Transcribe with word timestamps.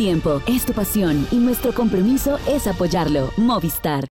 tiempo, 0.00 0.40
es 0.46 0.64
tu 0.64 0.72
pasión 0.72 1.28
y 1.30 1.36
nuestro 1.36 1.74
compromiso 1.74 2.40
es 2.48 2.66
apoyarlo. 2.66 3.34
Movistar. 3.36 4.06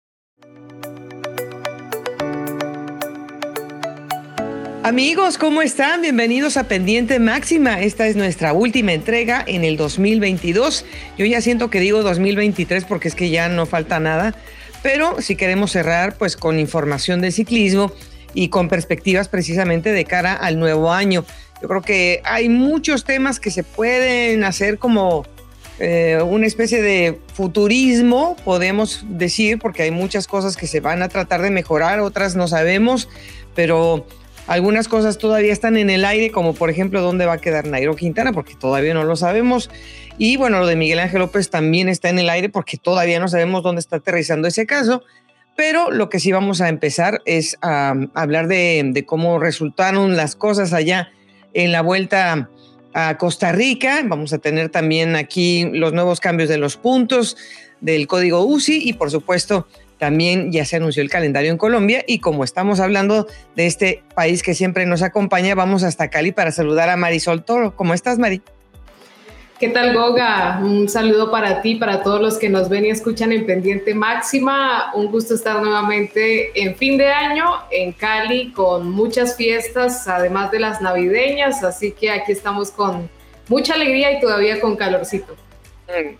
Amigos, 4.83 5.39
¿cómo 5.39 5.63
están? 5.63 6.03
Bienvenidos 6.03 6.59
a 6.59 6.65
Pendiente 6.65 7.19
Máxima. 7.19 7.81
Esta 7.81 8.07
es 8.07 8.17
nuestra 8.17 8.53
última 8.53 8.93
entrega 8.93 9.43
en 9.47 9.65
el 9.65 9.79
2022. 9.79 10.85
Yo 11.17 11.25
ya 11.25 11.41
siento 11.41 11.71
que 11.71 11.81
digo 11.81 12.03
2023 12.03 12.85
porque 12.85 13.09
es 13.09 13.15
que 13.15 13.31
ya 13.31 13.49
no 13.49 13.65
falta 13.65 13.99
nada, 13.99 14.35
pero 14.83 15.23
si 15.23 15.37
queremos 15.37 15.71
cerrar 15.71 16.19
pues 16.19 16.37
con 16.37 16.59
información 16.59 17.23
de 17.23 17.33
ciclismo 17.33 17.93
y 18.35 18.51
con 18.51 18.69
perspectivas 18.69 19.29
precisamente 19.29 19.93
de 19.93 20.05
cara 20.05 20.35
al 20.35 20.59
nuevo 20.59 20.93
año. 20.93 21.25
Yo 21.63 21.69
creo 21.69 21.81
que 21.81 22.21
hay 22.25 22.51
muchos 22.51 23.05
temas 23.05 23.41
que 23.41 23.51
se 23.51 23.65
pueden 23.65 24.45
hacer 24.45 24.79
como 24.79 25.25
eh, 25.81 26.21
una 26.27 26.47
especie 26.47 26.83
de 26.83 27.21
futurismo, 27.35 28.37
podemos 28.45 29.05
decir, 29.09 29.59
porque 29.59 29.83
hay 29.83 29.91
muchas 29.93 30.27
cosas 30.27 30.57
que 30.57 30.67
se 30.67 30.81
van 30.81 31.03
a 31.03 31.09
tratar 31.09 31.41
de 31.41 31.51
mejorar, 31.51 32.01
otras 32.01 32.35
no 32.35 32.49
sabemos, 32.49 33.09
pero 33.55 34.05
algunas 34.49 34.89
cosas 34.89 35.19
todavía 35.19 35.53
están 35.53 35.77
en 35.77 35.89
el 35.89 36.05
aire, 36.05 36.33
como 36.33 36.55
por 36.55 36.71
ejemplo 36.71 37.01
dónde 37.01 37.27
va 37.27 37.35
a 37.35 37.39
quedar 37.39 37.67
Nairo 37.67 37.95
Quintana, 37.95 38.33
porque 38.33 38.55
todavía 38.55 38.93
no 38.95 39.05
lo 39.05 39.15
sabemos. 39.15 39.71
Y 40.17 40.37
bueno, 40.37 40.59
lo 40.59 40.67
de 40.67 40.75
Miguel 40.75 40.99
Ángel 40.99 41.21
López 41.21 41.49
también 41.49 41.89
está 41.89 42.09
en 42.09 42.19
el 42.19 42.29
aire 42.29 42.49
porque 42.49 42.77
todavía 42.77 43.21
no 43.21 43.29
sabemos 43.29 43.63
dónde 43.63 43.81
está 43.81 43.97
aterrizando 43.97 44.49
ese 44.49 44.67
caso. 44.67 45.03
Pero 45.55 45.91
lo 45.91 46.09
que 46.09 46.19
sí 46.19 46.33
vamos 46.33 46.61
a 46.61 46.69
empezar 46.69 47.21
es 47.25 47.59
a, 47.63 47.95
hablar 48.15 48.49
de, 48.49 48.83
de, 48.93 49.05
cómo 49.05 49.39
resultaron 49.39 50.17
las 50.17 50.35
cosas 50.35 50.73
allá 50.73 51.11
en 51.53 51.71
la 51.71 51.83
vuelta 51.83 52.49
a 52.95 53.17
Costa 53.19 53.53
Rica. 53.53 54.03
Vamos 54.05 54.33
a 54.33 54.39
tener 54.39 54.69
también 54.69 55.17
aquí 55.17 55.69
los 55.73 55.93
nuevos 55.93 56.21
cambios 56.21 56.49
de 56.49 56.59
los 56.59 56.77
puntos 56.77 57.37
del 57.81 58.07
código 58.07 58.45
UCI 58.45 58.89
y 58.89 58.93
por 58.95 59.11
supuesto 59.11 59.67
también 59.99 60.53
ya 60.53 60.65
se 60.65 60.77
anunció 60.77 61.03
el 61.03 61.11
calendario 61.11 61.51
en 61.51 61.59
Colombia 61.59 62.05
y 62.07 62.21
como 62.21 62.45
estamos 62.45 62.81
hablando 62.81 63.27
de 63.57 63.67
este 63.67 64.03
país 64.15 64.43
que 64.43 64.55
siempre 64.55 64.87
nos 64.87 65.03
acompaña, 65.03 65.55
vamos 65.55 65.83
hasta 65.83 66.09
Cali 66.09 66.33
para 66.33 66.53
saludar 66.53 66.89
a 66.89 66.97
Marisol 66.97 67.45
Toro. 67.45 67.75
¿Cómo 67.75 67.95
estás, 67.95 68.19
Mari? 68.19 68.43
¿Qué 69.59 69.71
tal, 69.71 69.93
Goga? 69.93 70.61
Un 70.63 70.89
saludo 70.89 71.33
para 71.33 71.63
ti, 71.63 71.75
para 71.75 72.05
todos 72.05 72.21
los 72.21 72.39
que 72.39 72.49
nos 72.49 72.69
ven 72.69 72.87
y 72.87 72.91
escuchan 72.91 73.33
en 73.33 73.45
Pendiente 73.45 73.93
Máxima. 73.93 74.93
Un 74.95 75.11
gusto 75.11 75.35
estar 75.35 75.61
nuevamente 75.61 76.53
en 76.55 76.77
fin 76.77 76.97
de 76.97 77.09
año 77.09 77.45
en 77.73 77.91
Cali 77.91 78.53
con 78.53 78.89
muchas 78.89 79.37
fiestas, 79.37 80.07
además 80.07 80.53
de 80.53 80.61
las 80.61 80.81
navideñas. 80.81 81.65
Así 81.65 81.91
que 81.91 82.09
aquí 82.09 82.31
estamos 82.31 82.71
con 82.71 83.11
mucha 83.49 83.75
alegría 83.75 84.13
y 84.13 84.21
todavía 84.21 84.61
con 84.61 84.77
calorcito. 84.77 85.35
Mm. 85.89 86.15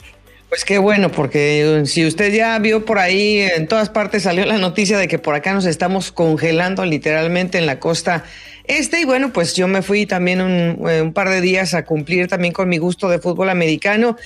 Pues 0.49 0.65
qué 0.65 0.79
bueno, 0.79 1.13
porque 1.13 1.83
si 1.85 2.07
usted 2.07 2.33
ya 2.33 2.59
vio 2.59 2.87
por 2.87 2.99
ahí, 2.99 3.41
en 3.41 3.69
todas 3.69 3.91
partes 3.91 4.23
salió 4.23 4.47
la 4.47 4.57
noticia 4.57 4.99
de 4.99 5.07
que 5.07 5.19
por 5.19 5.35
acá 5.35 5.53
nos 5.53 5.67
estamos 5.67 6.11
congelando 6.11 6.85
literalmente 6.87 7.59
en 7.59 7.67
la 7.67 7.79
costa 7.79 8.25
este. 8.69 9.01
Y 9.01 9.05
bueno, 9.05 9.33
pues 9.33 9.55
yo 9.55 9.67
me 9.67 9.83
fui 9.83 10.07
también 10.07 10.41
un, 10.41 10.89
eh, 10.89 11.11
par 11.13 11.29
de 11.29 11.41
días 11.41 11.75
a 11.75 11.85
cumplir 11.85 12.29
también 12.29 12.53
con 12.53 12.69
mi 12.69 12.79
gusto 12.79 13.09
de 13.09 13.19
fútbol 13.19 13.51
americano. 13.51 14.17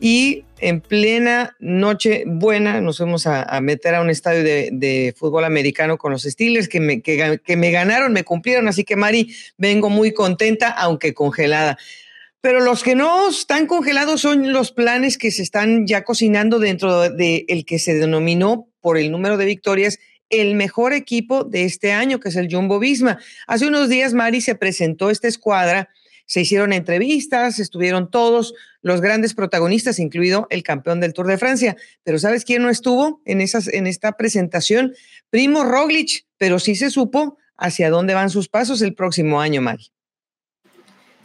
Y 0.00 0.44
en 0.60 0.80
plena 0.80 1.56
noche 1.58 2.22
buena 2.26 2.80
nos 2.80 2.98
fuimos 2.98 3.26
a, 3.26 3.60
meter 3.60 3.96
a 3.96 4.00
un 4.00 4.10
estadio 4.10 4.42
de, 4.44 5.14
fútbol 5.16 5.44
americano 5.44 5.98
con 5.98 6.12
los 6.12 6.22
Steelers 6.22 6.68
que 6.68 6.80
me, 6.80 7.02
que 7.02 7.56
me 7.56 7.70
ganaron, 7.70 8.12
me 8.12 8.24
cumplieron. 8.24 8.68
Así 8.68 8.84
que 8.84 8.96
Mari, 8.96 9.34
vengo 9.56 9.90
muy 9.90 10.12
contenta, 10.12 10.70
aunque 10.70 11.14
congelada. 11.14 11.76
Pero 12.40 12.60
los 12.60 12.84
que 12.84 12.94
no 12.94 13.28
están 13.28 13.66
congelados 13.66 14.20
son 14.20 14.52
los 14.52 14.70
planes 14.70 15.18
que 15.18 15.32
se 15.32 15.42
están 15.42 15.86
ya 15.86 16.04
cocinando 16.04 16.60
dentro 16.60 17.10
de 17.10 17.44
el 17.48 17.64
que 17.64 17.80
se 17.80 17.94
denominó 17.94 18.68
por 18.80 18.96
el 18.96 19.10
número 19.10 19.36
de 19.36 19.44
victorias 19.44 19.98
el 20.30 20.54
mejor 20.54 20.92
equipo 20.92 21.44
de 21.44 21.64
este 21.64 21.92
año, 21.92 22.20
que 22.20 22.28
es 22.28 22.36
el 22.36 22.48
Jumbo 22.52 22.78
Visma. 22.78 23.18
Hace 23.46 23.66
unos 23.66 23.88
días, 23.88 24.14
Mari, 24.14 24.40
se 24.40 24.54
presentó 24.54 25.10
esta 25.10 25.28
escuadra, 25.28 25.88
se 26.26 26.42
hicieron 26.42 26.72
entrevistas, 26.72 27.58
estuvieron 27.58 28.10
todos 28.10 28.54
los 28.82 29.00
grandes 29.00 29.34
protagonistas, 29.34 29.98
incluido 29.98 30.46
el 30.50 30.62
campeón 30.62 31.00
del 31.00 31.14
Tour 31.14 31.26
de 31.26 31.38
Francia. 31.38 31.76
Pero 32.04 32.18
¿sabes 32.18 32.44
quién 32.44 32.62
no 32.62 32.68
estuvo 32.68 33.22
en, 33.24 33.40
esas, 33.40 33.68
en 33.68 33.86
esta 33.86 34.12
presentación? 34.12 34.94
Primo 35.30 35.64
Roglic, 35.64 36.26
pero 36.36 36.58
sí 36.58 36.74
se 36.74 36.90
supo 36.90 37.38
hacia 37.56 37.90
dónde 37.90 38.14
van 38.14 38.30
sus 38.30 38.48
pasos 38.48 38.82
el 38.82 38.94
próximo 38.94 39.40
año, 39.40 39.62
Mari. 39.62 39.90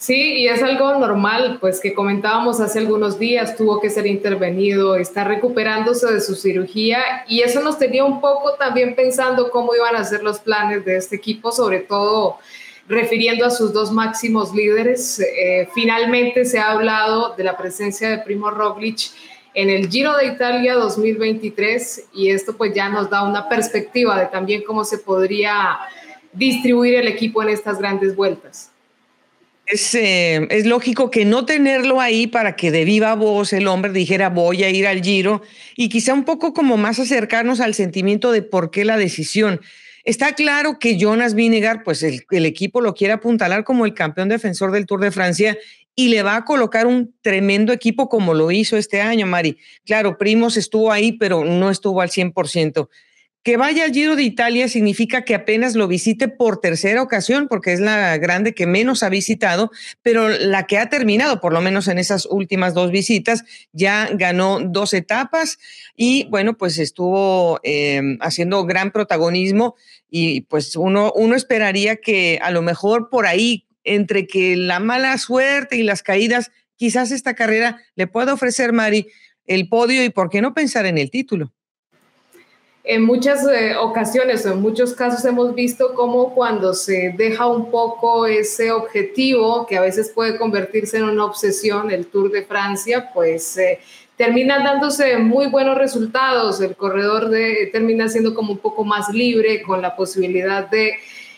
Sí, 0.04 0.34
y 0.34 0.50
es 0.50 0.62
algo 0.62 1.00
normal, 1.00 1.60
pues 1.62 1.80
que 1.80 1.94
comentábamos 1.94 2.60
hace 2.60 2.80
algunos 2.80 3.18
días, 3.20 3.56
tuvo 3.56 3.80
que 3.80 3.90
ser 3.90 4.06
intervenido, 4.06 4.98
está 4.98 5.24
recuperándose 5.24 6.12
de 6.12 6.20
su 6.20 6.36
cirugía 6.36 7.24
y 7.26 7.40
eso 7.40 7.62
nos 7.62 7.80
tenía 7.80 8.04
un 8.04 8.20
poco 8.20 8.56
también 8.56 8.96
pensando 8.96 9.50
cómo 9.50 9.74
iban 9.74 9.96
a 9.96 10.04
ser 10.04 10.22
los 10.22 10.40
planes 10.40 10.84
de 10.84 10.98
este 10.98 11.16
equipo, 11.16 11.54
sobre 11.54 11.80
todo 11.80 12.38
refiriendo 12.86 13.46
a 13.46 13.50
sus 13.50 13.72
dos 13.72 13.94
máximos 13.94 14.54
líderes. 14.54 15.22
Eh, 15.22 15.70
finalmente 15.74 16.44
se 16.44 16.60
ha 16.60 16.72
hablado 16.72 17.34
de 17.38 17.46
la 17.46 17.56
presencia 17.56 18.10
de 18.10 18.18
Primo 18.18 18.52
Roglic 18.52 19.10
en 19.54 19.70
el 19.70 19.90
Giro 19.90 20.18
de 20.18 20.26
Italia 20.26 20.74
2023 20.74 22.10
y 22.14 22.30
esto 22.30 22.58
pues 22.58 22.74
ya 22.74 22.90
nos 22.90 23.10
da 23.10 23.24
una 23.24 23.48
perspectiva 23.48 24.20
de 24.20 24.26
también 24.26 24.64
cómo 24.68 24.84
se 24.84 24.98
podría 24.98 25.80
distribuir 26.34 26.96
el 26.96 27.08
equipo 27.08 27.42
en 27.42 27.48
estas 27.48 27.80
grandes 27.80 28.18
vueltas. 28.18 28.73
Es, 29.66 29.96
eh, 29.96 30.46
es, 30.50 30.66
lógico 30.66 31.10
que 31.10 31.24
no 31.24 31.46
tenerlo 31.46 32.02
ahí 32.02 32.28
para 32.28 32.56
que 32.56 32.70
de 32.70 32.84
viva 32.84 33.16
voz 33.16 33.54
el 33.54 33.68
hombre 33.68 33.94
dijera 33.94 34.30
voy 34.30 34.64
a 34.64 34.70
ir 34.70 34.86
al 34.86 35.02
Giro 35.02 35.42
y 35.78 35.88
quizá 35.88 36.14
un 36.14 36.26
poco 36.26 36.54
como 36.54 36.76
más 36.76 37.00
acercarnos 37.00 37.62
al 37.62 37.74
sentimiento 37.74 38.34
de 38.34 38.42
por 38.42 38.72
qué 38.72 38.84
la 38.84 38.98
decisión. 38.98 39.62
Está 40.04 40.34
claro 40.34 40.80
que 40.80 40.98
Jonas 40.98 41.34
Vinegar, 41.34 41.84
pues 41.84 42.04
el, 42.04 42.26
el 42.32 42.46
equipo 42.46 42.82
lo 42.82 42.94
quiere 42.94 43.14
apuntalar 43.14 43.64
como 43.64 43.86
el 43.86 43.94
campeón 43.94 44.28
defensor 44.28 44.72
del 44.72 44.86
Tour 44.86 45.00
de 45.00 45.12
Francia 45.12 45.58
y 45.96 46.10
le 46.10 46.24
va 46.24 46.36
a 46.36 46.46
colocar 46.46 46.88
un 46.88 47.14
tremendo 47.22 47.72
equipo 47.72 48.10
como 48.10 48.34
lo 48.34 48.52
hizo 48.52 48.78
este 48.78 49.02
año, 49.02 49.28
Mari. 49.28 49.58
Claro, 49.86 50.18
Primos 50.18 50.58
estuvo 50.58 50.92
ahí, 50.92 51.14
pero 51.14 51.46
no 51.46 51.70
estuvo 51.70 52.02
al 52.02 52.10
100%. 52.10 52.90
Que 53.44 53.58
vaya 53.58 53.84
al 53.84 53.92
Giro 53.92 54.16
de 54.16 54.24
Italia 54.24 54.70
significa 54.70 55.26
que 55.26 55.36
apenas 55.36 55.76
lo 55.76 55.90
visite 55.90 56.30
por 56.30 56.62
tercera 56.62 57.02
ocasión, 57.02 57.50
porque 57.50 57.74
es 57.74 57.82
la 57.82 58.18
grande 58.18 58.54
que 58.54 58.66
menos 58.66 59.04
ha 59.04 59.10
visitado, 59.10 59.70
pero 60.02 60.30
la 60.30 60.66
que 60.66 60.78
ha 60.78 60.88
terminado, 60.88 61.42
por 61.42 61.52
lo 61.52 61.60
menos 61.60 61.90
en 61.90 61.98
esas 61.98 62.26
últimas 62.26 62.74
dos 62.74 62.90
visitas, 62.90 63.44
ya 63.74 64.08
ganó 64.14 64.62
dos 64.62 64.94
etapas 64.94 65.60
y 65.98 66.24
bueno, 66.30 66.58
pues 66.58 66.80
estuvo 66.80 67.60
em, 67.64 68.18
haciendo 68.22 68.66
gran 68.66 68.92
protagonismo 68.92 69.76
y 70.10 70.42
pues 70.42 70.78
uno, 70.78 71.12
uno 71.14 71.36
esperaría 71.36 71.98
que 71.98 72.40
a 72.42 72.50
lo 72.50 72.62
mejor 72.62 73.10
por 73.10 73.28
ahí, 73.28 73.68
entre 73.84 74.26
que 74.26 74.56
la 74.56 74.80
mala 74.80 75.18
suerte 75.18 75.76
y 75.76 75.84
las 75.84 76.02
caídas, 76.02 76.52
quizás 76.78 77.12
esta 77.12 77.34
carrera 77.34 77.82
le 77.96 78.08
pueda 78.08 78.34
ofrecer, 78.34 78.72
Mari, 78.72 79.08
el 79.46 79.68
podio 79.68 80.02
y 80.06 80.10
por 80.12 80.30
qué 80.30 80.42
no 80.42 80.54
pensar 80.54 80.86
en 80.86 80.98
el 80.98 81.12
título 81.12 81.52
en 82.84 83.04
muchas 83.04 83.48
eh, 83.48 83.76
ocasiones 83.78 84.46
o 84.46 84.52
en 84.52 84.62
muchos 84.62 84.94
casos 84.94 85.24
hemos 85.24 85.56
visto 85.56 85.94
cómo 85.94 86.34
cuando 86.34 86.74
se 86.74 87.14
deja 87.18 87.48
un 87.48 87.72
poco 87.72 88.26
ese 88.26 88.72
objetivo, 88.72 89.66
que 89.66 89.78
a 89.78 89.82
veces 89.82 90.12
puede 90.14 90.38
convertirse 90.38 90.98
en 90.98 91.06
una 91.06 91.24
obsesión, 91.24 91.92
el 91.92 92.08
Tour 92.08 92.30
de 92.30 92.44
Francia, 92.44 93.10
pues 93.14 93.58
eh, 93.58 93.80
terminan 94.18 94.66
dándose 94.66 95.18
muy 95.18 95.48
buenos 95.48 95.78
resultados. 95.78 96.60
El 96.60 96.76
corredor 96.76 97.30
de, 97.30 97.70
termina 97.72 98.10
siendo 98.10 98.36
como 98.36 98.52
un 98.52 98.60
poco 98.60 98.84
más 98.84 99.10
libre, 99.10 99.62
con 99.62 99.82
la 99.82 99.96
posibilidad 99.96 100.70
de 100.70 100.96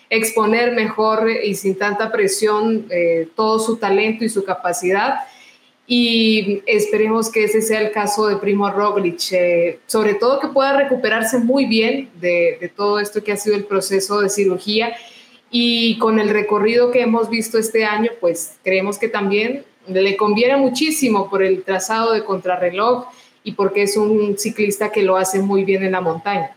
exponer 0.09 0.73
mejor 0.73 1.29
y 1.29 1.53
sin 1.53 1.77
tanta 1.77 2.11
presión 2.11 2.87
eh, 2.89 3.27
todo 3.35 3.59
su 3.59 3.77
talento 3.77 4.23
y 4.23 4.29
su 4.29 4.43
capacidad 4.43 5.19
y 5.87 6.63
esperemos 6.65 7.31
que 7.31 7.43
ese 7.43 7.61
sea 7.61 7.81
el 7.81 7.91
caso 7.91 8.27
de 8.27 8.37
Primo 8.37 8.69
Roglic, 8.71 9.31
eh, 9.31 9.79
sobre 9.85 10.15
todo 10.15 10.39
que 10.39 10.47
pueda 10.47 10.75
recuperarse 10.77 11.37
muy 11.37 11.65
bien 11.65 12.09
de, 12.19 12.57
de, 12.59 12.69
todo 12.69 12.99
esto 12.99 13.23
que 13.23 13.31
ha 13.31 13.37
sido 13.37 13.55
el 13.55 13.65
proceso 13.65 14.21
de 14.21 14.29
cirugía 14.29 14.95
y 15.51 15.97
con 15.99 16.19
el 16.19 16.29
recorrido 16.29 16.91
que 16.91 17.01
hemos 17.01 17.29
visto 17.29 17.59
este 17.59 17.85
año, 17.85 18.11
pues 18.19 18.55
creemos 18.63 18.97
que 18.97 19.07
también 19.07 19.63
le 19.87 20.17
conviene 20.17 20.57
muchísimo 20.57 21.29
por 21.29 21.43
el 21.43 21.63
trazado 21.63 22.13
de 22.13 22.23
contrarreloj 22.23 23.05
y 23.43 23.53
porque 23.53 23.83
es 23.83 23.95
un 23.95 24.37
ciclista 24.37 24.91
que 24.91 25.03
lo 25.03 25.17
hace 25.17 25.39
muy 25.39 25.63
bien 25.63 25.83
en 25.83 25.91
la 25.91 26.01
montaña. 26.01 26.55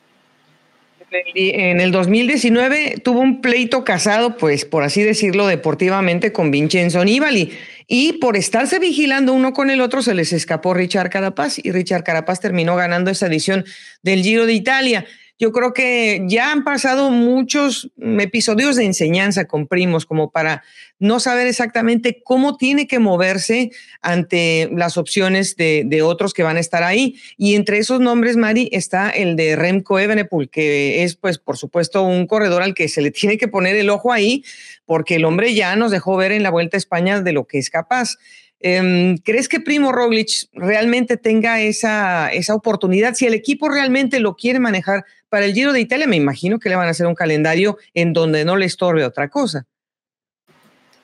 En 1.35 1.81
el 1.81 1.91
2019 1.91 2.97
tuvo 3.03 3.21
un 3.21 3.41
pleito 3.41 3.83
casado, 3.83 4.37
pues 4.37 4.65
por 4.65 4.83
así 4.83 5.03
decirlo, 5.03 5.47
deportivamente 5.47 6.33
con 6.33 6.51
Vincenzo 6.51 7.03
Nibali 7.05 7.53
y 7.91 8.13
por 8.15 8.37
estarse 8.37 8.79
vigilando 8.79 9.33
uno 9.33 9.55
con 9.55 9.71
el 9.71 9.81
otro 9.81 10.03
se 10.03 10.15
les 10.15 10.35
escapó 10.35 10.75
Richard 10.75 11.09
Carapaz 11.09 11.59
y 11.59 11.73
Richard 11.73 12.05
Carapaz 12.05 12.39
terminó 12.39 12.77
ganando 12.77 13.11
esa 13.11 13.27
edición 13.27 13.65
del 14.03 14.23
Giro 14.23 14.45
de 14.45 14.53
Italia. 14.53 15.07
Yo 15.39 15.53
creo 15.53 15.73
que 15.73 16.25
ya 16.27 16.51
han 16.51 16.65
pasado 16.65 17.11
muchos 17.11 17.91
episodios 18.01 18.75
de 18.77 18.85
enseñanza 18.85 19.47
con 19.47 19.69
primos 19.69 20.05
como 20.05 20.31
para 20.31 20.65
no 20.99 21.21
saber 21.21 21.47
exactamente 21.47 22.21
cómo 22.25 22.57
tiene 22.57 22.89
que 22.89 22.99
moverse 22.99 23.71
ante 24.03 24.69
las 24.75 24.97
opciones 24.97 25.55
de, 25.57 26.03
otros 26.03 26.35
que 26.35 26.43
van 26.43 26.57
a 26.57 26.61
estar 26.61 26.83
ahí. 26.83 27.17
Y 27.37 27.55
entre 27.55 27.79
esos 27.79 28.01
nombres, 28.01 28.37
Mari, 28.37 28.69
está 28.73 29.11
el 29.11 29.37
de 29.37 29.55
Remco 29.55 29.99
Evenepoel, 29.99 30.49
que 30.49 31.05
es, 31.05 31.15
pues, 31.15 31.39
por 31.39 31.57
supuesto, 31.57 32.03
un 32.03 32.27
corredor 32.27 32.63
al 32.63 32.75
que 32.75 32.89
se 32.89 33.01
le 33.01 33.11
tiene 33.13 33.39
que 33.39 33.47
poner 33.47 33.77
el 33.77 33.91
ojo 33.91 34.13
ahí, 34.13 34.45
porque 34.87 35.17
el 35.17 35.25
hombre 35.25 35.55
ya 35.55 35.77
nos 35.77 35.93
dejó 35.93 36.17
ver 36.17 36.33
en 36.33 36.43
la 36.43 36.51
Vuelta 36.51 36.77
a 36.77 36.79
España 36.79 37.21
de 37.21 37.33
lo 37.33 37.47
que 37.47 37.59
es 37.59 37.71
capaz. 37.71 38.17
Em, 38.61 39.19
¿Crees 39.19 39.49
que 39.49 39.61
Primo 39.61 39.93
Roglic 39.93 40.49
realmente 40.53 41.17
tenga 41.17 41.61
esa, 41.61 42.33
esa 42.33 42.55
oportunidad? 42.55 43.15
Si 43.15 43.27
el 43.27 43.35
equipo 43.35 43.69
realmente 43.69 44.19
lo 44.21 44.35
quiere 44.35 44.59
manejar 44.59 45.05
para 45.29 45.47
el 45.47 45.55
Giro 45.55 45.73
de 45.73 45.81
Italia, 45.81 46.07
me 46.07 46.17
imagino 46.17 46.59
que 46.59 46.69
le 46.69 46.77
van 46.77 46.89
a 46.89 46.91
hacer 46.91 47.07
un 47.07 47.15
calendario 47.15 47.79
en 47.95 48.13
donde 48.13 48.45
no 48.45 48.57
le 48.57 48.67
estorbe 48.67 49.05
otra 49.05 49.29
cosa. 49.29 49.67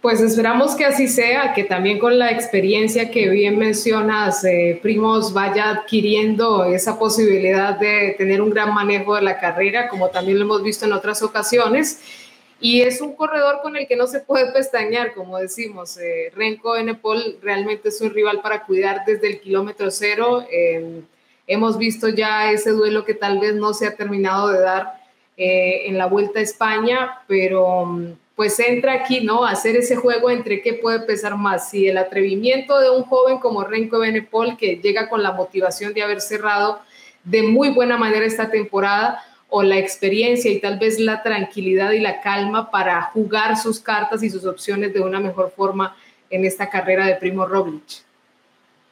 Pues 0.05 0.21
esperamos 0.21 0.75
que 0.75 0.85
así 0.85 1.09
sea, 1.09 1.55
que 1.55 1.65
también 1.65 1.99
con 1.99 2.19
la 2.19 2.31
experiencia 2.31 3.11
que 3.11 3.31
bien 3.31 3.59
mencionas, 3.59 4.45
eh, 4.45 4.79
Primos 4.83 5.33
vaya 5.33 5.71
adquiriendo 5.71 6.65
esa 6.65 6.99
posibilidad 6.99 7.79
de 7.79 8.15
tener 8.19 8.43
un 8.43 8.51
gran 8.51 8.75
manejo 8.75 9.15
de 9.15 9.23
la 9.23 9.39
carrera, 9.41 9.89
como 9.89 10.11
también 10.11 10.39
lo 10.39 10.45
hemos 10.45 10.63
visto 10.63 10.85
en 10.85 10.93
otras 10.93 11.23
ocasiones 11.23 12.01
y 12.65 12.81
es 12.81 13.03
un 13.03 13.15
corredor 13.15 13.61
con 13.61 13.77
el 13.77 13.87
que 13.87 13.95
no 13.95 14.07
se 14.07 14.21
puede 14.21 14.51
pestañear, 14.51 15.13
como 15.13 15.37
decimos. 15.37 15.99
Eh, 15.99 16.33
Renko 16.35 16.77
Enepol 16.77 17.37
realmente 17.43 17.91
es 17.91 18.01
un 18.01 18.09
rival 18.09 18.41
para 18.41 18.65
cuidar 18.65 19.03
desde 19.07 19.27
el 19.27 19.41
kilómetro 19.43 19.91
cero. 19.91 20.47
Eh, 20.51 21.03
hemos 21.47 21.77
visto 21.77 22.09
ya 22.09 22.51
ese 22.51 22.71
duelo 22.71 23.05
que 23.05 23.13
tal 23.13 23.39
vez 23.39 23.55
no 23.55 23.75
se 23.75 23.87
ha 23.87 23.97
terminado 23.97 24.49
de 24.49 24.61
dar 24.61 24.95
eh, 25.37 25.83
en 25.89 25.99
la 25.99 26.07
Vuelta 26.07 26.39
a 26.39 26.43
España, 26.43 27.19
pero 27.27 27.85
mm, 27.85 28.13
pues 28.35 28.59
entra 28.59 28.95
aquí, 28.95 29.21
¿no? 29.21 29.45
Hacer 29.45 29.77
ese 29.77 29.97
juego 29.97 30.31
entre 30.31 30.63
qué 30.63 30.73
puede 30.73 31.01
pesar 31.01 31.37
más, 31.37 31.69
si 31.69 31.87
el 31.87 31.99
atrevimiento 31.99 32.81
de 32.81 32.89
un 32.89 33.03
joven 33.03 33.41
como 33.41 33.65
Renko 33.65 33.99
Benepol, 33.99 34.57
que 34.57 34.77
llega 34.77 35.11
con 35.11 35.23
la 35.23 35.33
motivación 35.33 35.93
de 35.93 36.03
haber 36.03 36.23
cerrado 36.23 36.81
de 37.25 37.43
muy 37.43 37.69
buena 37.69 37.99
manera 37.99 38.25
esta 38.25 38.51
temporada, 38.51 39.23
o 39.49 39.63
la 39.63 39.79
experiencia 39.79 40.51
y 40.51 40.61
tal 40.61 40.79
vez 40.79 40.99
la 40.99 41.23
tranquilidad 41.23 41.93
y 41.93 42.01
la 42.01 42.21
calma 42.21 42.71
para 42.71 43.03
jugar 43.03 43.57
sus 43.57 43.81
cartas 43.81 44.23
y 44.23 44.31
sus 44.31 44.45
opciones 44.45 44.93
de 44.93 45.01
una 45.01 45.21
mejor 45.21 45.53
forma 45.55 45.97
en 46.31 46.45
esta 46.45 46.69
carrera 46.69 47.07
de 47.07 47.17
Primo 47.17 47.47
Roglic. 47.47 48.03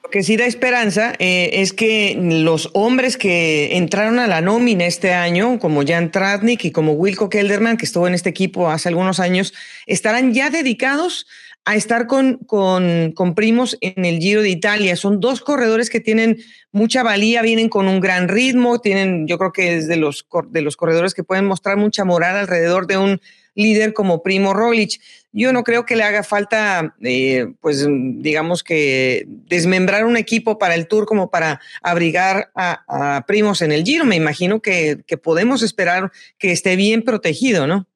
Lo 0.03 0.11
que 0.11 0.23
sí 0.23 0.37
da 0.37 0.47
esperanza 0.47 1.13
eh, 1.19 1.51
es 1.55 1.73
que 1.73 2.19
los 2.21 2.71
hombres 2.73 3.17
que 3.17 3.77
entraron 3.77 4.19
a 4.19 4.27
la 4.27 4.41
nómina 4.41 4.85
este 4.85 5.13
año, 5.13 5.59
como 5.59 5.87
Jan 5.87 6.11
Tratnik 6.11 6.65
y 6.65 6.73
como 6.73 6.93
Wilco 6.93 7.29
Kelderman, 7.29 7.77
que 7.77 7.87
estuvo 7.87 8.09
en 8.09 8.15
este 8.15 8.31
equipo 8.31 8.69
hace 8.69 8.89
algunos 8.89 9.21
años, 9.21 9.55
estarán 9.87 10.35
ya 10.35 10.51
dedicados 10.51 11.27
a 11.65 11.77
estar 11.77 12.09
con, 12.09 12.39
con, 12.39 13.35
primos 13.37 13.79
en 13.81 14.05
el 14.05 14.19
Giro 14.19 14.43
de 14.43 14.51
Italia. 14.51 14.97
Son 14.97 15.21
dos 15.21 15.41
corredores 15.41 15.91
que 15.91 16.01
tienen 16.01 16.39
mucha 16.73 17.05
valía, 17.05 17.41
vienen 17.41 17.69
con 17.69 17.87
un 17.87 18.01
gran 18.01 18.29
ritmo, 18.29 18.81
tienen, 18.81 19.29
yo 19.29 19.39
creo 19.39 19.53
que 19.53 19.77
es 19.77 19.87
de 19.87 19.97
los, 19.97 20.27
de 20.51 20.63
los 20.63 20.77
corredores 20.77 21.15
que 21.15 21.23
pueden 21.23 21.45
mostrar 21.45 21.77
mucha 21.77 22.05
moral 22.05 22.37
alrededor 22.37 22.89
de 22.89 22.99
un 22.99 23.21
líder 23.55 23.93
como 23.93 24.23
Primo 24.23 24.55
Roglic. 24.55 25.01
Yo 25.33 25.53
no 25.53 25.65
creo 25.65 25.87
que 25.87 25.97
le 25.97 26.05
haga 26.05 26.23
falta, 26.23 26.95
eh, 27.03 27.47
pues 27.61 27.87
digamos 27.89 28.63
que 28.63 29.25
desmembrar 29.27 30.05
un 30.05 30.17
equipo 30.17 30.59
para 30.59 30.75
el 30.75 30.87
Tour 30.87 31.07
como 31.07 31.31
para 31.31 31.61
abrigar 31.83 32.51
a, 32.55 33.25
primos 33.27 33.63
en 33.63 33.73
el 33.73 33.85
Giro. 33.85 34.05
Me 34.05 34.17
imagino 34.17 34.61
que 34.61 35.03
podemos 35.23 35.63
esperar 35.63 36.13
que 36.39 36.53
esté 36.53 36.77
bien 36.77 37.03
protegido, 37.03 37.67
¿no? 37.67 37.87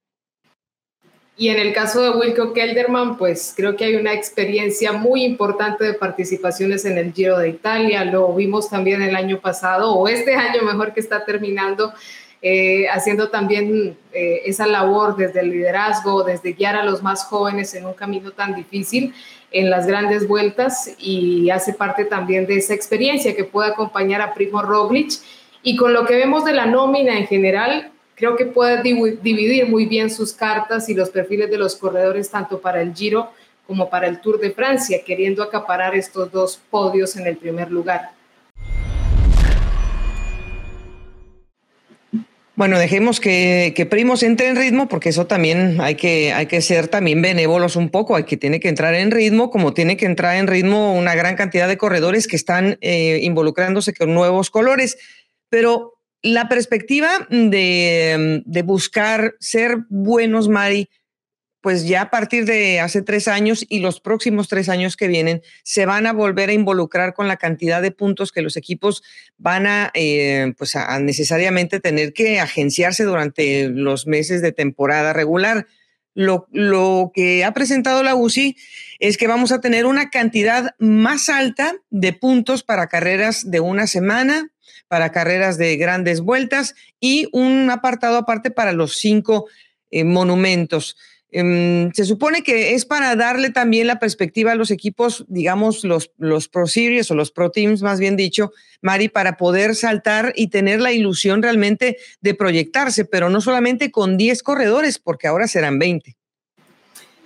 Y 1.38 1.50
en 1.50 1.58
el 1.58 1.74
caso 1.74 2.00
de 2.00 2.18
Wilco 2.18 2.54
Kelderman, 2.54 3.18
pues 3.18 3.52
creo 3.54 3.76
que 3.76 3.84
hay 3.84 3.96
una 3.96 4.14
experiencia 4.14 4.92
muy 4.92 5.22
importante 5.22 5.84
de 5.84 5.92
participaciones 5.92 6.86
en 6.86 6.96
el 6.96 7.12
Giro 7.12 7.38
de 7.38 7.50
Italia. 7.50 8.06
Lo 8.06 8.34
vimos 8.34 8.70
también 8.70 9.02
el 9.02 9.14
año 9.14 9.38
pasado, 9.38 9.92
o 9.92 10.08
este 10.08 10.34
año 10.34 10.62
mejor 10.62 10.94
que 10.94 11.00
está 11.00 11.26
terminando, 11.26 11.92
eh, 12.48 12.86
haciendo 12.90 13.28
también 13.28 13.96
eh, 14.12 14.42
esa 14.44 14.68
labor 14.68 15.16
desde 15.16 15.40
el 15.40 15.50
liderazgo, 15.50 16.22
desde 16.22 16.52
guiar 16.52 16.76
a 16.76 16.84
los 16.84 17.02
más 17.02 17.24
jóvenes 17.24 17.74
en 17.74 17.86
un 17.86 17.92
camino 17.92 18.30
tan 18.30 18.54
difícil 18.54 19.12
en 19.50 19.68
las 19.68 19.84
grandes 19.84 20.28
vueltas 20.28 20.94
y 20.96 21.50
hace 21.50 21.72
parte 21.72 22.04
también 22.04 22.46
de 22.46 22.58
esa 22.58 22.72
experiencia 22.72 23.34
que 23.34 23.42
puede 23.42 23.70
acompañar 23.70 24.20
a 24.20 24.32
Primo 24.32 24.62
Roglic. 24.62 25.14
Y 25.64 25.74
con 25.74 25.92
lo 25.92 26.06
que 26.06 26.14
vemos 26.14 26.44
de 26.44 26.52
la 26.52 26.66
nómina 26.66 27.18
en 27.18 27.26
general, 27.26 27.90
creo 28.14 28.36
que 28.36 28.46
puede 28.46 28.80
dividir 28.80 29.68
muy 29.68 29.86
bien 29.86 30.08
sus 30.08 30.32
cartas 30.32 30.88
y 30.88 30.94
los 30.94 31.10
perfiles 31.10 31.50
de 31.50 31.58
los 31.58 31.74
corredores 31.74 32.30
tanto 32.30 32.60
para 32.60 32.80
el 32.80 32.94
Giro 32.94 33.32
como 33.66 33.90
para 33.90 34.06
el 34.06 34.20
Tour 34.20 34.38
de 34.38 34.52
Francia, 34.52 35.00
queriendo 35.04 35.42
acaparar 35.42 35.96
estos 35.96 36.30
dos 36.30 36.60
podios 36.70 37.16
en 37.16 37.26
el 37.26 37.38
primer 37.38 37.72
lugar. 37.72 38.12
Bueno, 42.56 42.78
dejemos 42.78 43.20
que, 43.20 43.74
que, 43.76 43.84
Primos 43.84 44.22
entre 44.22 44.48
en 44.48 44.56
ritmo, 44.56 44.88
porque 44.88 45.10
eso 45.10 45.26
también 45.26 45.78
hay 45.78 45.94
que, 45.94 46.32
hay 46.32 46.46
que 46.46 46.62
ser 46.62 46.88
también 46.88 47.20
benévolos 47.20 47.76
un 47.76 47.90
poco, 47.90 48.16
hay 48.16 48.24
que 48.24 48.38
tiene 48.38 48.60
que 48.60 48.70
entrar 48.70 48.94
en 48.94 49.10
ritmo, 49.10 49.50
como 49.50 49.74
tiene 49.74 49.98
que 49.98 50.06
entrar 50.06 50.36
en 50.36 50.46
ritmo 50.46 50.94
una 50.94 51.14
gran 51.14 51.36
cantidad 51.36 51.68
de 51.68 51.76
corredores 51.76 52.26
que 52.26 52.36
están 52.36 52.78
eh, 52.80 53.20
involucrándose 53.22 53.92
con 53.92 54.14
nuevos 54.14 54.48
colores. 54.48 54.96
Pero 55.50 55.96
la 56.22 56.48
perspectiva 56.48 57.28
de, 57.30 58.42
buscar 58.64 59.34
ser 59.38 59.84
buenos, 59.90 60.48
Mari, 60.48 60.88
pues 61.66 61.84
ya 61.84 62.02
a 62.02 62.10
partir 62.10 62.44
de 62.44 62.78
hace 62.78 63.02
tres 63.02 63.26
años 63.26 63.66
y 63.68 63.80
los 63.80 63.98
próximos 63.98 64.46
tres 64.46 64.68
años 64.68 64.96
que 64.96 65.08
vienen, 65.08 65.42
se 65.64 65.84
van 65.84 66.06
a 66.06 66.12
volver 66.12 66.48
a 66.48 66.52
involucrar 66.52 67.12
con 67.12 67.26
la 67.26 67.38
cantidad 67.38 67.82
de 67.82 67.90
puntos 67.90 68.30
que 68.30 68.40
los 68.40 68.56
equipos 68.56 69.02
van 69.36 69.66
a, 69.66 69.90
eh, 69.94 70.54
pues 70.56 70.76
a 70.76 70.96
necesariamente 71.00 71.80
tener 71.80 72.12
que 72.12 72.38
agenciarse 72.38 73.02
durante 73.02 73.68
los 73.68 74.06
meses 74.06 74.42
de 74.42 74.52
temporada 74.52 75.12
regular. 75.12 75.66
Lo, 76.14 76.46
lo, 76.52 77.10
que 77.12 77.44
ha 77.44 77.52
presentado 77.52 78.04
la 78.04 78.14
UCI 78.14 78.56
es 79.00 79.16
que 79.16 79.26
vamos 79.26 79.50
a 79.50 79.60
tener 79.60 79.86
una 79.86 80.08
cantidad 80.10 80.76
más 80.78 81.28
alta 81.28 81.74
de 81.90 82.12
puntos 82.12 82.62
para 82.62 82.86
carreras 82.86 83.50
de 83.50 83.58
una 83.58 83.88
semana, 83.88 84.52
para 84.86 85.10
carreras 85.10 85.58
de 85.58 85.76
grandes 85.76 86.20
vueltas 86.20 86.76
y 87.00 87.26
un 87.32 87.68
apartado 87.72 88.18
aparte 88.18 88.52
para 88.52 88.70
los 88.70 88.98
cinco 88.98 89.48
eh, 89.90 90.04
monumentos. 90.04 90.96
Em, 91.32 91.92
se 91.92 92.04
supone 92.04 92.42
que 92.42 92.74
es 92.74 92.84
para 92.84 93.16
darle 93.16 93.50
también 93.50 93.88
la 93.88 93.98
perspectiva 93.98 94.52
a 94.52 94.54
los 94.54 94.70
equipos, 94.70 95.24
digamos, 95.28 95.84
los, 95.84 96.12
los 96.18 96.48
Pro 96.48 96.66
Series 96.66 97.10
o 97.10 97.14
los 97.14 97.32
Pro 97.32 97.50
Teams, 97.50 97.82
más 97.82 97.98
bien 97.98 98.16
dicho, 98.16 98.52
Mari, 98.80 99.08
para 99.08 99.36
poder 99.36 99.74
saltar 99.74 100.32
y 100.36 100.48
tener 100.48 100.80
la 100.80 100.92
ilusión 100.92 101.42
realmente 101.42 101.98
de 102.20 102.34
proyectarse, 102.34 103.04
pero 103.04 103.28
no 103.28 103.40
solamente 103.40 103.90
con 103.90 104.16
10 104.16 104.42
corredores, 104.42 104.98
porque 104.98 105.26
ahora 105.26 105.48
serán 105.48 105.78
20. 105.78 106.16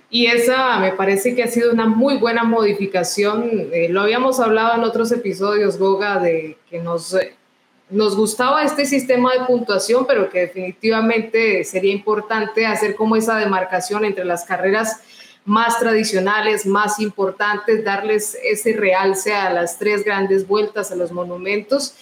Y 0.09 0.25
esa 0.25 0.79
me 0.79 0.91
parece 0.91 1.35
que 1.35 1.43
ha 1.43 1.47
sido 1.47 1.71
una 1.71 1.85
muy 1.85 2.17
buena 2.17 2.43
modificación. 2.43 3.69
Eh, 3.71 3.87
lo 3.89 4.01
habíamos 4.01 4.41
hablado 4.41 4.75
en 4.75 4.83
otros 4.83 5.11
episodios, 5.13 5.77
Goga, 5.77 6.19
de 6.19 6.57
que 6.69 6.79
nos 6.79 7.15
nos 7.91 8.15
gustaba 8.15 8.63
este 8.63 8.85
sistema 8.85 9.33
de 9.33 9.45
puntuación, 9.45 10.05
pero 10.07 10.29
que 10.29 10.39
definitivamente 10.39 11.63
sería 11.65 11.91
importante 11.91 12.65
hacer 12.65 12.95
como 12.95 13.17
esa 13.17 13.37
demarcación 13.37 14.05
entre 14.05 14.23
las 14.23 14.45
carreras 14.45 15.01
más 15.43 15.77
tradicionales, 15.79 16.65
más 16.65 16.99
importantes, 16.99 17.83
darles 17.83 18.37
ese 18.43 18.73
realce 18.73 19.33
a 19.33 19.51
las 19.51 19.77
tres 19.77 20.05
grandes 20.05 20.47
vueltas, 20.47 20.91
a 20.91 20.95
los 20.95 21.11
monumentos 21.11 21.95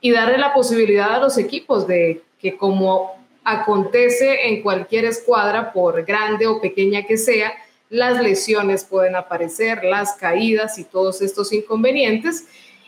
y 0.00 0.12
darle 0.12 0.38
la 0.38 0.54
posibilidad 0.54 1.14
a 1.14 1.18
los 1.18 1.36
equipos 1.36 1.86
de 1.86 2.22
que 2.40 2.56
como 2.56 3.12
acontece 3.44 4.48
en 4.48 4.62
cualquier 4.62 5.04
escuadra, 5.04 5.72
por 5.72 6.04
grande 6.04 6.46
o 6.46 6.60
pequeña 6.60 7.02
que 7.02 7.18
sea, 7.18 7.52
las 7.90 8.22
lesiones 8.22 8.84
pueden 8.84 9.14
aparecer, 9.14 9.84
las 9.84 10.14
caídas 10.14 10.78
y 10.78 10.84
todos 10.84 11.20
estos 11.20 11.52
inconvenientes. 11.52 12.46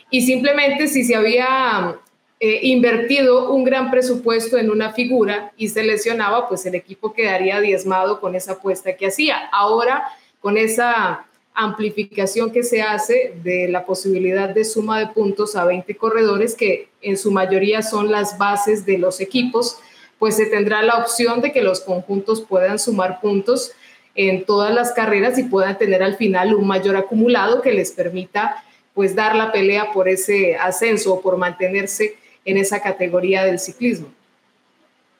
Y 0.09 0.21
simplemente 0.25 0.87
si 0.87 1.03
se 1.03 1.15
había 1.15 1.99
eh, 2.39 2.59
invertido 2.63 3.51
un 3.51 3.63
gran 3.63 3.89
presupuesto 3.89 4.57
en 4.57 4.69
una 4.69 4.93
figura 4.93 5.51
y 5.57 5.69
se 5.69 5.83
lesionaba, 5.83 6.47
pues 6.47 6.65
el 6.67 6.75
equipo 6.75 7.13
quedaría 7.13 7.59
diezmado 7.59 8.19
con 8.21 8.35
esa 8.35 8.53
apuesta 8.53 8.95
que 8.95 9.07
hacía. 9.07 9.47
Ahora, 9.51 10.03
con 10.39 10.55
esa 10.55 11.25
amplificación 11.55 12.51
que 12.51 12.61
se 12.61 12.83
hace 12.83 13.33
de 13.43 13.67
la 13.67 13.85
posibilidad 13.87 14.49
de 14.49 14.65
suma 14.65 14.99
de 14.99 15.07
puntos 15.07 15.55
a 15.55 15.65
20 15.65 15.97
corredores, 15.97 16.53
que 16.53 16.89
en 17.01 17.17
su 17.17 17.31
mayoría 17.31 17.81
son 17.81 18.11
las 18.11 18.37
bases 18.37 18.85
de 18.85 18.99
los 18.99 19.19
equipos, 19.19 19.79
pues 20.19 20.35
se 20.35 20.45
tendrá 20.45 20.83
la 20.83 20.99
opción 20.99 21.41
de 21.41 21.51
que 21.51 21.63
los 21.63 21.81
conjuntos 21.81 22.41
puedan 22.41 22.77
sumar 22.77 23.19
puntos 23.19 23.71
en 24.13 24.45
todas 24.45 24.73
las 24.73 24.91
carreras 24.91 25.39
y 25.39 25.43
puedan 25.43 25.79
tener 25.79 26.03
al 26.03 26.17
final 26.17 26.53
un 26.53 26.67
mayor 26.67 26.95
acumulado 26.95 27.63
que 27.63 27.71
les 27.71 27.91
permita 27.91 28.63
pues 28.93 29.15
dar 29.15 29.35
la 29.35 29.51
pelea 29.51 29.91
por 29.93 30.07
ese 30.07 30.55
ascenso 30.55 31.15
o 31.15 31.21
por 31.21 31.37
mantenerse 31.37 32.15
en 32.47 32.57
esa 32.57 32.81
categoría 32.81 33.45
del 33.45 33.59
ciclismo. 33.59 34.07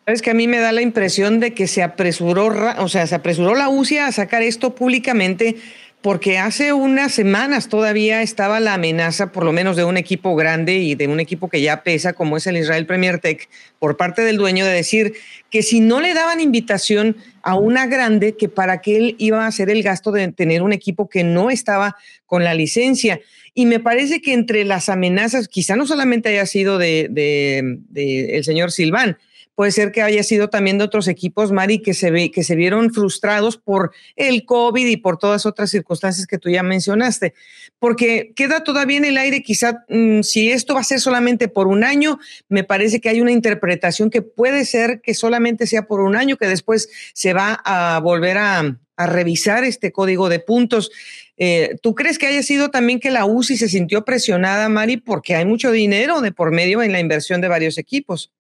Es 0.07 0.21
que 0.21 0.31
a 0.31 0.33
mí 0.33 0.47
me 0.47 0.59
da 0.59 0.71
la 0.71 0.81
impresión 0.81 1.41
de 1.41 1.53
que 1.53 1.67
se 1.67 1.83
apresuró, 1.83 2.47
o 2.79 2.87
sea, 2.87 3.05
se 3.05 3.13
apresuró 3.13 3.53
la 3.55 3.67
UCI 3.67 3.97
a 3.97 4.11
sacar 4.13 4.41
esto 4.41 4.73
públicamente 4.73 5.57
porque 6.01 6.37
hace 6.37 6.71
unas 6.71 7.11
semanas 7.11 7.67
todavía 7.67 8.21
estaba 8.21 8.61
la 8.61 8.75
amenaza, 8.75 9.33
por 9.33 9.43
lo 9.43 9.51
menos 9.51 9.75
de 9.75 9.83
un 9.83 9.97
equipo 9.97 10.35
grande 10.35 10.75
y 10.75 10.95
de 10.95 11.07
un 11.07 11.19
equipo 11.19 11.49
que 11.49 11.61
ya 11.61 11.83
pesa, 11.83 12.13
como 12.13 12.37
es 12.37 12.47
el 12.47 12.55
Israel 12.55 12.85
Premier 12.85 13.19
Tech, 13.19 13.49
por 13.79 13.97
parte 13.97 14.21
del 14.21 14.37
dueño, 14.37 14.65
de 14.65 14.71
decir 14.71 15.15
que 15.49 15.63
si 15.63 15.81
no 15.81 15.99
le 15.99 16.13
daban 16.13 16.39
invitación 16.39 17.17
a 17.47 17.55
una 17.55 17.87
grande, 17.87 18.35
que 18.35 18.49
para 18.49 18.81
qué 18.81 18.97
él 18.97 19.15
iba 19.19 19.45
a 19.45 19.47
hacer 19.47 19.69
el 19.69 19.81
gasto 19.81 20.11
de 20.11 20.33
tener 20.33 20.61
un 20.61 20.73
equipo 20.73 21.07
que 21.07 21.23
no 21.23 21.49
estaba 21.49 21.95
con 22.25 22.43
la 22.43 22.53
licencia. 22.53 23.21
Y 23.53 23.65
me 23.65 23.79
parece 23.79 24.21
que 24.21 24.33
entre 24.33 24.65
las 24.65 24.89
amenazas, 24.89 25.47
quizá 25.47 25.77
no 25.77 25.87
solamente 25.87 26.27
haya 26.27 26.45
sido 26.45 26.77
de, 26.77 27.07
de 27.09 28.35
el 28.35 28.43
señor 28.43 28.73
Silván, 28.73 29.17
puede 29.57 29.71
ser 29.71 29.91
que 29.91 30.03
haya 30.03 30.21
sido 30.21 30.51
también 30.51 30.77
de 30.77 30.83
otros 30.83 31.07
equipos, 31.07 31.51
Mari, 31.51 31.79
que 31.81 31.95
se, 31.95 32.11
ve, 32.11 32.29
que 32.29 32.43
se 32.43 32.55
vieron 32.55 32.93
frustrados 32.93 33.57
por 33.57 33.91
el 34.15 34.45
COVID 34.45 34.85
y 34.85 34.97
por 34.97 35.17
todas 35.17 35.47
otras 35.47 35.71
circunstancias 35.71 36.27
que 36.27 36.37
tú 36.37 36.51
ya 36.51 36.61
mencionaste. 36.61 37.33
Porque 37.79 38.33
queda 38.35 38.63
todavía 38.63 38.97
en 38.97 39.05
el 39.05 39.17
aire, 39.17 39.41
quizá 39.41 39.83
mm, 39.89 40.21
si 40.21 40.51
esto 40.51 40.75
va 40.75 40.81
a 40.81 40.83
ser 40.83 40.99
solamente 40.99 41.47
por 41.47 41.65
un 41.65 41.83
año, 41.83 42.19
me 42.49 42.63
parece 42.63 43.01
que 43.01 43.09
hay 43.09 43.19
una 43.19 43.31
interpretación 43.31 44.11
que 44.11 44.21
puede 44.21 44.63
ser 44.63 45.01
que 45.01 45.15
solamente 45.15 45.65
sea 45.65 45.87
por 45.87 46.01
un 46.01 46.15
año, 46.15 46.37
que 46.37 46.47
después 46.47 46.89
se 47.15 47.33
va 47.33 47.59
a 47.65 47.99
volver 47.99 48.37
a, 48.37 48.77
revisar 48.99 49.63
este 49.63 49.91
código 49.91 50.27
de 50.29 50.39
puntos. 50.39 50.91
Eh, 51.37 51.77
¿Tú 51.81 51.93
crees 51.93 52.17
que 52.17 52.25
haya 52.25 52.41
sido 52.41 52.69
también 52.69 52.99
que 52.99 53.11
la 53.11 53.25
UCI 53.25 53.57
se 53.57 53.69
sintió 53.69 54.05
presionada, 54.05 54.69
Mari, 54.69 54.97
porque 54.97 55.35
hay 55.35 55.45
mucho 55.45 55.71
dinero 55.71 56.21
de 56.21 56.31
por 56.31 56.51
medio 56.51 56.81
en 56.81 56.91
la 56.91 56.99
inversión 56.99 57.39
de 57.41 57.47
varios 57.47 57.77
equipos? 57.79 58.31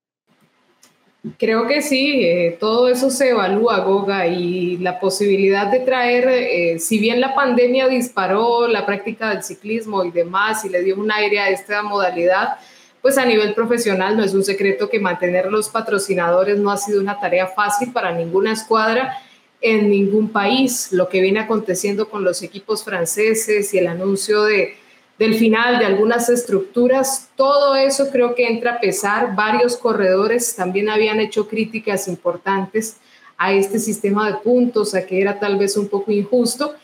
Creo 1.37 1.67
que 1.67 1.81
sí, 1.81 2.23
eh, 2.23 2.57
todo 2.59 2.87
eso 2.87 3.09
se 3.09 3.29
evalúa, 3.29 3.79
Goga, 3.79 4.27
y 4.27 4.77
la 4.77 4.99
posibilidad 4.99 5.67
de 5.67 5.79
traer, 5.79 6.27
eh, 6.29 6.79
si 6.79 6.99
bien 6.99 7.19
la 7.19 7.35
pandemia 7.35 7.87
disparó 7.87 8.67
la 8.67 8.85
práctica 8.85 9.31
del 9.31 9.43
ciclismo 9.43 10.05
y 10.05 10.11
demás 10.11 10.63
y 10.63 10.69
le 10.69 10.83
dio 10.83 10.95
un 10.95 11.11
aire 11.11 11.39
a 11.39 11.49
esta 11.49 11.81
modalidad, 11.81 12.57
pues 13.01 13.17
a 13.17 13.25
nivel 13.25 13.53
profesional 13.53 14.15
no 14.15 14.23
es 14.23 14.33
un 14.33 14.43
secreto 14.43 14.89
que 14.89 14.99
mantener 14.99 15.51
los 15.51 15.69
patrocinadores 15.69 16.59
no 16.59 16.71
ha 16.71 16.77
sido 16.77 17.01
una 17.01 17.19
tarea 17.19 17.47
fácil 17.47 17.91
para 17.91 18.11
ninguna 18.11 18.53
escuadra 18.53 19.17
en 19.59 19.89
ningún 19.89 20.29
país. 20.29 20.89
Lo 20.91 21.09
que 21.09 21.21
viene 21.21 21.39
aconteciendo 21.39 22.09
con 22.09 22.23
los 22.23 22.41
equipos 22.43 22.83
franceses 22.83 23.73
y 23.73 23.79
el 23.79 23.87
anuncio 23.87 24.43
de 24.43 24.77
del 25.17 25.35
final 25.35 25.79
de 25.79 25.85
algunas 25.85 26.29
estructuras, 26.29 27.29
todo 27.35 27.75
eso 27.75 28.09
creo 28.11 28.35
que 28.35 28.47
entra 28.47 28.73
a 28.73 28.79
pesar. 28.79 29.35
Varios 29.35 29.75
corredores 29.75 30.55
también 30.55 30.89
habían 30.89 31.19
hecho 31.19 31.47
críticas 31.47 32.07
importantes 32.07 32.97
a 33.37 33.53
este 33.53 33.79
sistema 33.79 34.27
de 34.27 34.37
puntos, 34.37 34.93
a 34.93 35.05
que 35.05 35.21
era 35.21 35.39
tal 35.39 35.57
vez 35.57 35.75
un 35.75 35.87
poco 35.87 36.11
injusto. 36.11 36.75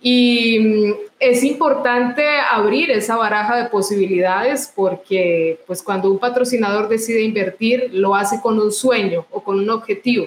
Y 0.00 0.58
mm, 0.60 0.94
es 1.18 1.42
importante 1.42 2.24
abrir 2.50 2.90
esa 2.90 3.16
baraja 3.16 3.56
de 3.56 3.70
posibilidades 3.70 4.70
porque 4.74 5.60
pues 5.66 5.82
cuando 5.82 6.10
un 6.10 6.18
patrocinador 6.18 6.88
decide 6.88 7.22
invertir, 7.22 7.90
lo 7.92 8.14
hace 8.14 8.40
con 8.40 8.60
un 8.60 8.70
sueño 8.70 9.26
o 9.30 9.42
con 9.42 9.58
un 9.58 9.70
objetivo. 9.70 10.26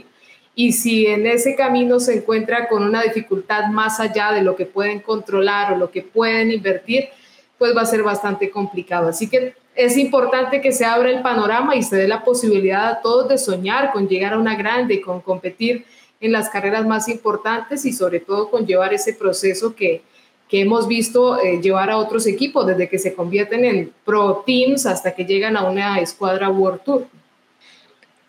Y 0.55 0.73
si 0.73 1.05
en 1.05 1.27
ese 1.27 1.55
camino 1.55 1.99
se 1.99 2.15
encuentra 2.15 2.67
con 2.67 2.83
una 2.83 3.03
dificultad 3.03 3.67
más 3.67 3.99
allá 3.99 4.31
de 4.31 4.41
lo 4.41 4.55
que 4.55 4.65
pueden 4.65 4.99
controlar 4.99 5.73
o 5.73 5.77
lo 5.77 5.91
que 5.91 6.01
pueden 6.01 6.51
invertir, 6.51 7.09
pues 7.57 7.75
va 7.75 7.81
a 7.81 7.85
ser 7.85 8.03
bastante 8.03 8.49
complicado. 8.49 9.07
Así 9.07 9.29
que 9.29 9.55
es 9.75 9.97
importante 9.97 10.61
que 10.61 10.71
se 10.71 10.85
abra 10.85 11.09
el 11.09 11.21
panorama 11.21 11.75
y 11.75 11.83
se 11.83 11.95
dé 11.95 12.07
la 12.07 12.23
posibilidad 12.23 12.87
a 12.87 13.01
todos 13.01 13.29
de 13.29 13.37
soñar 13.37 13.91
con 13.91 14.07
llegar 14.07 14.33
a 14.33 14.39
una 14.39 14.55
grande, 14.55 15.01
con 15.01 15.21
competir 15.21 15.85
en 16.19 16.31
las 16.31 16.49
carreras 16.49 16.85
más 16.85 17.07
importantes 17.07 17.85
y 17.85 17.93
sobre 17.93 18.19
todo 18.19 18.49
con 18.49 18.65
llevar 18.65 18.93
ese 18.93 19.13
proceso 19.13 19.75
que, 19.75 20.01
que 20.49 20.61
hemos 20.61 20.87
visto 20.87 21.39
eh, 21.39 21.59
llevar 21.61 21.89
a 21.89 21.97
otros 21.97 22.25
equipos 22.25 22.65
desde 22.65 22.89
que 22.89 22.97
se 22.97 23.13
convierten 23.13 23.65
en 23.65 23.93
pro 24.03 24.43
teams 24.45 24.85
hasta 24.85 25.13
que 25.13 25.25
llegan 25.25 25.57
a 25.57 25.63
una 25.69 25.99
escuadra 25.99 26.49
World 26.49 26.81
Tour. 26.83 27.07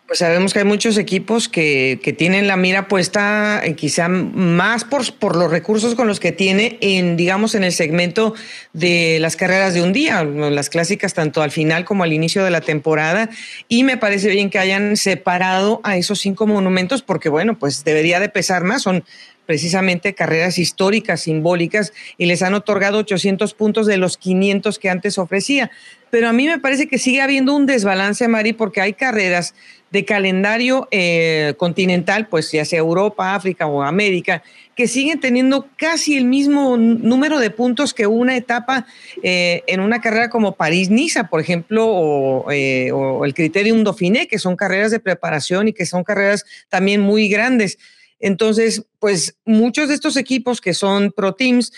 Pues 0.09 0.17
sabemos 0.17 0.53
que 0.53 0.59
hay 0.59 0.65
muchos 0.65 0.97
equipos 0.97 1.47
que, 1.47 1.99
que 2.01 2.13
tienen 2.13 2.47
la 2.47 2.57
mira 2.57 2.87
puesta 2.87 3.61
eh, 3.63 3.75
quizá 3.75 4.07
más 4.07 4.83
por, 4.83 5.13
por, 5.13 5.35
los 5.35 5.51
recursos 5.51 5.93
con 5.93 6.07
los 6.07 6.19
que 6.19 6.31
tiene 6.31 6.79
en, 6.81 7.15
digamos, 7.15 7.53
en 7.53 7.63
el 7.63 7.71
segmento 7.71 8.33
de 8.73 9.19
las 9.19 9.35
carreras 9.35 9.75
de 9.75 9.83
un 9.83 9.93
día, 9.93 10.23
las 10.23 10.71
clásicas 10.71 11.13
tanto 11.13 11.43
al 11.43 11.51
final 11.51 11.85
como 11.85 12.03
al 12.03 12.11
inicio 12.11 12.43
de 12.43 12.49
la 12.49 12.61
temporada. 12.61 13.29
Y 13.67 13.83
me 13.83 13.97
parece 13.97 14.29
bien 14.29 14.49
que 14.49 14.57
hayan 14.57 14.97
separado 14.97 15.79
a 15.83 15.95
esos 15.95 16.17
cinco 16.17 16.47
monumentos 16.47 17.03
porque, 17.03 17.29
bueno, 17.29 17.59
pues 17.59 17.83
debería 17.83 18.19
de 18.19 18.29
pesar 18.29 18.63
más. 18.63 18.81
Son 18.81 19.03
precisamente 19.49 20.13
carreras 20.13 20.59
históricas, 20.59 21.21
simbólicas, 21.21 21.91
y 22.19 22.27
les 22.27 22.43
han 22.43 22.53
otorgado 22.53 22.99
800 22.99 23.55
puntos 23.55 23.87
de 23.87 23.97
los 23.97 24.17
500 24.17 24.77
que 24.77 24.91
antes 24.91 25.17
ofrecía. 25.17 25.71
Pero 26.11 26.29
a 26.29 26.33
mí 26.33 26.45
me 26.45 26.59
parece 26.59 26.87
que 26.87 26.99
sigue 26.99 27.21
habiendo 27.21 27.55
un 27.55 27.65
desbalance, 27.65 28.27
Mari, 28.27 28.53
porque 28.53 28.79
hay 28.79 28.93
carreras 28.93 29.55
de 29.91 30.05
calendario 30.05 30.87
eh, 30.91 31.53
continental, 31.57 32.27
pues 32.27 32.51
ya 32.51 32.65
sea 32.65 32.79
Europa, 32.79 33.35
África 33.35 33.67
o 33.67 33.81
América, 33.81 34.43
que 34.75 34.87
siguen 34.87 35.19
teniendo 35.19 35.67
casi 35.75 36.15
el 36.15 36.25
mismo 36.25 36.77
número 36.77 37.39
de 37.39 37.49
puntos 37.49 37.93
que 37.93 38.07
una 38.07 38.37
etapa 38.37 38.85
eh, 39.23 39.63
en 39.67 39.81
una 39.81 39.99
carrera 39.99 40.29
como 40.29 40.55
París-Niza, 40.55 41.27
por 41.29 41.41
ejemplo, 41.41 41.85
o, 41.87 42.51
eh, 42.51 42.91
o 42.91 43.25
el 43.25 43.33
Criterium 43.33 43.83
Dauphiné, 43.83 44.27
que 44.27 44.39
son 44.39 44.55
carreras 44.55 44.91
de 44.91 44.99
preparación 44.99 45.67
y 45.67 45.73
que 45.73 45.85
son 45.85 46.03
carreras 46.03 46.45
también 46.69 47.01
muy 47.01 47.27
grandes. 47.27 47.77
Entonces, 48.19 48.85
pues 48.99 49.37
muchos 49.45 49.87
de 49.87 49.95
estos 49.95 50.17
equipos 50.17 50.61
que 50.61 50.73
son 50.73 51.11
pro 51.11 51.35
teams, 51.35 51.71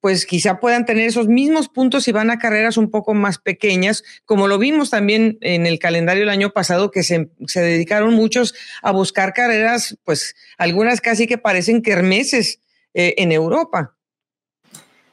pues 0.00 0.24
quizá 0.24 0.60
puedan 0.60 0.86
tener 0.86 1.08
esos 1.08 1.26
mismos 1.26 1.68
puntos 1.68 2.04
si 2.04 2.12
van 2.12 2.30
a 2.30 2.38
carreras 2.38 2.76
un 2.76 2.90
poco 2.90 3.12
más 3.12 3.38
pequeñas, 3.38 4.04
como 4.24 4.46
lo 4.46 4.58
vimos 4.58 4.90
también 4.90 5.38
en 5.40 5.66
el 5.66 5.78
calendario 5.78 6.22
del 6.22 6.30
año 6.30 6.50
pasado, 6.50 6.90
que 6.90 7.02
se, 7.02 7.28
dedicaron 7.54 8.14
muchos 8.14 8.54
a 8.82 8.92
buscar 8.92 9.32
carreras, 9.32 9.98
pues 10.04 10.34
algunas 10.58 11.00
casi 11.00 11.26
que 11.26 11.38
parecen 11.38 11.82
kermeses 11.82 12.60
eh, 12.94 13.14
en 13.18 13.32
Europa. 13.32 13.96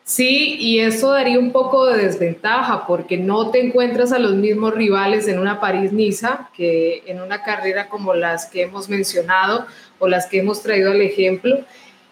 Sí, 0.07 0.55
y 0.57 0.79
eso 0.79 1.11
daría 1.11 1.37
un 1.37 1.51
poco 1.51 1.85
de 1.85 2.05
desventaja 2.05 2.87
porque 2.87 3.17
no 3.17 3.51
te 3.51 3.59
encuentras 3.59 4.13
a 4.13 4.19
los 4.19 4.35
mismos 4.35 4.73
rivales 4.73 5.27
en 5.27 5.37
una 5.37 5.59
París-Niza 5.59 6.49
que 6.55 7.03
en 7.07 7.19
una 7.19 7.43
carrera 7.43 7.89
como 7.89 8.13
las 8.13 8.45
que 8.45 8.61
hemos 8.61 8.87
mencionado 8.87 9.67
o 9.99 10.07
las 10.07 10.27
que 10.27 10.39
hemos 10.39 10.63
traído 10.63 10.91
al 10.91 11.01
ejemplo. 11.01 11.59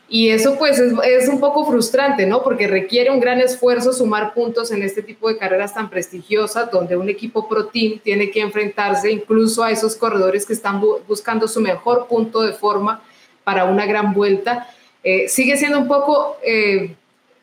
Y 0.10 0.30
eso 0.32 0.58
pues 0.58 0.78
es, 0.78 1.30
un 1.30 1.40
poco 1.40 1.66
frustrante, 1.66 2.26
¿no? 2.26 2.44
Porque 2.44 2.68
requiere 2.68 3.12
un 3.12 3.22
gran 3.22 3.40
esfuerzo 3.40 3.94
sumar 3.94 4.34
puntos 4.34 4.72
en 4.72 4.84
este 4.84 5.02
tipo 5.02 5.30
de 5.30 5.38
carreras 5.38 5.74
tan 5.74 5.90
prestigiosas, 5.90 6.70
donde 6.70 6.98
un 6.98 7.08
equipo 7.08 7.48
pro 7.48 7.68
team 7.68 8.00
tiene 8.04 8.30
que 8.30 8.42
enfrentarse 8.42 9.10
incluso 9.10 9.64
a 9.64 9.72
esos 9.72 9.96
corredores 9.96 10.46
que 10.46 10.52
están 10.52 10.82
buscando 11.08 11.48
su 11.48 11.62
mejor 11.62 12.08
punto 12.10 12.42
de 12.42 12.52
forma 12.52 13.02
para 13.46 13.64
una 13.64 13.86
gran 13.86 14.14
vuelta. 14.14 14.68
Eh, 15.02 15.30
sigue 15.30 15.56
siendo 15.56 15.80
un 15.80 15.88
poco 15.88 16.36
eh, 16.44 16.94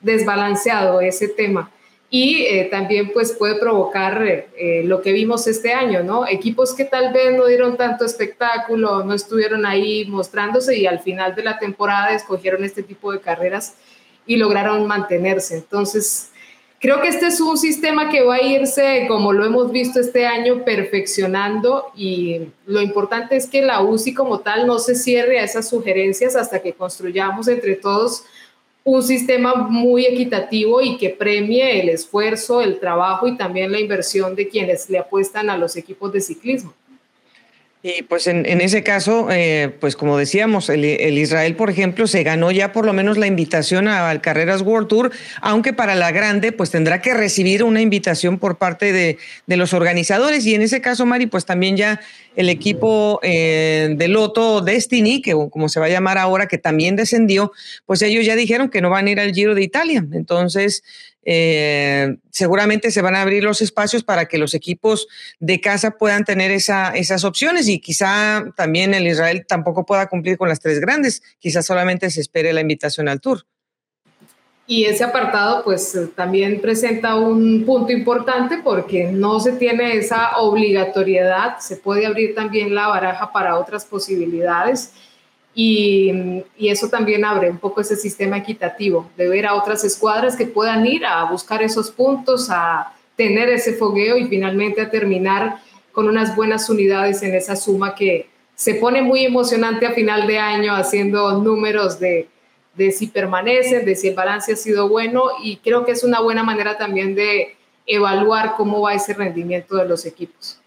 desbalanceado 0.03 1.01
ese 1.01 1.29
tema 1.29 1.71
y 2.15 2.43
eh, 2.43 2.69
también 2.71 3.11
pues 3.15 3.33
puede 3.33 3.55
provocar 3.55 4.23
eh, 4.23 4.83
lo 4.85 5.01
que 5.01 5.13
vimos 5.13 5.47
este 5.47 5.73
año, 5.73 6.03
¿no? 6.03 6.29
Equipos 6.29 6.75
que 6.75 6.85
tal 6.85 7.11
vez 7.11 7.35
no 7.35 7.47
dieron 7.47 7.79
tanto 7.79 8.05
espectáculo, 8.05 9.03
no 9.03 9.15
estuvieron 9.15 9.65
ahí 9.65 10.05
mostrándose 10.05 10.77
y 10.77 10.87
al 10.87 11.01
final 11.01 11.35
de 11.35 11.43
la 11.43 11.59
temporada 11.59 12.15
escogieron 12.15 12.65
este 12.65 12.83
tipo 12.83 13.13
de 13.13 13.21
carreras 13.21 13.77
y 14.27 14.37
lograron 14.37 14.87
mantenerse. 14.87 15.57
Entonces, 15.57 16.31
creo 16.81 17.01
que 17.01 17.09
este 17.09 17.29
es 17.29 17.41
un 17.41 17.57
sistema 17.57 18.11
que 18.11 18.21
va 18.21 18.35
a 18.35 18.43
irse, 18.43 19.07
como 19.09 19.33
lo 19.33 19.47
hemos 19.47 19.73
visto 19.73 19.99
este 19.99 20.27
año, 20.27 20.67
perfeccionando 20.67 21.93
y 21.97 22.43
lo 22.67 22.83
importante 22.83 23.37
es 23.37 23.47
que 23.47 23.63
la 23.63 23.81
UCI 23.81 24.13
como 24.13 24.41
tal 24.41 24.67
no 24.67 24.79
se 24.81 24.97
cierre 24.97 25.39
a 25.39 25.45
esas 25.45 25.67
sugerencias 25.67 26.37
hasta 26.37 26.61
que 26.61 26.75
construyamos 26.75 27.49
entre 27.49 27.75
todos 27.75 28.25
un 28.85 29.03
sistema 29.03 29.55
muy 29.55 30.07
equitativo 30.07 30.81
y 30.81 30.97
que 30.97 31.11
premie 31.11 31.81
el 31.81 31.89
esfuerzo, 31.89 32.61
el 32.61 32.81
trabajo 32.81 33.29
y 33.29 33.37
también 33.37 33.71
la 33.71 33.81
inversión 33.81 34.35
de 34.35 34.49
quienes 34.49 34.91
le 34.91 34.99
apuestan 34.99 35.51
a 35.51 35.57
los 35.57 35.77
equipos 35.77 36.13
de 36.13 36.21
ciclismo. 36.21 36.75
Y 37.85 38.03
pues 38.03 38.29
en, 38.29 38.47
ese 38.61 38.85
caso, 38.85 39.27
eh, 39.33 39.75
pues 39.81 39.97
como 39.97 40.17
decíamos, 40.17 40.69
el, 40.69 40.85
Israel, 41.19 41.57
por 41.57 41.69
ejemplo, 41.69 42.07
se 42.07 42.23
ganó 42.23 42.53
ya 42.53 42.73
por 42.73 42.87
lo 42.87 42.93
menos 42.93 43.19
la 43.19 43.27
invitación 43.27 43.89
al 43.89 44.21
Carreras 44.21 44.63
World 44.63 44.87
Tour, 44.87 45.11
aunque 45.41 45.73
para 45.73 45.97
la 45.97 46.13
grande, 46.13 46.53
pues 46.53 46.71
tendrá 46.71 47.03
que 47.03 47.13
recibir 47.13 47.65
una 47.65 47.81
invitación 47.81 48.39
por 48.39 48.57
parte 48.57 48.93
de, 48.93 49.19
de 49.49 49.57
los 49.57 49.73
organizadores. 49.73 50.47
Y 50.47 50.55
en 50.55 50.63
ese 50.63 50.81
caso, 50.81 51.07
Mari, 51.07 51.27
pues 51.27 51.45
también 51.45 51.77
ya 51.77 52.01
el 52.37 52.49
equipo 52.49 53.19
eh, 53.23 53.95
de 53.97 54.09
Loto 54.09 54.61
Destiny, 54.61 55.21
que 55.21 55.33
como 55.51 55.69
se 55.69 55.81
va 55.81 55.87
a 55.87 55.91
llamar 55.91 56.19
ahora, 56.19 56.47
que 56.47 56.59
también 56.59 56.95
descendió, 56.95 57.53
pues 57.85 58.01
ellos 58.03 58.25
ya 58.25 58.37
dijeron 58.37 58.71
que 58.71 58.81
no 58.81 58.91
van 58.91 59.07
a 59.07 59.11
ir 59.11 59.21
al 59.21 59.33
Giro 59.33 59.55
de 59.55 59.63
Italia. 59.63 60.07
Entonces, 60.13 60.85
eh, 61.25 62.17
seguramente 62.31 62.91
se 62.91 63.03
van 63.03 63.15
a 63.15 63.23
abrir 63.23 63.45
los 63.45 63.63
espacios 63.63 64.03
para 64.03 64.27
que 64.27 64.39
los 64.39 64.55
equipos 64.55 65.07
de 65.39 65.61
casa 65.61 65.93
puedan 65.93 66.25
tener 66.25 66.51
esa, 66.51 66.91
esas 66.91 67.25
opciones 67.25 67.69
y 67.69 67.79
quizá 67.79 68.45
también 68.57 68.95
el 68.95 69.07
Israel 69.07 69.45
tampoco 69.47 69.87
pueda 69.87 70.09
cumplir 70.09 70.37
con 70.37 70.49
las 70.49 70.61
tres 70.61 70.81
grandes, 70.81 71.23
quizá 71.39 71.63
solamente 71.63 72.11
se 72.11 72.21
espere 72.21 72.53
la 72.53 72.61
invitación 72.61 73.09
al 73.09 73.21
Tour. 73.21 73.47
Y 74.67 74.85
ese 74.85 75.05
apartado 75.05 75.65
pues 75.65 75.99
también 76.15 76.61
presenta 76.61 77.17
un 77.17 77.65
punto 77.67 77.93
importante 77.93 78.59
porque 78.63 79.11
no 79.11 79.41
se 79.41 79.53
tiene 79.53 79.97
esa 79.97 80.39
obligatoriedad, 80.39 81.59
se 81.59 81.77
puede 81.77 82.07
abrir 82.07 82.35
también 82.35 82.75
la 82.75 82.87
baraja 82.87 83.33
para 83.33 83.59
otras 83.59 83.85
posibilidades 83.85 84.93
y, 85.55 86.45
eso 86.59 86.89
también 86.89 87.25
abre 87.25 87.51
un 87.51 87.59
poco 87.59 87.81
ese 87.81 87.97
sistema 87.97 88.39
equitativo 88.39 89.11
de 89.17 89.29
ver 89.29 89.47
a 89.47 89.55
otras 89.55 89.85
escuadras 89.85 90.37
que 90.37 90.47
puedan 90.47 90.87
ir 90.87 91.05
a 91.05 91.25
buscar 91.25 91.63
esos 91.63 91.91
puntos, 91.91 92.49
a 92.51 92.95
tener 93.17 93.51
ese 93.51 93.75
fogueo 93.75 94.17
y 94.17 94.27
finalmente 94.27 94.81
a 94.81 94.91
terminar 94.91 95.59
con 95.93 96.09
unas 96.09 96.35
buenas 96.35 96.71
unidades 96.71 97.23
en 97.23 97.35
esa 97.35 97.57
suma 97.57 97.95
que 97.95 98.31
se 98.55 98.75
pone 98.75 99.03
muy 99.03 99.27
emocionante 99.27 99.87
a 99.87 99.93
final 99.93 100.27
de 100.27 100.39
año 100.39 100.75
haciendo 100.75 101.33
números 101.43 101.99
de, 101.99 102.29
de 102.75 102.91
si 102.93 103.09
permanecen, 103.09 103.85
de 103.85 103.95
si 103.95 104.09
el 104.09 104.15
balance 104.15 104.53
ha 104.53 104.57
sido 104.57 104.89
bueno 104.89 105.25
y 105.43 105.57
creo 105.59 105.85
que 105.85 105.93
es 105.93 106.05
una 106.05 106.21
buena 106.21 106.43
manera 106.43 106.79
también 106.79 107.15
de 107.15 107.57
evaluar 107.87 108.55
cómo 108.57 108.81
va 108.81 108.95
ese 108.95 109.13
rendimiento 109.13 109.77
de 109.77 109.87
los 109.87 110.07
equipos. 110.07 110.62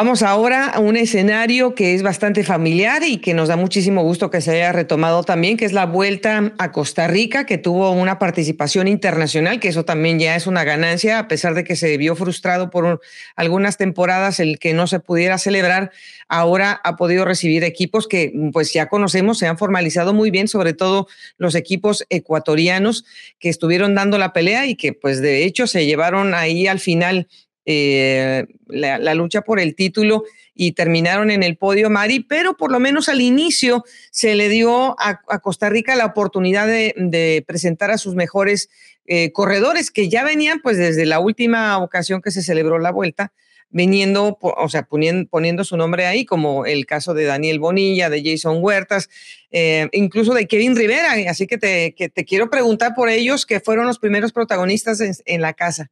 Vamos 0.00 0.22
ahora 0.22 0.64
a 0.64 0.80
un 0.80 0.96
escenario 0.96 1.74
que 1.74 1.94
es 1.94 2.02
bastante 2.02 2.42
familiar 2.42 3.02
y 3.02 3.18
que 3.18 3.34
nos 3.34 3.48
da 3.48 3.56
muchísimo 3.56 4.02
gusto 4.02 4.30
que 4.30 4.40
se 4.40 4.52
haya 4.52 4.72
retomado 4.72 5.24
también, 5.24 5.58
que 5.58 5.66
es 5.66 5.74
la 5.74 5.84
vuelta 5.84 6.54
a 6.56 6.72
Costa 6.72 7.06
Rica, 7.06 7.44
que 7.44 7.58
tuvo 7.58 7.90
una 7.90 8.18
participación 8.18 8.88
internacional, 8.88 9.60
que 9.60 9.68
eso 9.68 9.84
también 9.84 10.18
ya 10.18 10.36
es 10.36 10.46
una 10.46 10.64
ganancia, 10.64 11.18
a 11.18 11.28
pesar 11.28 11.52
de 11.52 11.64
que 11.64 11.76
se 11.76 11.98
vio 11.98 12.16
frustrado 12.16 12.70
por 12.70 13.02
algunas 13.36 13.76
temporadas 13.76 14.40
el 14.40 14.58
que 14.58 14.72
no 14.72 14.86
se 14.86 15.00
pudiera 15.00 15.36
celebrar, 15.36 15.90
ahora 16.28 16.80
ha 16.82 16.96
podido 16.96 17.26
recibir 17.26 17.62
equipos 17.62 18.08
que 18.08 18.32
pues 18.54 18.72
ya 18.72 18.88
conocemos, 18.88 19.36
se 19.36 19.48
han 19.48 19.58
formalizado 19.58 20.14
muy 20.14 20.30
bien, 20.30 20.48
sobre 20.48 20.72
todo 20.72 21.08
los 21.36 21.54
equipos 21.54 22.06
ecuatorianos 22.08 23.04
que 23.38 23.50
estuvieron 23.50 23.94
dando 23.94 24.16
la 24.16 24.32
pelea 24.32 24.64
y 24.64 24.76
que 24.76 24.94
pues 24.94 25.20
de 25.20 25.44
hecho 25.44 25.66
se 25.66 25.84
llevaron 25.84 26.32
ahí 26.32 26.66
al 26.68 26.80
final 26.80 27.28
eh, 27.66 28.46
la, 28.68 29.14
lucha 29.14 29.42
por 29.42 29.60
el 29.60 29.74
título 29.74 30.24
y 30.54 30.72
terminaron 30.72 31.30
en 31.30 31.42
el 31.42 31.56
podio, 31.56 31.90
Mari, 31.90 32.20
pero 32.20 32.56
por 32.56 32.72
lo 32.72 32.80
menos 32.80 33.08
al 33.08 33.20
inicio 33.20 33.84
se 34.10 34.34
le 34.34 34.48
dio 34.48 34.96
a, 34.98 35.20
Costa 35.40 35.68
Rica 35.68 35.94
la 35.94 36.06
oportunidad 36.06 36.66
de, 36.66 37.44
presentar 37.46 37.90
a 37.90 37.98
sus 37.98 38.14
mejores 38.14 38.70
eh, 39.06 39.32
corredores 39.32 39.90
que 39.90 40.08
ya 40.08 40.24
venían 40.24 40.60
pues 40.62 40.78
desde 40.78 41.04
la 41.04 41.20
última 41.20 41.78
ocasión 41.78 42.22
que 42.22 42.30
se 42.30 42.42
celebró 42.42 42.78
la 42.78 42.92
vuelta, 42.92 43.32
viniendo, 43.68 44.38
o 44.40 44.68
sea, 44.68 44.82
poniendo, 44.82 45.28
poniendo 45.28 45.62
su 45.64 45.76
nombre 45.76 46.06
ahí, 46.06 46.24
como 46.24 46.66
el 46.66 46.86
caso 46.86 47.14
de 47.14 47.24
Daniel 47.24 47.58
Bonilla, 47.58 48.08
de 48.08 48.22
Jason 48.24 48.58
Huertas, 48.60 49.08
eh, 49.50 49.88
incluso 49.92 50.34
de 50.34 50.46
Kevin 50.46 50.76
Rivera. 50.76 51.12
Así 51.28 51.46
que 51.46 51.58
te, 51.58 51.94
te, 51.96 52.24
quiero 52.24 52.50
preguntar 52.50 52.94
por 52.94 53.08
ellos, 53.08 53.46
que 53.46 53.60
fueron 53.60 53.86
los 53.86 53.98
primeros 53.98 54.32
protagonistas 54.32 55.22
en 55.24 55.40
la 55.40 55.52
casa. 55.52 55.90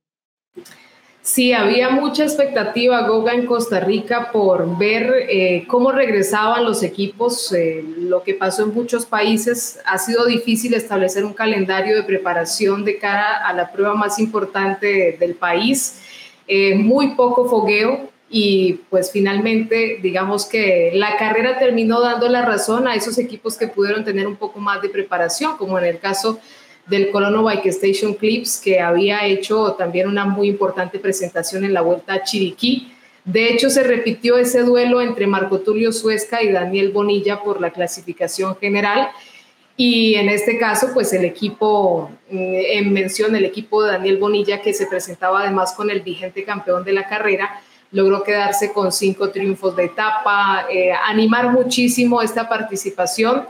Sí, 1.29 1.53
había 1.53 1.91
mucha 1.91 2.23
expectativa, 2.23 3.07
Goga, 3.07 3.35
en 3.35 3.45
Costa 3.45 3.81
Rica 3.81 4.33
por 4.33 4.79
ver 4.79 5.27
eh, 5.29 5.67
cómo 5.69 5.93
regresaban 5.93 6.65
los 6.65 6.83
equipos. 6.83 7.53
Eh, 7.53 7.85
lo 7.99 8.23
que 8.23 8.33
pasó 8.33 8.63
en 8.63 8.73
muchos 8.73 9.05
países 9.05 9.79
ha 9.85 9.99
sido 9.99 10.25
difícil 10.25 10.73
establecer 10.73 11.27
un 11.27 11.35
calendario 11.35 11.97
de 11.97 12.03
preparación 12.03 12.83
de 12.83 12.97
cara 12.97 13.47
a 13.47 13.53
la 13.53 13.71
prueba 13.71 13.95
más 13.95 14.19
importante 14.19 15.19
del 15.21 15.35
país. 15.35 16.01
Eh, 16.47 16.77
muy 16.77 17.09
poco 17.09 17.47
fogueo 17.47 18.09
y 18.31 18.81
pues 18.89 19.13
finalmente 19.13 19.99
digamos 20.01 20.47
que 20.47 20.93
la 20.95 21.19
carrera 21.19 21.59
terminó 21.59 22.01
dando 22.01 22.27
la 22.31 22.41
razón 22.41 22.89
a 22.89 22.95
esos 22.95 23.19
equipos 23.19 23.59
que 23.59 23.69
pudieron 23.69 24.03
tener 24.03 24.27
un 24.27 24.37
poco 24.37 24.61
más 24.61 24.81
de 24.81 24.89
preparación, 24.89 25.59
como 25.59 25.79
en 25.79 25.85
el 25.85 25.99
caso 25.99 26.41
del 26.89 27.11
Colono 27.11 27.43
Bike 27.43 27.67
Station 27.67 28.15
Clips, 28.15 28.61
que 28.63 28.81
había 28.81 29.27
hecho 29.27 29.73
también 29.73 30.09
una 30.09 30.25
muy 30.25 30.49
importante 30.49 30.99
presentación 30.99 31.65
en 31.65 31.75
la 31.75 31.83
Vuelta 31.83 32.15
a 32.15 32.23
Chiriquí. 32.23 32.93
De 33.25 33.53
hecho, 33.53 33.69
se 33.69 33.83
repitió 33.83 34.39
ese 34.39 34.63
duelo 34.63 35.03
entre 35.03 35.27
Marco 35.27 35.61
Tulio 35.61 35.93
Suesca 35.93 36.43
y 36.43 36.51
Daniel 36.51 36.91
Bonilla 36.91 37.43
por 37.43 37.61
la 37.61 37.71
clasificación 37.71 38.57
general. 38.57 39.11
Y 39.77 40.15
en 40.15 40.31
este 40.31 40.59
caso, 40.59 40.89
pues 40.95 41.13
el 41.13 41.25
equipo, 41.25 42.11
eh, 42.31 42.79
en 42.79 42.93
mención, 42.93 43.37
el 43.37 43.45
equipo 43.45 43.83
de 43.83 43.93
Daniel 43.93 44.17
Bonilla, 44.17 44.63
que 44.63 44.73
se 44.73 44.87
presentaba 44.87 45.43
además 45.43 45.75
con 45.75 45.91
el 45.91 46.01
vigente 46.01 46.43
campeón 46.43 46.85
de 46.85 46.95
la 46.95 47.07
carrera, 47.07 47.61
logró 47.93 48.23
quedarse 48.23 48.73
con 48.73 48.93
cinco 48.93 49.31
triunfos 49.31 49.77
de 49.77 49.85
etapa, 49.85 50.67
eh, 50.71 50.93
animar 50.93 51.53
muchísimo 51.53 52.23
esta 52.23 52.49
participación 52.49 53.47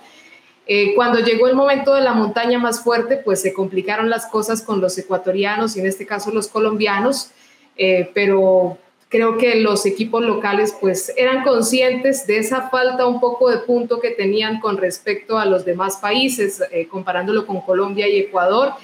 eh, 0.71 0.95
cuando 0.95 1.21
llegó 1.21 1.49
el 1.49 1.55
momento 1.55 1.95
de 1.95 2.03
la 2.03 2.13
montaña 2.13 2.59
más 2.59 2.83
fuerte, 2.83 3.17
pues 3.17 3.41
se 3.41 3.55
complicaron 3.55 4.11
las 4.11 4.27
cosas 4.27 4.61
con 4.61 4.83
los 4.83 4.99
ecuatorianos 4.99 5.75
y 5.75 5.81
en 5.81 5.87
este 5.87 6.05
caso 6.05 6.31
los 6.31 6.47
colombianos, 6.47 7.31
eh, 7.79 8.11
pero 8.13 8.77
creo 9.09 9.39
que 9.39 9.55
los 9.55 9.87
equipos 9.87 10.23
locales 10.23 10.77
pues 10.79 11.11
eran 11.17 11.43
conscientes 11.43 12.27
de 12.27 12.37
esa 12.37 12.69
falta 12.69 13.07
un 13.07 13.19
poco 13.19 13.49
de 13.49 13.59
punto 13.59 13.99
que 13.99 14.11
tenían 14.11 14.61
con 14.61 14.77
respecto 14.77 15.39
a 15.39 15.47
los 15.47 15.65
demás 15.65 15.97
países, 15.97 16.63
eh, 16.71 16.87
comparándolo 16.87 17.47
con 17.47 17.63
Colombia 17.63 18.07
y 18.07 18.19
Ecuador, 18.19 18.75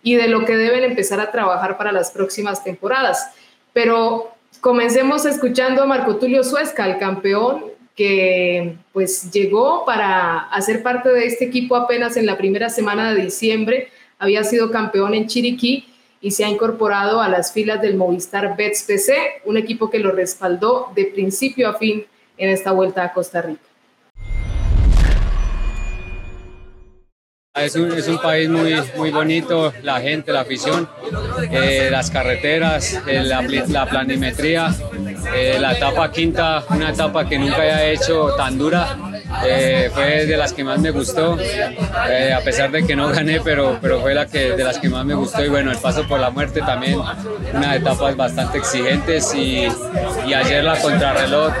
y 0.00 0.14
de 0.14 0.28
lo 0.28 0.44
que 0.44 0.56
deben 0.56 0.84
empezar 0.84 1.18
a 1.18 1.32
trabajar 1.32 1.76
para 1.76 1.90
las 1.90 2.12
próximas 2.12 2.62
temporadas. 2.62 3.30
Pero 3.72 4.30
comencemos 4.60 5.26
escuchando 5.26 5.82
a 5.82 5.86
Marco 5.86 6.14
Tulio 6.16 6.44
Suesca, 6.44 6.86
el 6.86 6.98
campeón 6.98 7.71
que 7.96 8.76
pues 8.92 9.30
llegó 9.30 9.84
para 9.84 10.38
hacer 10.50 10.82
parte 10.82 11.10
de 11.10 11.26
este 11.26 11.44
equipo 11.44 11.76
apenas 11.76 12.16
en 12.16 12.26
la 12.26 12.38
primera 12.38 12.70
semana 12.70 13.12
de 13.12 13.22
diciembre, 13.22 13.88
había 14.18 14.44
sido 14.44 14.70
campeón 14.70 15.14
en 15.14 15.26
Chiriquí 15.26 15.86
y 16.20 16.30
se 16.30 16.44
ha 16.44 16.48
incorporado 16.48 17.20
a 17.20 17.28
las 17.28 17.52
filas 17.52 17.82
del 17.82 17.96
Movistar 17.96 18.56
Bets 18.56 18.84
PC, 18.84 19.16
un 19.44 19.56
equipo 19.56 19.90
que 19.90 19.98
lo 19.98 20.12
respaldó 20.12 20.92
de 20.94 21.06
principio 21.06 21.68
a 21.68 21.74
fin 21.74 22.06
en 22.38 22.48
esta 22.48 22.72
vuelta 22.72 23.02
a 23.04 23.12
Costa 23.12 23.42
Rica. 23.42 23.72
Es 27.54 27.76
un, 27.76 27.92
es 27.92 28.08
un, 28.08 28.18
país 28.18 28.48
muy, 28.48 28.74
muy 28.96 29.10
bonito, 29.10 29.74
la 29.82 30.00
gente, 30.00 30.32
la 30.32 30.40
afición, 30.40 30.88
eh, 31.50 31.88
las 31.90 32.10
carreteras, 32.10 32.98
la, 33.06 33.86
planimetría, 33.86 34.74
eh, 35.34 35.58
la 35.60 35.72
etapa 35.72 36.10
quinta, 36.10 36.64
una 36.70 36.90
etapa 36.90 37.28
que 37.28 37.38
nunca 37.38 37.56
había 37.56 37.84
hecho 37.86 38.34
tan 38.36 38.58
dura, 38.58 38.96
fue 39.94 40.26
de 40.26 40.36
las 40.36 40.52
que 40.52 40.62
más 40.64 40.78
me 40.78 40.90
gustó, 40.90 41.34
a 41.34 42.40
pesar 42.44 42.70
de 42.70 42.84
que 42.84 42.94
no 42.94 43.08
gané, 43.08 43.40
pero, 43.40 43.78
pero 43.80 44.00
fue 44.00 44.14
la 44.14 44.26
que, 44.26 44.52
de 44.52 44.64
las 44.64 44.78
que 44.78 44.88
más 44.88 45.04
me 45.04 45.14
gustó 45.14 45.44
y 45.44 45.48
bueno, 45.48 45.70
el 45.70 45.78
paso 45.78 46.06
por 46.06 46.20
la 46.20 46.30
muerte 46.30 46.60
también, 46.60 47.00
una 47.52 47.76
etapas 47.76 48.16
bastante 48.16 48.58
exigentes 48.58 49.34
y, 49.34 49.66
y 50.26 50.34
ayer 50.34 50.62
la 50.62 50.76
contrarreloj 50.76 51.52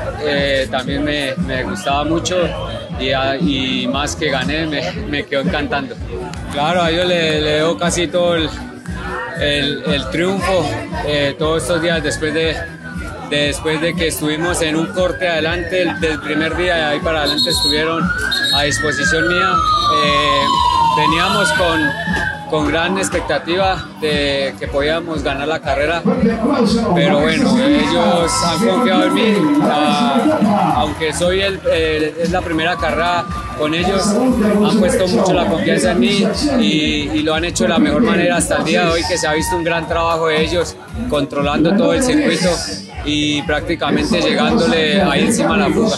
también 0.70 1.04
me, 1.04 1.34
me 1.46 1.64
gustaba 1.64 2.04
mucho 2.04 2.48
y, 3.40 3.86
más 3.88 4.16
que 4.16 4.30
gané 4.30 4.66
me, 4.66 4.92
me, 5.08 5.24
quedó 5.24 5.40
encantando. 5.40 5.94
Claro, 6.52 6.82
a 6.82 6.90
ellos 6.90 7.06
le, 7.06 7.40
le 7.40 7.76
casi 7.78 8.06
todo 8.06 8.36
el, 8.36 8.48
el, 9.40 10.10
triunfo 10.10 10.64
eh, 11.06 11.34
todos 11.38 11.62
estos 11.62 11.82
días 11.82 12.02
después 12.02 12.32
de, 12.34 12.56
después 13.36 13.80
de 13.80 13.94
que 13.94 14.08
estuvimos 14.08 14.60
en 14.62 14.76
un 14.76 14.86
corte 14.88 15.28
adelante 15.28 15.86
del 16.00 16.20
primer 16.20 16.56
día 16.56 16.78
y 16.78 16.82
ahí 16.82 17.00
para 17.00 17.20
adelante 17.20 17.50
estuvieron 17.50 18.02
a 18.54 18.62
disposición 18.62 19.28
mía. 19.28 19.52
Eh, 20.04 20.44
veníamos 20.96 21.50
con 21.52 21.80
con 22.52 22.68
gran 22.68 22.98
expectativa 22.98 23.82
de 23.98 24.54
que 24.60 24.68
podíamos 24.68 25.22
ganar 25.22 25.48
la 25.48 25.58
carrera, 25.58 26.02
pero 26.94 27.20
bueno, 27.20 27.58
ellos 27.58 28.30
han 28.44 28.68
confiado 28.68 29.04
en 29.06 29.14
mí, 29.14 29.34
ah, 29.62 30.74
aunque 30.76 31.14
soy 31.14 31.40
el, 31.40 31.58
es 31.66 32.30
la 32.30 32.42
primera 32.42 32.76
carrera 32.76 33.24
con 33.56 33.72
ellos, 33.72 34.06
han 34.06 34.78
puesto 34.78 35.08
mucho 35.08 35.32
la 35.32 35.46
confianza 35.46 35.92
en 35.92 36.00
mí 36.00 36.28
y, 36.60 37.22
lo 37.22 37.34
han 37.34 37.46
hecho 37.46 37.64
de 37.64 37.70
la 37.70 37.78
mejor 37.78 38.02
manera 38.02 38.36
hasta 38.36 38.58
el 38.58 38.64
día 38.64 38.84
de 38.84 38.90
hoy, 38.90 39.00
que 39.08 39.16
se 39.16 39.26
ha 39.26 39.32
visto 39.32 39.56
un 39.56 39.64
gran 39.64 39.88
trabajo 39.88 40.26
de 40.26 40.42
ellos 40.44 40.76
controlando 41.08 41.74
todo 41.74 41.94
el 41.94 42.02
circuito 42.02 42.50
y 43.04 43.42
prácticamente 43.42 44.20
llegándole 44.20 45.02
ahí 45.02 45.26
encima 45.26 45.56
la 45.56 45.70
fuga. 45.70 45.96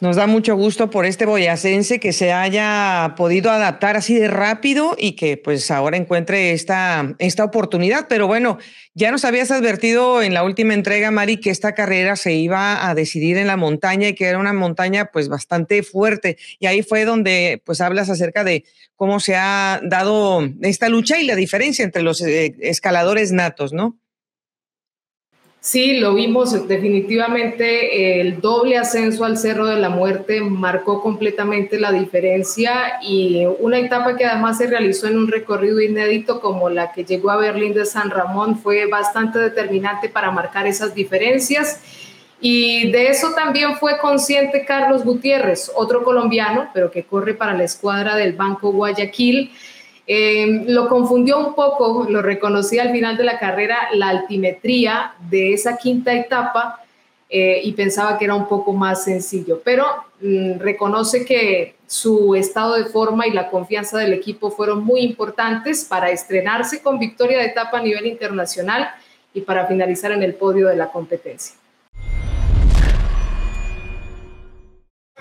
Nos 0.00 0.16
da 0.16 0.26
mucho 0.26 0.56
gusto 0.56 0.88
por 0.88 1.04
este 1.04 1.26
boyacense 1.26 2.00
que 2.00 2.14
se 2.14 2.32
haya 2.32 3.12
podido 3.18 3.50
adaptar 3.50 3.98
así 3.98 4.14
de 4.14 4.28
rápido 4.28 4.96
y 4.98 5.12
que 5.12 5.36
pues 5.36 5.70
ahora 5.70 5.98
encuentre 5.98 6.52
esta, 6.52 7.14
esta 7.18 7.44
oportunidad. 7.44 8.06
Pero 8.08 8.26
bueno, 8.26 8.56
ya 8.94 9.10
nos 9.10 9.26
habías 9.26 9.50
advertido 9.50 10.22
en 10.22 10.32
la 10.32 10.42
última 10.42 10.72
entrega, 10.72 11.10
Mari, 11.10 11.36
que 11.36 11.50
esta 11.50 11.74
carrera 11.74 12.16
se 12.16 12.32
iba 12.32 12.88
a 12.88 12.94
decidir 12.94 13.36
en 13.36 13.46
la 13.46 13.58
montaña 13.58 14.08
y 14.08 14.14
que 14.14 14.24
era 14.24 14.38
una 14.38 14.54
montaña 14.54 15.10
pues 15.12 15.28
bastante 15.28 15.82
fuerte. 15.82 16.38
Y 16.58 16.64
ahí 16.64 16.82
fue 16.82 17.04
donde 17.04 17.62
pues 17.66 17.82
hablas 17.82 18.08
acerca 18.08 18.42
de 18.42 18.64
cómo 18.96 19.20
se 19.20 19.36
ha 19.36 19.82
dado 19.84 20.48
esta 20.62 20.88
lucha 20.88 21.20
y 21.20 21.26
la 21.26 21.36
diferencia 21.36 21.84
entre 21.84 22.02
los 22.02 22.22
eh, 22.22 22.56
escaladores 22.60 23.32
natos, 23.32 23.74
¿no? 23.74 23.98
Sí, 25.62 25.98
lo 25.98 26.14
vimos 26.14 26.66
definitivamente. 26.66 28.20
El 28.20 28.40
doble 28.40 28.78
ascenso 28.78 29.26
al 29.26 29.36
Cerro 29.36 29.66
de 29.66 29.76
la 29.76 29.90
Muerte 29.90 30.40
marcó 30.40 31.02
completamente 31.02 31.78
la 31.78 31.92
diferencia 31.92 32.98
y 33.02 33.44
una 33.58 33.78
etapa 33.78 34.16
que 34.16 34.24
además 34.24 34.56
se 34.56 34.68
realizó 34.68 35.06
en 35.06 35.18
un 35.18 35.28
recorrido 35.28 35.82
inédito 35.82 36.40
como 36.40 36.70
la 36.70 36.92
que 36.92 37.04
llegó 37.04 37.30
a 37.30 37.36
Berlín 37.36 37.74
de 37.74 37.84
San 37.84 38.08
Ramón 38.08 38.58
fue 38.58 38.86
bastante 38.86 39.38
determinante 39.38 40.08
para 40.08 40.30
marcar 40.30 40.66
esas 40.66 40.94
diferencias. 40.94 41.82
Y 42.40 42.90
de 42.90 43.08
eso 43.08 43.32
también 43.34 43.76
fue 43.76 43.98
consciente 43.98 44.64
Carlos 44.64 45.04
Gutiérrez, 45.04 45.70
otro 45.74 46.02
colombiano, 46.02 46.70
pero 46.72 46.90
que 46.90 47.04
corre 47.04 47.34
para 47.34 47.52
la 47.52 47.64
escuadra 47.64 48.16
del 48.16 48.32
Banco 48.32 48.72
Guayaquil. 48.72 49.50
Eh, 50.12 50.64
lo 50.66 50.88
confundió 50.88 51.38
un 51.38 51.54
poco, 51.54 52.04
lo 52.08 52.20
reconocí 52.20 52.80
al 52.80 52.90
final 52.90 53.16
de 53.16 53.22
la 53.22 53.38
carrera, 53.38 53.90
la 53.94 54.08
altimetría 54.08 55.14
de 55.30 55.52
esa 55.52 55.76
quinta 55.76 56.12
etapa 56.12 56.80
eh, 57.28 57.60
y 57.62 57.70
pensaba 57.74 58.18
que 58.18 58.24
era 58.24 58.34
un 58.34 58.48
poco 58.48 58.72
más 58.72 59.04
sencillo, 59.04 59.60
pero 59.64 59.86
mm, 60.20 60.58
reconoce 60.58 61.24
que 61.24 61.76
su 61.86 62.34
estado 62.34 62.74
de 62.74 62.86
forma 62.86 63.28
y 63.28 63.30
la 63.30 63.50
confianza 63.50 63.98
del 63.98 64.12
equipo 64.12 64.50
fueron 64.50 64.84
muy 64.84 65.02
importantes 65.02 65.84
para 65.84 66.10
estrenarse 66.10 66.82
con 66.82 66.98
victoria 66.98 67.38
de 67.38 67.44
etapa 67.44 67.78
a 67.78 67.82
nivel 67.82 68.06
internacional 68.06 68.90
y 69.32 69.42
para 69.42 69.68
finalizar 69.68 70.10
en 70.10 70.24
el 70.24 70.34
podio 70.34 70.66
de 70.66 70.74
la 70.74 70.90
competencia. 70.90 71.54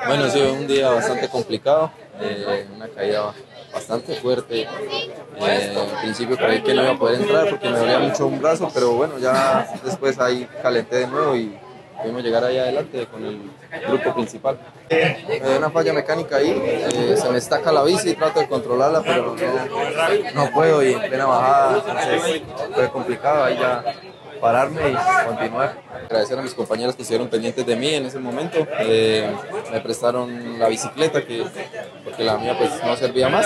Bueno, 0.08 0.28
sido 0.32 0.52
un 0.52 0.65
día 0.65 0.89
bastante 0.89 1.30
complicado, 1.30 1.91
eh, 2.19 2.65
una 2.75 2.88
caída 2.88 3.36
bastante 3.80 4.15
fuerte. 4.15 4.62
Eh, 4.62 5.76
al 5.78 6.02
principio 6.02 6.38
creí 6.38 6.62
que 6.62 6.74
no 6.74 6.84
iba 6.84 6.92
a 6.92 6.98
poder 6.98 7.22
entrar 7.22 7.50
porque 7.50 7.70
me 7.70 7.78
dolía 7.78 8.00
mucho 8.00 8.28
un 8.28 8.39
brazo, 8.42 8.70
pero 8.74 8.92
bueno, 8.92 9.18
ya 9.18 9.68
después 9.84 10.20
ahí 10.20 10.48
calenté 10.62 10.98
de 10.98 11.08
nuevo 11.08 11.36
y 11.36 11.58
pudimos 12.02 12.24
llegar 12.24 12.44
ahí 12.44 12.58
adelante 12.58 13.08
con 13.08 13.26
el 13.26 13.39
grupo 13.88 14.13
principal. 14.15 14.60
Me 14.89 15.39
dio 15.39 15.58
una 15.58 15.70
falla 15.70 15.94
mecánica 15.94 16.38
ahí, 16.38 16.50
eh, 16.50 17.15
se 17.18 17.30
me 17.30 17.38
estaca 17.38 17.72
la 17.72 17.84
bici, 17.84 18.13
trato 18.15 18.42
de 18.42 18.48
controlarla, 18.48 19.02
pero 19.02 19.36
no, 19.36 20.44
no 20.46 20.52
puedo 20.52 20.84
y 20.84 20.94
en 20.94 21.02
plena 21.02 21.26
bajada, 21.26 21.78
entonces 21.78 22.42
fue 22.74 22.89
complicado, 22.89 23.44
ahí 23.46 23.58
ya 23.58 23.84
pararme 24.39 24.82
y 24.89 25.25
continuar. 25.28 25.82
Agradecer 26.06 26.39
a 26.39 26.41
mis 26.41 26.54
compañeros 26.54 26.95
que 26.95 27.02
estuvieron 27.04 27.28
pendientes 27.28 27.65
de 27.65 27.75
mí 27.75 27.93
en 27.93 28.06
ese 28.06 28.19
momento. 28.19 28.65
Eh, 28.80 29.30
me 29.71 29.80
prestaron 29.82 30.60
la 30.60 30.67
bicicleta 30.67 31.25
que, 31.25 31.43
porque 32.04 32.23
la 32.23 32.38
mía 32.38 32.58
pues 32.58 32.71
no 32.84 32.95
servía 32.95 33.30
más. 33.30 33.45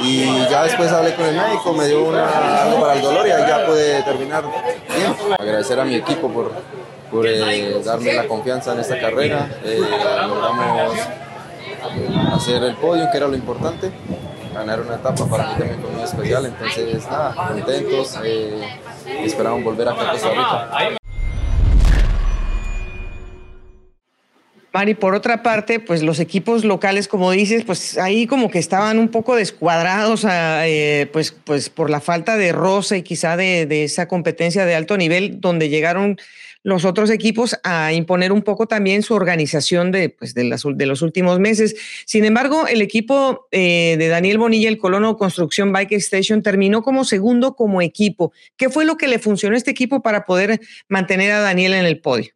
Y 0.00 0.24
ya 0.48 0.64
después 0.64 0.90
hablé 0.92 1.14
con 1.14 1.26
el 1.26 1.36
médico, 1.36 1.72
me 1.72 1.86
dio 1.86 2.04
una, 2.04 2.26
para 2.80 2.94
el 2.94 3.02
dolor 3.02 3.26
y 3.26 3.30
ahí 3.30 3.44
ya 3.46 3.66
pude 3.66 4.02
terminar 4.02 4.44
bien. 4.96 5.14
Agradecer 5.38 5.78
a 5.80 5.84
mi 5.84 5.94
equipo 5.94 6.28
por, 6.28 6.52
por 7.10 7.26
eh, 7.26 7.80
darme 7.84 8.12
la 8.12 8.26
confianza 8.26 8.72
en 8.72 8.80
esta 8.80 9.00
carrera. 9.00 9.48
Eh, 9.64 9.80
logramos 10.28 10.94
hacer 12.32 12.62
el 12.64 12.74
podio, 12.76 13.08
que 13.10 13.16
era 13.16 13.28
lo 13.28 13.36
importante 13.36 13.92
ganar 14.54 14.80
una 14.80 14.94
etapa 14.94 15.26
para 15.26 15.48
mí 15.48 15.54
también 15.58 15.80
fue 15.80 15.90
muy 15.90 16.02
especial, 16.02 16.46
entonces 16.46 17.04
nada, 17.06 17.34
contentos, 17.34 18.18
eh, 18.24 18.62
esperamos 19.22 19.64
volver 19.64 19.88
a 19.88 19.94
Costa 19.94 20.30
Rica. 20.30 20.98
Mari, 24.72 24.94
por 24.94 25.14
otra 25.14 25.44
parte, 25.44 25.78
pues 25.78 26.02
los 26.02 26.18
equipos 26.18 26.64
locales, 26.64 27.06
como 27.06 27.30
dices, 27.30 27.62
pues 27.64 27.96
ahí 27.96 28.26
como 28.26 28.50
que 28.50 28.58
estaban 28.58 28.98
un 28.98 29.08
poco 29.08 29.36
descuadrados, 29.36 30.24
ah, 30.24 30.66
eh, 30.66 31.08
pues, 31.12 31.30
pues 31.30 31.68
por 31.70 31.90
la 31.90 32.00
falta 32.00 32.36
de 32.36 32.50
roce 32.50 32.98
y 32.98 33.02
quizá 33.02 33.36
de, 33.36 33.66
de, 33.66 33.84
esa 33.84 34.08
competencia 34.08 34.64
de 34.64 34.74
alto 34.74 34.96
nivel, 34.96 35.40
donde 35.40 35.68
llegaron 35.68 36.18
los 36.64 36.84
otros 36.84 37.10
equipos 37.10 37.56
a 37.62 37.92
imponer 37.92 38.32
un 38.32 38.42
poco 38.42 38.66
también 38.66 39.02
su 39.02 39.14
organización 39.14 39.92
de, 39.92 40.08
pues, 40.08 40.34
de, 40.34 40.44
las, 40.44 40.64
de 40.66 40.86
los 40.86 41.02
últimos 41.02 41.38
meses. 41.38 41.76
Sin 42.06 42.24
embargo, 42.24 42.66
el 42.66 42.80
equipo 42.80 43.46
eh, 43.52 43.96
de 43.98 44.08
Daniel 44.08 44.38
Bonilla, 44.38 44.68
el 44.68 44.78
Colono 44.78 45.16
Construcción 45.16 45.72
Bike 45.72 45.92
Station, 45.92 46.42
terminó 46.42 46.82
como 46.82 47.04
segundo 47.04 47.54
como 47.54 47.82
equipo. 47.82 48.32
¿Qué 48.56 48.70
fue 48.70 48.86
lo 48.86 48.96
que 48.96 49.08
le 49.08 49.18
funcionó 49.18 49.54
a 49.54 49.58
este 49.58 49.70
equipo 49.70 50.02
para 50.02 50.24
poder 50.24 50.58
mantener 50.88 51.32
a 51.32 51.40
Daniel 51.40 51.74
en 51.74 51.84
el 51.84 52.00
podio? 52.00 52.32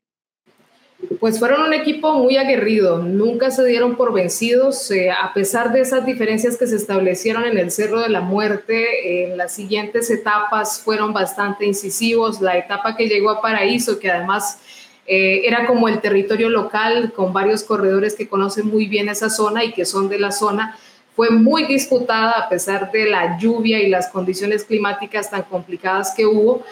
Pues 1.21 1.39
fueron 1.39 1.63
un 1.63 1.75
equipo 1.75 2.13
muy 2.15 2.37
aguerrido, 2.37 2.99
nunca 2.99 3.53
se 3.53 3.65
dieron 3.65 3.97
por 3.97 4.13
vencidos, 4.13 4.91
eh, 4.91 5.13
a 5.13 5.33
pesar 5.33 5.73
de 5.73 5.81
esas 5.81 6.05
diferencias 6.05 6.57
que 6.57 6.67
se 6.67 6.75
establecieron 6.75 7.45
en 7.45 7.57
el 7.57 7.71
Cerro 7.71 8.01
de 8.01 8.09
la 8.09 8.21
Muerte, 8.21 9.23
en 9.23 9.37
las 9.37 9.55
siguientes 9.55 10.11
etapas 10.11 10.81
fueron 10.81 11.13
bastante 11.13 11.65
incisivos, 11.67 12.41
la 12.41 12.59
etapa 12.59 12.97
que 12.97 13.07
llegó 13.07 13.31
a 13.31 13.41
Paraíso, 13.41 14.01
que 14.01 14.11
además 14.11 14.59
eh, 15.07 15.43
era 15.45 15.69
como 15.69 15.89
el 15.89 16.01
territorio 16.01 16.49
local, 16.49 17.13
con 17.15 17.33
varios 17.33 17.63
corredores 17.63 18.17
que 18.17 18.29
conocen 18.29 18.67
muy 18.67 18.89
bien 18.89 19.09
esa 19.09 19.31
zona 19.31 19.63
y 19.63 19.73
que 19.73 19.85
son 19.85 20.09
de 20.09 20.19
la 20.19 20.33
zona, 20.33 20.77
fue 21.15 21.31
muy 21.31 21.65
disputada 21.65 22.33
a 22.33 22.49
pesar 22.49 22.91
de 22.91 23.09
la 23.09 23.39
lluvia 23.39 23.81
y 23.81 23.89
las 23.89 24.09
condiciones 24.09 24.65
climáticas 24.65 25.31
tan 25.31 25.43
complicadas 25.43 26.13
que 26.17 26.27
hubo. 26.27 26.65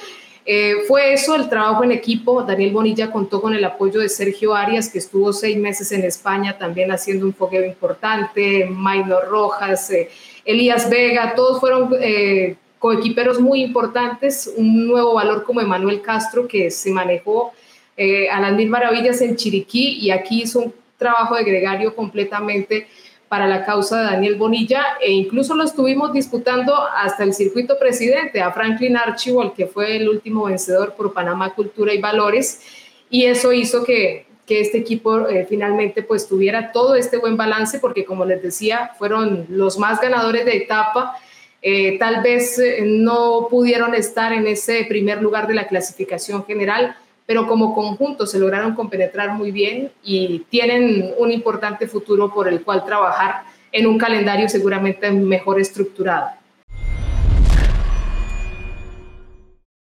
Eh, 0.48 0.84
fue 0.86 1.12
eso 1.12 1.34
el 1.34 1.48
trabajo 1.48 1.82
en 1.82 1.90
equipo. 1.90 2.44
Daniel 2.44 2.72
Bonilla 2.72 3.10
contó 3.10 3.42
con 3.42 3.52
el 3.52 3.64
apoyo 3.64 3.98
de 3.98 4.08
Sergio 4.08 4.54
Arias, 4.54 4.88
que 4.88 4.98
estuvo 4.98 5.32
seis 5.32 5.56
meses 5.56 5.90
en 5.90 6.04
España 6.04 6.56
también 6.56 6.92
haciendo 6.92 7.26
un 7.26 7.34
fogueo 7.34 7.64
importante, 7.64 8.64
Maynor 8.70 9.26
Rojas, 9.28 9.90
eh, 9.90 10.08
Elías 10.44 10.88
Vega, 10.88 11.34
todos 11.34 11.58
fueron 11.58 11.90
eh, 12.00 12.54
coequiperos 12.78 13.40
muy 13.40 13.60
importantes. 13.60 14.48
Un 14.56 14.86
nuevo 14.86 15.14
valor 15.14 15.42
como 15.42 15.60
Emanuel 15.60 16.00
Castro, 16.00 16.46
que 16.46 16.70
se 16.70 16.92
manejó 16.92 17.52
a 18.30 18.40
las 18.40 18.52
mil 18.52 18.68
maravillas 18.68 19.22
en 19.22 19.36
Chiriquí 19.36 19.98
y 20.00 20.10
aquí 20.10 20.42
hizo 20.42 20.60
un 20.60 20.74
trabajo 20.98 21.34
de 21.34 21.44
gregario 21.44 21.94
completamente 21.96 22.88
para 23.28 23.46
la 23.46 23.64
causa 23.64 23.98
de 23.98 24.04
Daniel 24.04 24.36
Bonilla 24.36 24.84
e 25.00 25.10
incluso 25.10 25.54
lo 25.54 25.64
estuvimos 25.64 26.12
disputando 26.12 26.74
hasta 26.74 27.24
el 27.24 27.34
circuito 27.34 27.78
presidente 27.78 28.40
a 28.40 28.52
Franklin 28.52 28.96
Archibald, 28.96 29.54
que 29.54 29.66
fue 29.66 29.96
el 29.96 30.08
último 30.08 30.44
vencedor 30.44 30.94
por 30.94 31.12
Panamá 31.12 31.54
Cultura 31.54 31.92
y 31.92 32.00
Valores, 32.00 32.60
y 33.10 33.24
eso 33.24 33.52
hizo 33.52 33.84
que, 33.84 34.26
que 34.46 34.60
este 34.60 34.78
equipo 34.78 35.26
eh, 35.28 35.46
finalmente 35.48 36.02
pues 36.02 36.28
tuviera 36.28 36.70
todo 36.72 36.94
este 36.94 37.18
buen 37.18 37.36
balance, 37.36 37.80
porque 37.80 38.04
como 38.04 38.24
les 38.24 38.42
decía, 38.42 38.92
fueron 38.98 39.46
los 39.48 39.78
más 39.78 40.00
ganadores 40.00 40.44
de 40.44 40.56
etapa, 40.56 41.16
eh, 41.62 41.98
tal 41.98 42.22
vez 42.22 42.58
eh, 42.58 42.82
no 42.86 43.48
pudieron 43.50 43.94
estar 43.94 44.32
en 44.32 44.46
ese 44.46 44.84
primer 44.88 45.20
lugar 45.20 45.48
de 45.48 45.54
la 45.54 45.66
clasificación 45.66 46.44
general, 46.44 46.96
pero 47.26 47.46
como 47.46 47.74
conjunto 47.74 48.26
se 48.26 48.38
lograron 48.38 48.74
compenetrar 48.74 49.32
muy 49.32 49.50
bien 49.50 49.90
y 50.02 50.40
tienen 50.48 51.12
un 51.18 51.32
importante 51.32 51.88
futuro 51.88 52.32
por 52.32 52.48
el 52.48 52.62
cual 52.62 52.84
trabajar 52.84 53.42
en 53.72 53.86
un 53.86 53.98
calendario 53.98 54.48
seguramente 54.48 55.10
mejor 55.10 55.60
estructurado. 55.60 56.28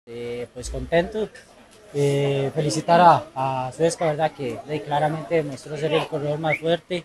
Eh, 0.07 0.47
pues 0.53 0.69
contento, 0.69 1.29
eh, 1.93 2.51
felicitar 2.55 3.01
a, 3.01 3.67
a 3.67 3.71
Suezca, 3.71 4.05
¿verdad? 4.05 4.31
Que 4.31 4.57
eh, 4.69 4.81
claramente 4.81 5.35
demostró 5.35 5.77
ser 5.77 5.93
el 5.93 6.07
corredor 6.07 6.39
más 6.39 6.57
fuerte. 6.57 7.03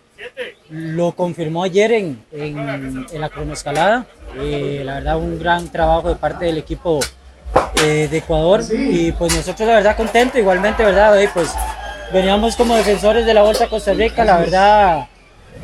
Lo 0.69 1.11
confirmó 1.13 1.63
ayer 1.63 1.91
en, 1.91 2.23
en, 2.31 3.05
en 3.11 3.21
la 3.21 3.29
cronoescalada. 3.29 4.05
Eh, 4.37 4.81
la 4.85 4.95
verdad, 4.95 5.17
un 5.17 5.37
gran 5.39 5.69
trabajo 5.69 6.09
de 6.09 6.15
parte 6.15 6.45
del 6.45 6.57
equipo 6.57 6.99
eh, 7.83 8.07
de 8.09 8.17
Ecuador. 8.17 8.61
Y 8.71 9.11
pues 9.13 9.35
nosotros 9.35 9.67
la 9.67 9.75
verdad 9.75 9.97
contentos 9.97 10.39
igualmente 10.39 10.83
verdad 10.83 11.13
hoy 11.13 11.27
pues 11.33 11.49
veníamos 12.13 12.55
como 12.55 12.75
defensores 12.75 13.25
de 13.25 13.33
la 13.33 13.43
Vuelta 13.43 13.65
a 13.65 13.69
Costa 13.69 13.93
Rica. 13.93 14.23
La 14.23 14.37
verdad 14.37 15.07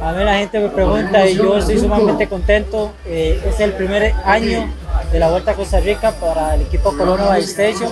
a 0.02 0.12
mí 0.12 0.24
la 0.24 0.38
gente 0.38 0.60
me 0.60 0.69
pregunta 0.69 1.26
y 1.26 1.36
yo 1.36 1.58
estoy 1.58 1.80
sumamente 1.80 2.28
contento. 2.28 2.93
Eh, 3.06 3.41
es 3.45 3.60
el 3.60 3.74
primer 3.74 4.13
año 4.26 4.67
de 5.12 5.19
la 5.19 5.30
Vuelta 5.30 5.52
a 5.52 5.54
Costa 5.56 5.80
Rica 5.80 6.12
para 6.12 6.56
el 6.56 6.62
equipo 6.63 6.91
Bike 6.91 7.43
Station 7.43 7.91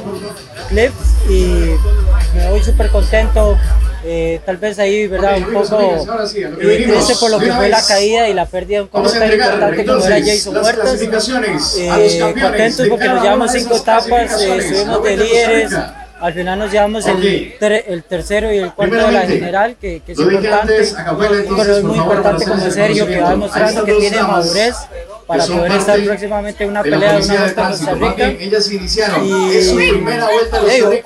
Clips 0.69 1.29
y 1.29 1.75
me 2.35 2.49
voy 2.49 2.61
súper 2.61 2.89
contento 2.89 3.57
eh, 4.05 4.41
tal 4.45 4.57
vez 4.57 4.77
ahí, 4.79 5.07
¿verdad? 5.07 5.37
un 5.37 5.53
poco 5.53 6.05
triste 6.57 7.15
por 7.19 7.31
lo 7.31 7.39
que 7.39 7.51
fue 7.51 7.69
la 7.69 7.81
caída 7.85 8.27
y 8.27 8.33
la 8.33 8.45
pérdida 8.45 8.77
de 8.77 8.83
un 8.83 8.89
color 8.89 9.11
tan 9.11 9.31
importante 9.31 9.85
como 9.85 10.05
era 10.05 10.19
Jason 10.19 10.57
Huertas. 10.57 11.01
Eh, 11.77 12.35
contentos 12.41 12.87
porque 12.89 13.07
nos 13.07 13.23
llevamos 13.23 13.51
cinco 13.51 13.77
etapas, 13.77 14.41
eh, 14.41 14.57
estuvimos 14.57 15.03
de 15.03 15.17
líderes, 15.17 15.71
al 16.19 16.33
final 16.33 16.59
nos 16.59 16.71
llevamos 16.71 17.05
el, 17.05 17.55
el, 17.59 18.03
tercero 18.03 18.53
y 18.53 18.57
el 18.57 18.73
cuarto 18.73 18.95
de 18.95 19.11
la 19.11 19.21
general, 19.21 19.75
que, 19.79 20.01
que 20.05 20.11
es 20.13 20.19
importante. 20.19 20.73
pero 21.17 21.77
es 21.77 21.83
muy 21.83 21.97
importante 21.97 22.45
como 22.45 22.71
Sergio, 22.71 23.07
que 23.07 23.19
va 23.19 23.31
demostrando 23.31 23.85
que 23.85 23.93
tiene 23.93 24.21
madurez 24.21 24.75
para 25.27 25.45
poder 25.45 25.71
estar 25.71 26.03
próximamente 26.03 26.63
en 26.63 26.69
una 26.69 26.83
pelea 26.83 27.19
de 27.19 27.25
una 27.25 27.39
vuelta 27.39 27.67
a 27.67 27.71
Costa 27.71 27.93
Rica. 27.93 28.31
Y 28.31 28.53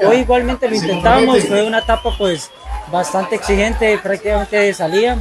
hoy 0.05 0.17
igualmente 0.17 0.67
lo 0.67 0.75
intentamos, 0.75 1.43
fue 1.45 1.63
una 1.63 1.79
etapa 1.79 2.13
pues 2.17 2.49
bastante 2.91 3.35
exigente, 3.35 3.97
prácticamente 3.97 4.57
de 4.57 4.73
salida. 4.73 5.17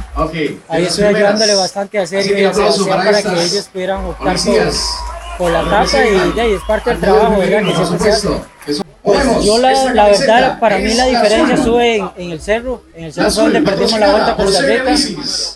Ahí 0.69 0.85
estoy 0.85 1.05
ayudándole 1.05 1.55
bastante 1.55 1.99
a 1.99 2.07
Sergio 2.07 2.37
y 2.37 2.43
a 2.43 2.53
Sebastián 2.53 2.97
para 2.97 3.21
que 3.21 3.43
ellos 3.43 3.69
pudieran 3.71 4.05
optar 4.05 4.37
por, 4.37 5.37
por, 5.37 5.51
la 5.51 5.61
etapa 5.61 6.05
y, 6.05 6.39
y, 6.39 6.53
es 6.53 6.61
parte 6.63 6.89
del 6.91 6.99
trabajo, 6.99 7.39
¿verdad? 7.39 7.63
Que 7.63 7.75
siempre 7.75 7.99
se 7.99 8.11
hace. 8.11 8.86
Pues 9.07 9.45
yo 9.45 9.57
la, 9.57 9.71
la, 9.93 10.09
verdad, 10.09 10.59
para 10.59 10.79
mí 10.79 10.93
la 10.93 11.05
diferencia 11.05 11.55
sube 11.55 11.95
en, 11.95 12.09
en, 12.17 12.31
el 12.31 12.41
cerro, 12.41 12.83
en 12.93 13.05
el 13.05 13.13
cerro 13.13 13.31
fue 13.31 13.43
donde 13.43 13.61
perdimos 13.61 13.99
la 14.01 14.11
vuelta 14.11 14.35
con 14.35 14.51
la 14.51 14.61
Rica. 14.61 14.95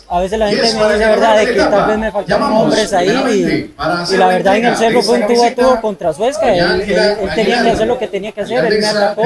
A 0.08 0.20
veces 0.20 0.38
la 0.38 0.48
gente 0.48 0.62
me 0.62 0.68
dice 0.68 1.06
verdad 1.06 1.36
de 1.36 1.46
que 1.52 1.60
tal 1.60 1.86
vez 1.86 1.98
me 1.98 2.10
faltaron 2.10 2.52
hombres 2.54 2.92
ahí 2.94 3.08
y, 3.28 4.14
y, 4.14 4.16
la 4.16 4.26
verdad 4.28 4.56
en 4.56 4.64
el 4.64 4.76
cerro 4.76 5.02
fue 5.02 5.20
un 5.20 5.26
tubo 5.26 5.44
a 5.44 5.50
tubo 5.50 5.80
contra 5.82 6.14
Suezca. 6.14 6.54
Él, 6.54 6.80
él, 6.80 7.30
tenía 7.34 7.62
que 7.62 7.70
hacer 7.70 7.86
lo 7.86 7.98
que 7.98 8.08
tenía 8.08 8.32
que 8.32 8.40
hacer, 8.40 8.64
él 8.64 8.78
me 8.80 8.86
atacó 8.86 9.22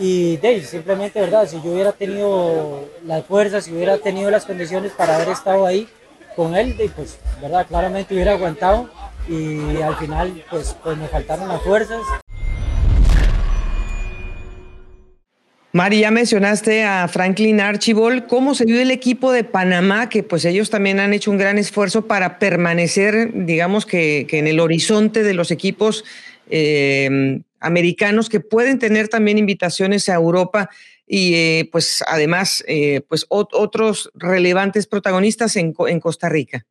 y 0.00 0.36
de, 0.36 0.62
simplemente 0.62 1.20
verdad, 1.20 1.48
si 1.48 1.60
yo 1.60 1.72
hubiera 1.72 1.90
tenido 1.90 2.84
las 3.04 3.24
fuerzas, 3.24 3.64
si 3.64 3.72
hubiera 3.72 3.98
tenido 3.98 4.30
las 4.30 4.44
condiciones 4.44 4.92
para 4.92 5.16
haber 5.16 5.30
estado 5.30 5.66
ahí 5.66 5.88
con 6.36 6.54
él, 6.54 6.76
pues 6.94 7.18
verdad, 7.42 7.66
claramente 7.66 8.14
hubiera 8.14 8.34
aguantado 8.34 8.88
y 9.28 9.82
al 9.82 9.96
final 9.96 10.44
pues, 10.48 10.76
pues 10.80 10.96
me 10.96 11.08
faltaron 11.08 11.48
las 11.48 11.60
fuerzas. 11.62 11.98
Mari, 15.72 16.00
ya 16.00 16.10
mencionaste 16.10 16.82
a 16.82 17.06
Franklin 17.08 17.60
Archibald. 17.60 18.26
¿Cómo 18.26 18.54
se 18.54 18.64
vio 18.64 18.80
el 18.80 18.90
equipo 18.90 19.32
de 19.32 19.44
Panamá? 19.44 20.08
Que 20.08 20.22
pues 20.22 20.46
ellos 20.46 20.70
también 20.70 20.98
han 20.98 21.12
hecho 21.12 21.30
un 21.30 21.36
gran 21.36 21.58
esfuerzo 21.58 22.06
para 22.06 22.38
permanecer, 22.38 23.32
digamos 23.34 23.84
que, 23.84 24.26
en 24.30 24.46
el 24.46 24.60
horizonte 24.60 25.22
de 25.22 25.34
los 25.34 25.50
equipos 25.50 26.04
eh, 26.48 27.42
americanos 27.60 28.30
que 28.30 28.40
pueden 28.40 28.78
tener 28.78 29.08
también 29.08 29.36
invitaciones 29.36 30.08
a 30.08 30.14
Europa 30.14 30.70
y 31.06 31.34
eh, 31.34 31.68
pues 31.70 32.02
además 32.06 32.64
eh, 32.66 33.02
pues 33.06 33.26
otros 33.28 34.10
relevantes 34.14 34.86
protagonistas 34.86 35.56
en 35.56 35.72
Costa 36.00 36.30
Rica. 36.30 36.64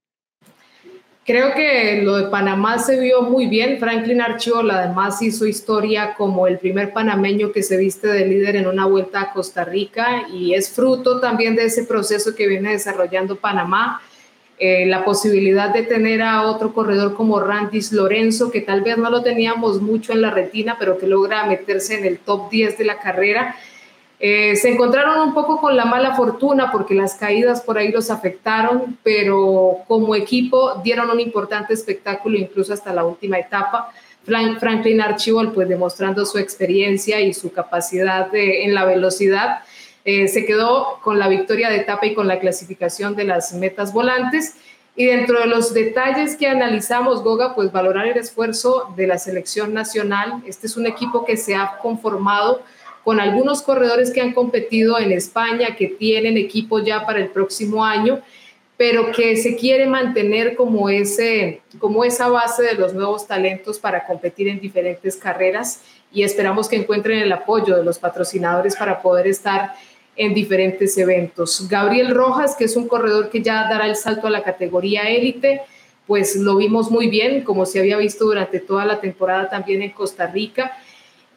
Creo 1.27 1.53
que 1.55 2.03
lo 2.03 2.15
de 2.15 2.29
Panamá 2.29 2.79
se 2.79 2.97
vio 2.97 3.21
muy 3.21 3.47
bien. 3.47 3.79
Franklin 3.79 4.21
Archibald 4.21 4.71
además 4.71 5.21
hizo 5.21 5.45
historia 5.45 6.13
como 6.15 6.47
el 6.47 6.57
primer 6.57 6.93
panameño 6.93 7.51
que 7.51 7.63
se 7.63 7.75
viste 7.75 8.07
de 8.07 8.25
líder 8.25 8.55
en 8.55 8.65
una 8.65 8.85
vuelta 8.85 9.19
a 9.19 9.33
Costa 9.33 9.65
Rica 9.65 10.25
y 10.31 10.53
es 10.53 10.69
fruto 10.71 11.19
también 11.19 11.57
de 11.57 11.65
ese 11.65 11.83
proceso 11.83 12.33
que 12.33 12.47
viene 12.47 12.71
desarrollando 12.71 13.35
Panamá. 13.35 14.01
Eh, 14.57 14.85
la 14.85 15.03
posibilidad 15.03 15.73
de 15.73 15.83
tener 15.83 16.21
a 16.21 16.43
otro 16.43 16.73
corredor 16.73 17.13
como 17.13 17.41
Randis 17.41 17.91
Lorenzo, 17.91 18.49
que 18.49 18.61
tal 18.61 18.79
vez 18.79 18.97
no 18.97 19.09
lo 19.09 19.21
teníamos 19.21 19.81
mucho 19.81 20.13
en 20.13 20.21
la 20.21 20.31
retina, 20.31 20.77
pero 20.79 20.97
que 20.97 21.07
logra 21.07 21.45
meterse 21.45 21.99
en 21.99 22.05
el 22.05 22.19
top 22.19 22.49
10 22.49 22.77
de 22.77 22.85
la 22.85 22.99
carrera 22.99 23.57
eh, 24.19 24.55
se 24.55 24.69
encontraron 24.69 25.19
un 25.19 25.33
poco 25.33 25.61
con 25.61 25.77
la 25.77 25.85
mala 25.85 26.15
fortuna 26.15 26.71
porque 26.71 26.95
las 26.95 27.15
caídas 27.15 27.61
por 27.61 27.77
ahí 27.77 27.91
los 27.91 28.09
afectaron, 28.09 28.97
pero 29.03 29.79
como 29.87 30.15
equipo 30.15 30.81
dieron 30.83 31.11
un 31.11 31.19
importante 31.19 31.73
espectáculo 31.73 32.37
incluso 32.37 32.73
hasta 32.73 32.93
la 32.93 33.05
última 33.05 33.37
etapa. 33.37 33.91
Franklin 34.25 35.01
Archibald, 35.01 35.53
pues 35.53 35.69
demostrando 35.69 36.25
su 36.25 36.37
experiencia 36.37 37.21
y 37.21 37.33
su 37.33 37.53
capacidad 37.53 38.27
en 38.33 38.73
la 38.73 38.83
velocidad, 38.83 39.59
eh, 40.03 40.27
se 40.27 40.45
quedó 40.45 40.99
con 41.01 41.19
la 41.19 41.27
victoria 41.27 41.69
de 41.69 41.77
etapa 41.77 42.07
y 42.07 42.13
con 42.13 42.27
la 42.27 42.39
clasificación 42.39 43.15
de 43.15 43.23
las 43.23 43.53
metas 43.53 43.93
volantes. 43.93 44.55
Y 44.97 45.05
dentro 45.05 45.39
de 45.39 45.45
los 45.45 45.73
detalles 45.73 46.35
que 46.35 46.47
analizamos, 46.47 47.23
Goga, 47.23 47.53
pues 47.53 47.71
valorar 47.71 48.07
el 48.07 48.17
esfuerzo 48.17 48.91
de 48.97 49.05
la 49.05 49.17
selección 49.17 49.73
nacional. 49.73 50.41
Este 50.45 50.65
es 50.65 50.75
un 50.75 50.87
equipo 50.87 51.23
que 51.23 51.37
se 51.37 51.55
ha 51.55 51.77
conformado 51.81 52.63
con 53.07 53.21
algunos 53.21 53.61
corredores 53.61 54.11
que 54.11 54.19
han 54.19 54.33
competido 54.33 54.99
en 54.99 55.13
España, 55.13 55.77
que 55.77 55.87
tienen 55.87 56.35
equipo 56.35 56.83
ya 56.83 57.05
para 57.05 57.19
el 57.19 57.29
próximo 57.29 57.85
año, 57.85 58.19
pero 58.75 59.13
que 59.13 59.37
se 59.37 59.55
quiere 59.55 59.85
mantener 59.85 60.57
como, 60.57 60.89
ese, 60.89 61.61
como 61.79 62.03
esa 62.03 62.27
base 62.27 62.63
de 62.63 62.73
los 62.73 62.93
nuevos 62.93 63.25
talentos 63.25 63.79
para 63.79 64.05
competir 64.05 64.49
en 64.49 64.59
diferentes 64.59 65.15
carreras 65.15 65.83
y 66.11 66.23
esperamos 66.23 66.67
que 66.67 66.75
encuentren 66.75 67.19
el 67.19 67.31
apoyo 67.31 67.77
de 67.77 67.83
los 67.85 67.97
patrocinadores 67.97 68.75
para 68.75 69.01
poder 69.01 69.27
estar 69.27 69.75
en 70.17 70.33
diferentes 70.33 70.97
eventos. 70.97 71.65
Gabriel 71.69 72.13
Rojas, 72.13 72.57
que 72.57 72.65
es 72.65 72.75
un 72.75 72.89
corredor 72.89 73.29
que 73.29 73.41
ya 73.41 73.69
dará 73.69 73.87
el 73.87 73.95
salto 73.95 74.27
a 74.27 74.31
la 74.31 74.43
categoría 74.43 75.03
élite, 75.03 75.61
pues 76.07 76.35
lo 76.35 76.57
vimos 76.57 76.91
muy 76.91 77.07
bien, 77.07 77.45
como 77.45 77.65
se 77.65 77.79
había 77.79 77.95
visto 77.95 78.25
durante 78.25 78.59
toda 78.59 78.83
la 78.83 78.99
temporada 78.99 79.49
también 79.49 79.81
en 79.81 79.91
Costa 79.91 80.27
Rica 80.27 80.77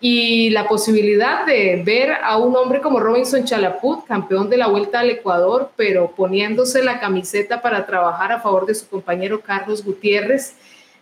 y 0.01 0.49
la 0.51 0.67
posibilidad 0.67 1.45
de 1.45 1.83
ver 1.85 2.13
a 2.23 2.39
un 2.39 2.57
hombre 2.57 2.81
como 2.81 3.01
Robinson 3.01 3.45
Chalaput, 3.45 4.07
campeón 4.07 4.49
de 4.49 4.57
la 4.57 4.67
Vuelta 4.67 5.01
al 5.01 5.11
Ecuador, 5.11 5.71
pero 5.77 6.13
poniéndose 6.13 6.83
la 6.83 6.99
camiseta 6.99 7.61
para 7.61 7.85
trabajar 7.85 8.33
a 8.33 8.41
favor 8.41 8.65
de 8.65 8.75
su 8.75 8.89
compañero 8.89 9.43
Carlos 9.43 9.85
Gutiérrez, 9.85 10.55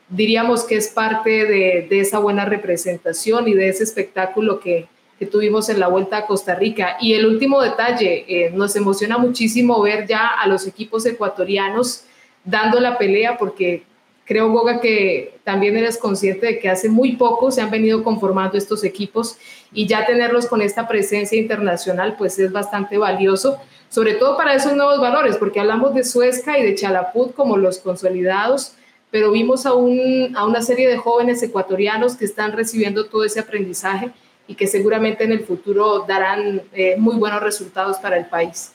diríamos 0.08 0.64
que 0.64 0.76
es 0.76 0.88
parte 0.88 1.44
de, 1.44 1.88
esa 2.00 2.18
buena 2.18 2.44
representación 2.44 3.46
y 3.46 3.54
de 3.54 3.68
ese 3.68 3.84
espectáculo 3.84 4.58
que, 4.58 4.88
tuvimos 5.32 5.68
en 5.68 5.80
la 5.80 5.88
Vuelta 5.88 6.18
a 6.18 6.26
Costa 6.26 6.54
Rica. 6.54 6.96
Y 7.00 7.14
el 7.14 7.26
último 7.26 7.60
detalle, 7.60 8.24
eh, 8.28 8.50
nos 8.54 8.76
emociona 8.76 9.18
muchísimo 9.18 9.82
ver 9.82 10.06
ya 10.06 10.28
a 10.28 10.46
los 10.46 10.64
equipos 10.64 11.04
ecuatorianos 11.06 12.04
dando 12.44 12.78
la 12.78 12.96
pelea 12.98 13.36
porque 13.36 13.82
Creo, 14.28 14.50
Goga, 14.50 14.78
que 14.78 15.38
también 15.42 15.74
eres 15.78 15.96
consciente 15.96 16.44
de 16.44 16.58
que 16.58 16.68
hace 16.68 16.90
muy 16.90 17.16
poco 17.16 17.50
se 17.50 17.62
han 17.62 17.70
venido 17.70 18.04
conformando 18.04 18.58
estos 18.58 18.84
equipos 18.84 19.38
y 19.72 19.86
ya 19.86 20.04
tenerlos 20.04 20.44
con 20.44 20.60
esta 20.60 20.86
presencia 20.86 21.38
internacional 21.38 22.14
pues 22.18 22.38
es 22.38 22.52
bastante 22.52 22.98
valioso, 22.98 23.58
sobre 23.88 24.12
todo 24.12 24.36
para 24.36 24.52
esos 24.52 24.76
nuevos 24.76 25.00
valores, 25.00 25.38
porque 25.38 25.60
hablamos 25.60 25.94
de 25.94 26.04
Suezca 26.04 26.58
y 26.58 26.62
de 26.62 26.74
Chalaput 26.74 27.32
como 27.32 27.56
los 27.56 27.78
consolidados, 27.78 28.74
pero 29.10 29.30
vimos 29.32 29.64
a, 29.64 29.72
un, 29.72 30.36
a 30.36 30.44
una 30.44 30.60
serie 30.60 30.86
de 30.86 30.98
jóvenes 30.98 31.42
ecuatorianos 31.42 32.14
que 32.14 32.26
están 32.26 32.52
recibiendo 32.52 33.06
todo 33.06 33.24
ese 33.24 33.40
aprendizaje 33.40 34.10
y 34.46 34.56
que 34.56 34.66
seguramente 34.66 35.24
en 35.24 35.32
el 35.32 35.40
futuro 35.40 36.04
darán 36.06 36.60
eh, 36.74 36.96
muy 36.98 37.16
buenos 37.16 37.42
resultados 37.42 37.96
para 37.96 38.18
el 38.18 38.26
país. 38.26 38.72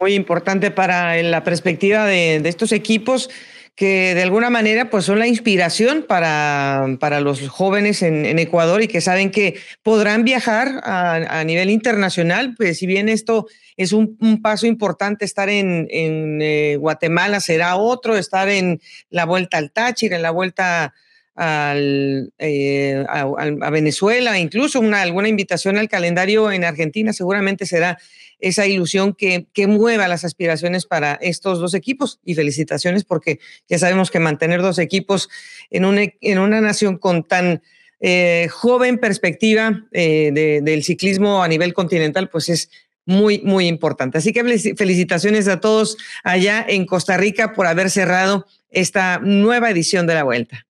Muy 0.00 0.14
importante 0.14 0.70
para 0.70 1.22
la 1.22 1.44
perspectiva 1.44 2.06
de, 2.06 2.40
de 2.40 2.48
estos 2.48 2.72
equipos 2.72 3.28
que 3.74 4.14
de 4.14 4.22
alguna 4.22 4.50
manera 4.50 4.88
pues 4.88 5.04
son 5.04 5.18
la 5.18 5.26
inspiración 5.26 6.04
para, 6.06 6.96
para 7.00 7.20
los 7.20 7.48
jóvenes 7.48 8.02
en, 8.02 8.38
Ecuador 8.38 8.82
y 8.82 8.88
que 8.88 9.00
saben 9.00 9.30
que 9.30 9.58
podrán 9.82 10.24
viajar 10.24 10.80
a, 10.84 11.42
nivel 11.44 11.70
internacional, 11.70 12.54
pues 12.56 12.78
si 12.78 12.86
bien 12.86 13.08
esto 13.08 13.46
es 13.76 13.92
un, 13.92 14.16
paso 14.42 14.66
importante, 14.66 15.24
estar 15.24 15.48
en, 15.48 15.88
eh, 15.90 16.76
Guatemala 16.78 17.40
será 17.40 17.76
otro, 17.76 18.16
estar 18.16 18.48
en 18.48 18.80
la 19.10 19.24
vuelta 19.24 19.58
al 19.58 19.72
Táchira, 19.72 20.16
en 20.16 20.22
la 20.22 20.30
vuelta 20.30 20.94
eh, 21.36 23.04
a, 23.08 23.70
Venezuela, 23.70 24.38
incluso 24.38 24.78
una, 24.78 25.02
alguna 25.02 25.28
invitación 25.28 25.78
al 25.78 25.88
calendario 25.88 26.52
en 26.52 26.62
Argentina 26.62 27.12
seguramente 27.12 27.66
será 27.66 27.98
esa 28.38 28.66
ilusión 28.66 29.14
que, 29.14 29.46
que 29.52 29.66
mueva 29.66 30.08
las 30.08 30.24
aspiraciones 30.24 30.86
para 30.86 31.14
estos 31.14 31.60
dos 31.60 31.74
equipos. 31.74 32.20
Y 32.24 32.34
felicitaciones 32.34 33.04
porque 33.04 33.38
ya 33.68 33.78
sabemos 33.78 34.10
que 34.10 34.20
mantener 34.20 34.62
dos 34.62 34.78
equipos 34.78 35.28
en, 35.70 35.84
un, 35.84 35.98
en 35.98 36.38
una 36.38 36.60
nación 36.60 36.98
con 36.98 37.24
tan 37.24 37.62
eh, 38.00 38.48
joven 38.50 38.98
perspectiva 38.98 39.86
eh, 39.92 40.60
del 40.62 40.84
ciclismo 40.84 41.42
a 41.42 41.48
nivel 41.48 41.72
continental, 41.72 42.28
pues 42.28 42.48
es 42.48 42.70
muy, 43.06 43.40
muy 43.40 43.66
importante. 43.66 44.18
Así 44.18 44.32
que 44.32 44.44
felicitaciones 44.76 45.48
a 45.48 45.60
todos 45.60 45.96
allá 46.22 46.64
en 46.68 46.86
Costa 46.86 47.16
Rica 47.16 47.54
por 47.54 47.66
haber 47.66 47.90
cerrado 47.90 48.46
esta 48.70 49.20
nueva 49.20 49.70
edición 49.70 50.06
de 50.06 50.14
la 50.14 50.24
vuelta. 50.24 50.66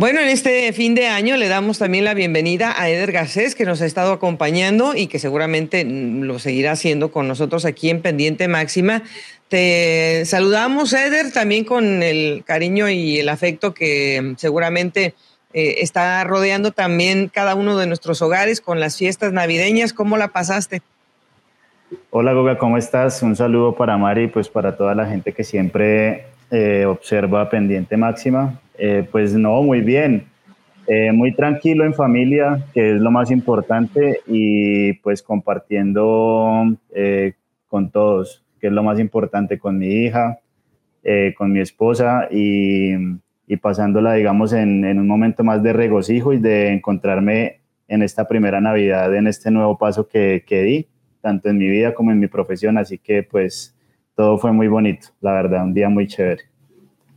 Bueno, 0.00 0.20
en 0.20 0.28
este 0.28 0.72
fin 0.72 0.94
de 0.94 1.08
año 1.08 1.36
le 1.36 1.46
damos 1.46 1.78
también 1.78 2.06
la 2.06 2.14
bienvenida 2.14 2.72
a 2.74 2.88
Eder 2.88 3.12
Garcés, 3.12 3.54
que 3.54 3.66
nos 3.66 3.82
ha 3.82 3.84
estado 3.84 4.12
acompañando 4.12 4.94
y 4.96 5.08
que 5.08 5.18
seguramente 5.18 5.84
lo 5.84 6.38
seguirá 6.38 6.72
haciendo 6.72 7.12
con 7.12 7.28
nosotros 7.28 7.66
aquí 7.66 7.90
en 7.90 8.00
Pendiente 8.00 8.48
Máxima. 8.48 9.02
Te 9.48 10.24
saludamos, 10.24 10.94
Eder, 10.94 11.32
también 11.32 11.66
con 11.66 12.02
el 12.02 12.44
cariño 12.46 12.88
y 12.88 13.18
el 13.18 13.28
afecto 13.28 13.74
que 13.74 14.32
seguramente 14.38 15.12
eh, 15.52 15.74
está 15.80 16.24
rodeando 16.24 16.70
también 16.70 17.28
cada 17.28 17.54
uno 17.54 17.76
de 17.76 17.86
nuestros 17.86 18.22
hogares 18.22 18.62
con 18.62 18.80
las 18.80 18.96
fiestas 18.96 19.34
navideñas. 19.34 19.92
¿Cómo 19.92 20.16
la 20.16 20.28
pasaste? 20.28 20.80
Hola, 22.08 22.32
Goga, 22.32 22.56
¿cómo 22.56 22.78
estás? 22.78 23.22
Un 23.22 23.36
saludo 23.36 23.74
para 23.74 23.98
Mari 23.98 24.22
y 24.22 24.28
pues 24.28 24.48
para 24.48 24.78
toda 24.78 24.94
la 24.94 25.04
gente 25.04 25.34
que 25.34 25.44
siempre 25.44 26.24
eh, 26.50 26.86
observa 26.86 27.50
Pendiente 27.50 27.98
Máxima. 27.98 28.58
Eh, 28.82 29.06
pues 29.12 29.34
no, 29.34 29.62
muy 29.62 29.82
bien. 29.82 30.24
Eh, 30.86 31.12
muy 31.12 31.34
tranquilo 31.34 31.84
en 31.84 31.92
familia, 31.92 32.64
que 32.72 32.94
es 32.94 33.00
lo 33.00 33.10
más 33.10 33.30
importante, 33.30 34.20
y 34.26 34.94
pues 34.94 35.22
compartiendo 35.22 36.64
eh, 36.94 37.34
con 37.68 37.90
todos, 37.90 38.42
que 38.58 38.68
es 38.68 38.72
lo 38.72 38.82
más 38.82 38.98
importante, 38.98 39.58
con 39.58 39.78
mi 39.78 40.04
hija, 40.04 40.40
con 41.36 41.52
mi 41.52 41.60
esposa 41.60 42.28
y, 42.30 42.94
pasándola, 43.60 44.14
digamos, 44.14 44.52
en, 44.52 44.84
en, 44.84 44.98
un 44.98 45.06
momento 45.06 45.44
más 45.44 45.62
de 45.62 45.72
regocijo 45.72 46.32
y 46.32 46.38
de 46.38 46.72
encontrarme 46.72 47.60
en 47.88 48.02
esta 48.02 48.26
primera 48.28 48.60
Navidad, 48.60 49.14
en 49.14 49.26
este 49.26 49.50
nuevo 49.50 49.76
paso 49.76 50.08
que, 50.08 50.44
que 50.46 50.62
di, 50.62 50.86
tanto 51.20 51.48
en 51.50 51.58
mi 51.58 51.68
vida 51.68 51.94
como 51.94 52.12
en 52.12 52.20
mi 52.20 52.28
profesión. 52.28 52.78
Así 52.78 52.98
que 52.98 53.22
pues 53.22 53.76
todo 54.14 54.38
fue 54.38 54.52
muy 54.52 54.68
bonito, 54.68 55.08
la 55.20 55.32
verdad, 55.32 55.64
un 55.64 55.74
día 55.74 55.88
muy 55.88 56.06
chévere. 56.06 56.49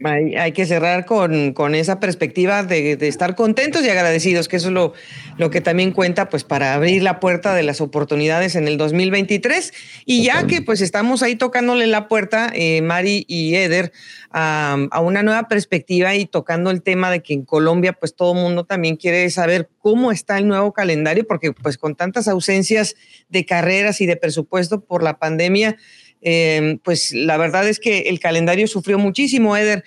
Hay, 0.04 0.52
que 0.52 0.66
cerrar 0.66 1.06
con, 1.06 1.54
con 1.54 1.76
esa 1.76 2.00
perspectiva 2.00 2.64
de, 2.64 2.98
de, 2.98 3.08
estar 3.08 3.36
contentos 3.36 3.86
y 3.86 3.90
agradecidos, 3.90 4.48
que 4.48 4.58
eso 4.58 4.68
es 4.68 4.74
lo, 4.74 4.94
lo 5.38 5.50
que 5.50 5.62
también 5.62 5.92
cuenta 5.92 6.30
pues 6.30 6.44
para 6.44 6.74
abrir 6.74 7.04
la 7.04 7.20
puerta 7.20 7.54
de 7.56 7.64
las 7.64 7.80
oportunidades 7.80 8.56
en 8.56 8.68
el 8.68 8.78
2023. 8.78 9.74
Y 10.06 10.24
ya 10.24 10.46
que 10.46 10.62
pues 10.62 10.82
estamos 10.82 11.24
ahí 11.24 11.36
tocándole 11.36 11.88
la 11.88 12.08
puerta, 12.08 12.52
eh, 12.54 12.82
Mari 12.82 13.26
y 13.28 13.56
Eder, 13.56 13.94
a, 14.30 14.78
a, 14.92 15.00
una 15.00 15.24
nueva 15.24 15.48
perspectiva 15.48 16.16
y 16.16 16.26
tocando 16.26 16.70
el 16.72 16.82
tema 16.82 17.10
de 17.10 17.22
que 17.22 17.34
en 17.34 17.46
Colombia 17.46 17.94
pues 17.94 18.16
todo 18.16 18.34
el 18.34 18.40
mundo 18.40 18.66
también 18.66 18.98
quiere 18.98 19.30
saber 19.30 19.70
cómo 19.80 20.12
está 20.12 20.38
el 20.38 20.48
nuevo 20.48 20.74
calendario, 20.74 21.26
porque 21.28 21.54
pues 21.54 21.78
con 21.78 21.96
tantas 21.96 22.28
ausencias 22.28 22.96
de 23.30 23.46
carreras 23.46 24.02
y 24.02 24.06
de 24.06 24.18
presupuesto 24.18 24.84
por 24.84 25.04
la 25.04 25.18
pandemia, 25.18 25.78
eh, 26.24 26.80
pues 26.84 27.14
la 27.14 27.38
verdad 27.38 27.68
es 27.68 27.80
que 27.80 28.02
el 28.02 28.20
calendario 28.20 28.68
sufrió 28.68 28.98
muchísimo, 28.98 29.56
Eder, 29.56 29.84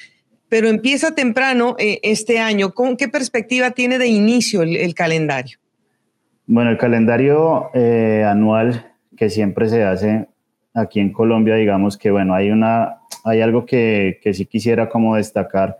pero 0.49 0.68
empieza 0.68 1.14
temprano 1.14 1.77
eh, 1.79 2.01
este 2.03 2.38
año. 2.38 2.72
¿Con 2.72 2.96
qué 2.96 3.09
perspectiva 3.09 3.72
tiene 3.72 3.99
de 3.99 4.07
inicio 4.07 4.62
el, 4.62 4.77
el 4.77 4.94
calendario? 4.94 5.59
Bueno, 6.46 6.70
el 6.70 6.79
calendario 6.79 7.70
eh, 7.75 8.25
anual 8.25 8.92
que 9.16 9.31
siempre 9.31 9.68
se 9.68 9.83
hace 9.83 10.29
aquí 10.75 11.01
en 11.01 11.12
Colombia, 11.12 11.57
digamos 11.57 11.96
que 11.96 12.11
bueno, 12.11 12.35
hay 12.35 12.51
una, 12.51 12.99
hay 13.25 13.40
algo 13.40 13.66
que, 13.66 14.20
que 14.22 14.35
sí 14.35 14.46
quisiera 14.46 14.88
como 14.88 15.16
destacar 15.16 15.79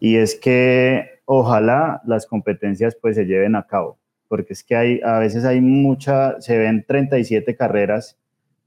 y 0.00 0.16
es 0.16 0.34
que 0.34 1.20
ojalá 1.24 2.00
las 2.06 2.26
competencias 2.26 2.96
pues 3.00 3.16
se 3.16 3.24
lleven 3.24 3.56
a 3.56 3.66
cabo, 3.66 3.98
porque 4.28 4.52
es 4.52 4.62
que 4.62 4.76
hay, 4.76 5.00
a 5.04 5.18
veces 5.18 5.44
hay 5.44 5.60
mucha, 5.60 6.40
se 6.40 6.56
ven 6.56 6.84
37 6.86 7.56
carreras 7.56 8.16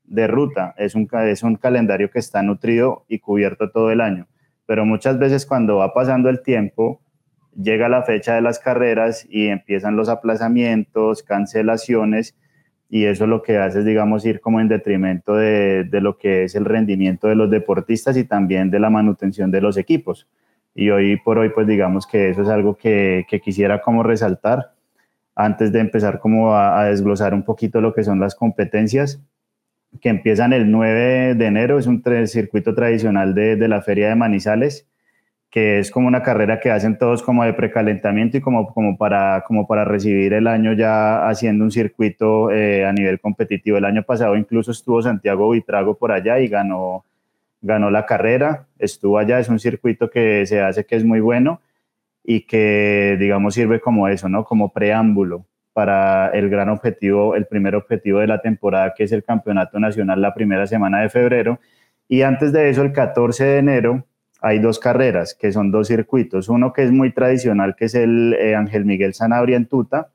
de 0.10 0.28
ruta, 0.28 0.74
es 0.78 0.96
un, 0.96 1.08
es 1.24 1.44
un 1.44 1.56
calendario 1.56 2.10
que 2.10 2.20
está 2.20 2.42
nutrido 2.42 3.06
y 3.08 3.20
cubierto 3.20 3.72
todo 3.72 3.92
el 3.92 4.02
año, 4.02 4.28
pero 4.66 4.86
muchas 4.86 5.20
veces 5.20 5.46
cuando 5.46 5.78
va 5.78 5.94
pasando 5.94 6.30
el 6.30 6.42
tiempo, 6.42 7.02
llega 7.56 7.90
la 7.90 8.04
fecha 8.04 8.36
de 8.36 8.42
las 8.42 8.60
carreras 8.60 9.26
y 9.30 9.48
empiezan 9.48 9.96
los 9.96 10.10
aplazamientos, 10.10 11.24
cancelaciones, 11.24 12.36
y 12.90 13.06
eso 13.06 13.28
lo 13.28 13.44
que 13.44 13.58
hace 13.60 13.80
es, 13.80 13.86
digamos, 13.86 14.26
ir 14.26 14.42
como 14.42 14.60
en 14.60 14.68
detrimento 14.68 15.36
de, 15.36 15.84
de, 15.84 16.02
lo 16.02 16.18
que 16.18 16.44
es 16.46 16.56
el 16.56 16.66
rendimiento 16.66 17.28
de 17.28 17.36
los 17.36 17.52
deportistas 17.52 18.18
y 18.18 18.24
también 18.24 18.72
de 18.72 18.80
la 18.80 18.90
manutención 18.90 19.52
de 19.52 19.62
los 19.62 19.78
equipos. 19.78 20.28
Y 20.74 20.90
hoy 20.90 21.18
por 21.18 21.38
hoy, 21.38 21.50
pues 21.50 21.68
digamos 21.68 22.08
que 22.08 22.30
eso 22.30 22.42
es 22.42 22.50
algo 22.50 22.76
que, 22.76 23.26
quisiera 23.44 23.82
como 23.82 24.02
resaltar 24.02 24.74
antes 25.36 25.72
de 25.72 25.80
empezar 25.80 26.20
como 26.20 26.56
a 26.56 26.86
desglosar 26.86 27.34
un 27.34 27.44
poquito 27.44 27.80
lo 27.80 27.94
que 27.94 28.04
son 28.04 28.20
las 28.20 28.36
competencias 28.36 29.22
que 30.02 30.10
empiezan 30.10 30.54
el 30.54 30.72
9 30.72 31.36
de 31.36 31.46
enero, 31.46 31.80
es 31.80 31.88
un 31.88 32.04
circuito 32.28 32.74
tradicional 32.74 33.34
de, 33.34 33.56
de, 33.56 33.68
la 33.68 33.82
Feria 33.82 34.10
de 34.10 34.16
Manizales, 34.16 34.88
que 35.50 35.80
es 35.80 35.90
como 35.90 36.08
una 36.08 36.22
carrera 36.22 36.60
que 36.60 36.72
hacen 36.72 36.98
todos 36.98 37.24
como 37.24 37.44
de 37.44 37.54
precalentamiento 37.54 38.38
y 38.38 38.42
como, 38.42 38.72
como, 38.74 38.98
para, 38.98 39.44
como 39.48 39.68
para 39.68 39.84
recibir 39.84 40.34
el 40.34 40.48
año 40.48 40.74
ya 40.74 41.28
haciendo 41.28 41.64
un 41.64 41.72
circuito 41.72 42.52
eh, 42.52 42.86
a 42.86 42.94
nivel 42.94 43.20
competitivo. 43.20 43.78
El 43.78 43.86
año 43.86 44.04
pasado 44.04 44.36
incluso 44.38 44.72
estuvo 44.72 45.02
Santiago 45.02 45.50
Vitrago 45.50 45.98
por 45.98 46.12
allá 46.12 46.40
y 46.40 46.48
ganó, 46.48 47.04
ganó 47.62 47.90
la 47.90 48.06
carrera, 48.06 48.68
estuvo 48.78 49.18
allá, 49.18 49.40
es 49.40 49.50
un 49.50 49.60
circuito 49.60 50.10
que 50.10 50.46
se 50.46 50.62
hace 50.62 50.86
que 50.86 50.96
es 50.96 51.04
muy 51.04 51.20
bueno 51.20 51.62
y 52.24 52.42
que 52.42 53.18
digamos 53.20 53.56
sirve 53.56 53.80
como 53.80 54.08
eso, 54.08 54.30
¿no? 54.30 54.44
Como 54.46 54.72
preámbulo 54.72 55.46
para 55.80 56.28
el 56.32 56.50
gran 56.50 56.68
objetivo, 56.68 57.36
el 57.38 57.46
primer 57.46 57.74
objetivo 57.74 58.20
de 58.20 58.28
la 58.28 58.42
temporada, 58.42 58.94
que 58.98 59.06
es 59.06 59.14
el 59.14 59.24
Campeonato 59.24 59.80
Nacional 59.80 60.22
la 60.22 60.34
primera 60.34 60.68
semana 60.68 61.00
de 61.00 61.08
febrero. 61.08 61.62
Y 62.10 62.24
antes 62.24 62.52
de 62.52 62.70
eso, 62.70 62.82
el 62.82 62.92
14 62.92 63.46
de 63.46 63.58
enero, 63.60 64.06
hay 64.42 64.60
dos 64.60 64.78
carreras, 64.78 65.34
que 65.34 65.54
son 65.54 65.72
dos 65.72 65.88
circuitos. 65.88 66.50
Uno 66.50 66.74
que 66.74 66.84
es 66.84 66.92
muy 66.92 67.14
tradicional, 67.14 67.78
que 67.78 67.86
es 67.86 67.96
el 67.96 68.34
eh, 68.34 68.56
Ángel 68.56 68.84
Miguel 68.84 69.14
Sanabria 69.14 69.56
en 69.56 69.68
Tuta, 69.68 70.10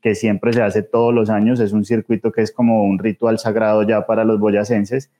que 0.00 0.14
siempre 0.14 0.54
se 0.54 0.62
hace 0.62 0.82
todos 0.82 1.12
los 1.12 1.28
años. 1.28 1.60
Es 1.60 1.72
un 1.72 1.84
circuito 1.84 2.32
que 2.32 2.40
es 2.40 2.50
como 2.50 2.84
un 2.84 2.98
ritual 2.98 3.38
sagrado 3.38 3.82
ya 3.82 4.06
para 4.06 4.24
los 4.24 4.40
boyacenses. 4.40 5.10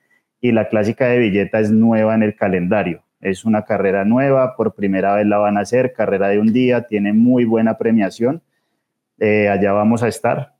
Y 0.41 0.51
la 0.51 0.67
clásica 0.67 1.05
de 1.09 1.19
Villeta 1.19 1.59
es 1.59 1.69
nueva 1.69 2.15
en 2.15 2.23
el 2.23 2.35
calendario. 2.35 3.03
Es 3.19 3.45
una 3.45 3.65
carrera 3.65 4.03
nueva, 4.03 4.55
por 4.55 4.73
primera 4.73 5.13
vez 5.13 5.27
la 5.27 5.37
van 5.37 5.59
a 5.59 5.61
hacer, 5.61 5.93
carrera 5.93 6.29
de 6.29 6.39
un 6.39 6.51
día, 6.53 6.87
tiene 6.87 7.13
muy 7.13 7.45
buena 7.45 7.77
premiación 7.77 8.41
eh, 9.21 9.49
allá 9.49 9.71
vamos 9.71 10.01
a 10.01 10.07
estar, 10.07 10.55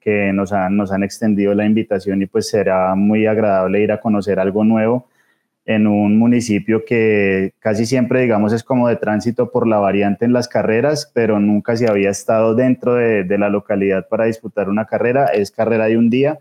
que 0.00 0.34
nos 0.34 0.52
han, 0.52 0.76
nos 0.76 0.92
han 0.92 1.02
extendido 1.02 1.54
la 1.54 1.64
invitación 1.64 2.20
y 2.20 2.26
pues 2.26 2.50
será 2.50 2.94
muy 2.94 3.26
agradable 3.26 3.80
ir 3.80 3.90
a 3.90 4.00
conocer 4.00 4.38
algo 4.38 4.64
nuevo 4.64 5.08
en 5.64 5.86
un 5.86 6.18
municipio 6.18 6.84
que 6.84 7.54
casi 7.58 7.86
siempre, 7.86 8.20
digamos, 8.20 8.52
es 8.52 8.64
como 8.64 8.86
de 8.86 8.96
tránsito 8.96 9.50
por 9.50 9.66
la 9.66 9.78
variante 9.78 10.26
en 10.26 10.34
las 10.34 10.46
carreras, 10.46 11.10
pero 11.14 11.40
nunca 11.40 11.74
se 11.74 11.88
había 11.88 12.10
estado 12.10 12.54
dentro 12.54 12.96
de, 12.96 13.24
de 13.24 13.38
la 13.38 13.48
localidad 13.48 14.08
para 14.08 14.26
disputar 14.26 14.68
una 14.68 14.84
carrera. 14.84 15.28
Es 15.28 15.50
carrera 15.50 15.86
de 15.86 15.96
un 15.96 16.10
día, 16.10 16.38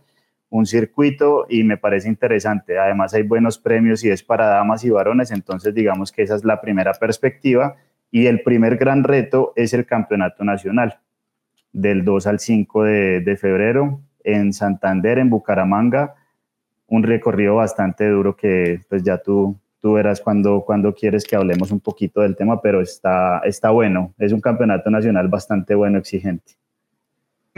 un 0.50 0.66
circuito 0.66 1.46
y 1.48 1.64
me 1.64 1.78
parece 1.78 2.10
interesante. 2.10 2.78
Además 2.78 3.14
hay 3.14 3.24
buenos 3.24 3.60
premios 3.60 4.04
y 4.04 4.10
es 4.10 4.24
para 4.24 4.48
damas 4.48 4.84
y 4.84 4.90
varones, 4.90 5.32
entonces 5.32 5.74
digamos 5.74 6.12
que 6.12 6.24
esa 6.24 6.36
es 6.36 6.44
la 6.44 6.60
primera 6.60 6.92
perspectiva 6.96 7.78
y 8.12 8.26
el 8.26 8.42
primer 8.42 8.76
gran 8.76 9.06
reto 9.06 9.54
es 9.56 9.74
el 9.74 9.86
campeonato 9.86 10.44
nacional 10.44 11.00
del 11.72 12.04
2 12.04 12.28
al 12.28 12.40
5 12.40 12.84
de, 12.84 13.20
de, 13.22 13.38
febrero 13.38 14.02
en 14.24 14.54
Santander, 14.54 15.20
en 15.20 15.30
Bucaramanga, 15.30 16.16
un 16.88 17.04
recorrido 17.04 17.56
bastante 17.56 18.10
duro 18.10 18.36
que 18.36 18.82
pues 18.90 19.04
ya 19.04 19.18
tú, 19.20 19.58
tú 19.80 19.94
verás 19.94 20.22
cuando, 20.22 20.64
cuando 20.66 20.94
quieres 20.94 21.24
que 21.24 21.36
hablemos 21.36 21.72
un 21.72 21.80
poquito 21.80 22.22
del 22.22 22.36
tema, 22.36 22.62
pero 22.62 22.82
está, 22.82 23.40
está 23.40 23.70
bueno, 23.70 24.14
es 24.18 24.32
un 24.34 24.42
campeonato 24.42 24.90
nacional 24.90 25.28
bastante 25.28 25.76
bueno, 25.76 26.00
exigente. 26.00 26.54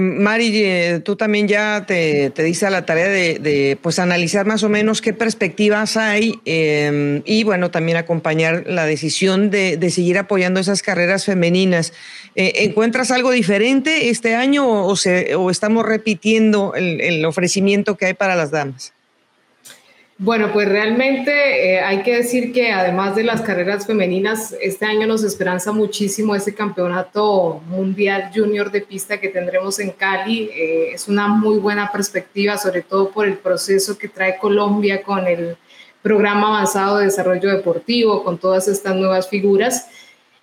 Mari, 0.02 0.52
eh, 0.56 1.02
tú 1.04 1.16
también 1.16 1.48
ya 1.48 1.86
te, 1.86 2.32
te 2.32 2.44
diste 2.44 2.66
a 2.66 2.70
la 2.70 2.86
tarea 2.86 3.08
de, 3.08 3.78
pues 3.82 4.00
analizar 4.00 4.46
más 4.46 4.64
o 4.64 4.70
menos 4.70 5.02
qué 5.02 5.14
perspectivas 5.14 5.96
hay 5.98 6.40
eh, 6.46 7.22
y 7.26 7.44
bueno, 7.44 7.72
también 7.72 7.98
acompañar 7.98 8.64
la 8.68 8.86
decisión 8.86 9.50
de, 9.52 9.78
de 9.78 9.90
seguir 9.92 10.18
apoyando 10.18 10.60
esas 10.60 10.82
carreras 10.82 11.26
femeninas. 11.26 11.94
Eh, 12.36 12.54
¿Encuentras 12.64 13.12
algo 13.12 13.32
diferente 13.32 14.10
este 14.10 14.36
año 14.36 14.86
o, 14.86 14.96
se, 14.96 15.36
o 15.36 15.50
estamos 15.52 15.86
repitiendo 15.86 16.74
el, 16.76 17.00
el 17.02 17.24
ofrecimiento 17.26 17.96
que 17.96 18.08
hay 18.08 18.14
para 18.14 18.36
las 18.36 18.52
damas? 18.52 18.94
Bueno, 20.24 20.52
pues 20.54 20.70
realmente 20.70 21.32
eh, 21.74 21.80
hay 21.80 22.04
que 22.04 22.18
decir 22.18 22.54
que 22.54 22.72
además 22.72 23.16
de 23.16 23.24
las 23.24 23.42
carreras 23.42 23.88
femeninas, 23.88 24.56
este 24.62 24.86
año 24.86 25.08
nos 25.08 25.24
esperanza 25.24 25.72
muchísimo 25.72 26.36
ese 26.36 26.54
campeonato 26.54 27.60
mundial 27.66 28.30
junior 28.32 28.70
de 28.70 28.82
pista 28.82 29.20
que 29.20 29.30
tendremos 29.30 29.80
en 29.80 29.90
Cali. 29.90 30.44
Eh, 30.54 30.92
es 30.94 31.08
una 31.08 31.28
muy 31.28 31.58
buena 31.58 31.92
perspectiva, 31.92 32.60
sobre 32.60 32.84
todo 32.84 33.10
por 33.10 33.26
el 33.26 33.40
proceso 33.40 33.98
que 33.98 34.10
trae 34.10 34.38
Colombia 34.38 35.02
con 35.02 35.26
el 35.26 35.58
programa 36.04 36.50
avanzado 36.50 37.00
de 37.00 37.06
desarrollo 37.06 37.50
deportivo, 37.50 38.24
con 38.24 38.38
todas 38.38 38.68
estas 38.68 38.96
nuevas 38.96 39.28
figuras. 39.28 39.88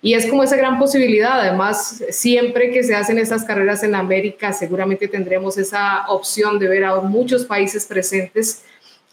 Y 0.01 0.13
es 0.13 0.25
como 0.25 0.43
esa 0.43 0.57
gran 0.57 0.77
posibilidad. 0.77 1.39
Además, 1.39 2.03
siempre 2.09 2.71
que 2.71 2.83
se 2.83 2.95
hacen 2.95 3.17
estas 3.17 3.45
carreras 3.45 3.81
en 3.83 3.95
América, 3.95 4.51
seguramente 4.51 5.07
tendremos 5.07 5.57
esa 5.57 6.05
opción 6.09 6.59
de 6.59 6.67
ver 6.67 6.83
a 6.83 6.99
muchos 6.99 7.45
países 7.45 7.85
presentes 7.85 8.63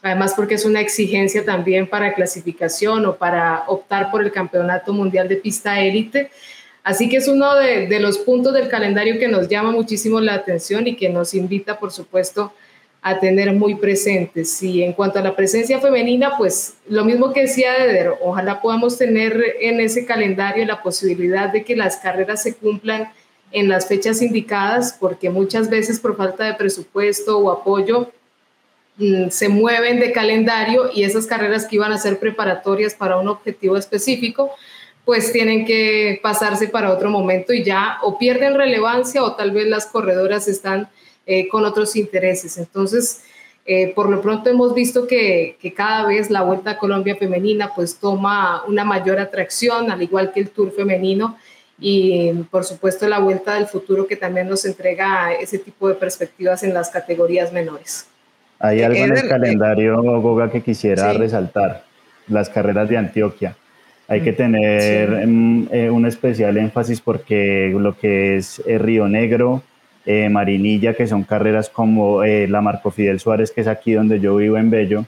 además 0.06 0.34
porque 0.34 0.54
es 0.54 0.64
una 0.64 0.80
exigencia 0.80 1.44
también 1.44 1.88
para 1.88 2.14
clasificación 2.14 3.06
o 3.06 3.16
para 3.16 3.64
optar 3.66 4.10
por 4.10 4.22
el 4.22 4.32
Campeonato 4.32 4.92
Mundial 4.92 5.28
de 5.28 5.36
Pista 5.36 5.80
Élite. 5.80 6.30
Así 6.82 7.08
que 7.08 7.16
es 7.16 7.26
uno 7.26 7.54
de, 7.56 7.98
los 7.98 8.18
puntos 8.18 8.54
del 8.54 8.68
calendario 8.68 9.18
que 9.18 9.26
nos 9.26 9.48
llama 9.48 9.72
muchísimo 9.72 10.20
la 10.20 10.34
atención 10.34 10.86
y 10.86 10.96
que 10.96 11.08
nos 11.08 11.34
invita, 11.34 11.78
por 11.78 11.90
supuesto, 11.90 12.52
a 13.02 13.18
tener 13.18 13.52
muy 13.52 13.74
presentes. 13.74 14.62
Y 14.62 14.82
en 14.82 14.92
cuanto 14.92 15.18
a 15.18 15.22
la 15.22 15.34
presencia 15.34 15.80
femenina, 15.80 16.36
pues 16.38 16.74
lo 16.88 17.04
mismo 17.04 17.32
que 17.32 17.42
decía 17.42 17.76
Eder, 17.76 18.12
ojalá 18.20 18.60
podamos 18.60 18.96
tener 18.96 19.42
en 19.60 19.80
ese 19.80 20.06
calendario 20.06 20.64
la 20.64 20.82
posibilidad 20.82 21.52
de 21.52 21.64
que 21.64 21.74
las 21.74 21.96
carreras 21.96 22.42
se 22.42 22.54
cumplan 22.54 23.10
en 23.50 23.68
las 23.68 23.86
fechas 23.88 24.22
indicadas, 24.22 24.96
porque 24.98 25.30
muchas 25.30 25.68
veces 25.68 25.98
por 25.98 26.16
falta 26.16 26.44
de 26.44 26.54
presupuesto 26.54 27.38
o 27.38 27.50
apoyo 27.50 28.12
se 29.30 29.48
mueven 29.48 30.00
de 30.00 30.12
calendario 30.12 30.90
y 30.92 31.04
esas 31.04 31.26
carreras 31.26 31.66
que 31.66 31.76
iban 31.76 31.92
a 31.92 31.98
ser 31.98 32.18
preparatorias 32.18 32.94
para 32.94 33.18
un 33.18 33.28
objetivo 33.28 33.76
específico, 33.76 34.50
pues 35.04 35.32
tienen 35.32 35.64
que 35.66 36.18
pasarse 36.22 36.68
para 36.68 36.92
otro 36.92 37.10
momento 37.10 37.52
y 37.52 37.62
ya 37.62 37.98
o 38.02 38.18
pierden 38.18 38.54
relevancia 38.54 39.22
o 39.22 39.36
tal 39.36 39.52
vez 39.52 39.66
las 39.66 39.86
corredoras 39.86 40.48
están 40.48 40.88
eh, 41.26 41.46
con 41.48 41.64
otros 41.64 41.94
intereses. 41.94 42.56
Entonces, 42.56 43.22
eh, 43.66 43.92
por 43.94 44.08
lo 44.08 44.22
pronto 44.22 44.48
hemos 44.48 44.74
visto 44.74 45.06
que, 45.06 45.58
que, 45.60 45.74
cada 45.74 46.06
vez 46.06 46.30
la 46.30 46.42
Vuelta 46.42 46.72
a 46.72 46.78
Colombia 46.78 47.16
femenina 47.16 47.72
pues 47.74 47.98
toma 47.98 48.64
una 48.66 48.84
mayor 48.84 49.20
atracción, 49.20 49.90
al 49.90 50.02
igual 50.02 50.32
que 50.32 50.40
el 50.40 50.50
Tour 50.50 50.72
femenino 50.72 51.36
y 51.78 52.32
por 52.50 52.64
supuesto 52.64 53.06
la 53.08 53.18
Vuelta 53.18 53.54
del 53.54 53.66
Futuro 53.66 54.06
que 54.06 54.16
también 54.16 54.48
nos 54.48 54.64
entrega 54.64 55.34
ese 55.34 55.58
tipo 55.58 55.88
de 55.88 55.94
perspectivas 55.94 56.62
en 56.62 56.72
las 56.72 56.90
categorías 56.90 57.52
menores. 57.52 58.06
Hay 58.58 58.82
algo 58.82 59.04
en 59.04 59.16
el 59.16 59.28
calendario, 59.28 60.02
Goga, 60.02 60.50
que 60.50 60.62
quisiera 60.62 61.12
resaltar, 61.12 61.82
las 62.28 62.48
carreras 62.48 62.88
de 62.88 62.96
Antioquia. 62.96 63.54
Hay 64.08 64.20
que 64.22 64.32
mm, 64.32 64.36
tener 64.36 65.26
mm, 65.26 65.68
eh, 65.72 65.90
un 65.90 66.06
especial 66.06 66.56
énfasis 66.56 67.00
porque 67.00 67.74
lo 67.76 67.96
que 67.96 68.36
es 68.36 68.62
eh, 68.66 68.78
Río 68.78 69.08
Negro, 69.08 69.62
eh, 70.06 70.28
Marinilla, 70.28 70.94
que 70.94 71.06
son 71.06 71.24
carreras 71.24 71.68
como 71.68 72.22
la 72.24 72.60
Marco 72.60 72.90
Fidel 72.90 73.18
Suárez, 73.18 73.50
que 73.50 73.60
es 73.60 73.66
aquí 73.66 73.92
donde 73.92 74.20
yo 74.20 74.36
vivo 74.36 74.56
en 74.56 74.70
Bello, 74.70 75.04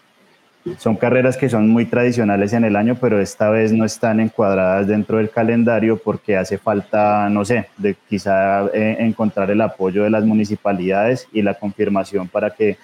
son 0.76 0.96
carreras 0.96 1.36
que 1.36 1.48
son 1.48 1.68
muy 1.68 1.86
tradicionales 1.86 2.52
en 2.52 2.64
el 2.64 2.74
año, 2.74 2.96
pero 3.00 3.20
esta 3.20 3.48
vez 3.48 3.72
no 3.72 3.84
están 3.84 4.18
encuadradas 4.18 4.88
dentro 4.88 5.18
del 5.18 5.30
calendario 5.30 5.96
porque 5.96 6.36
hace 6.36 6.58
falta, 6.58 7.28
no 7.30 7.44
sé, 7.44 7.68
de 7.78 7.94
quizá 8.08 8.68
encontrar 8.74 9.50
el 9.52 9.60
apoyo 9.60 10.02
de 10.02 10.10
las 10.10 10.24
municipalidades 10.24 11.28
y 11.32 11.42
la 11.42 11.54
confirmación 11.54 12.26
para 12.26 12.50
que 12.50 12.76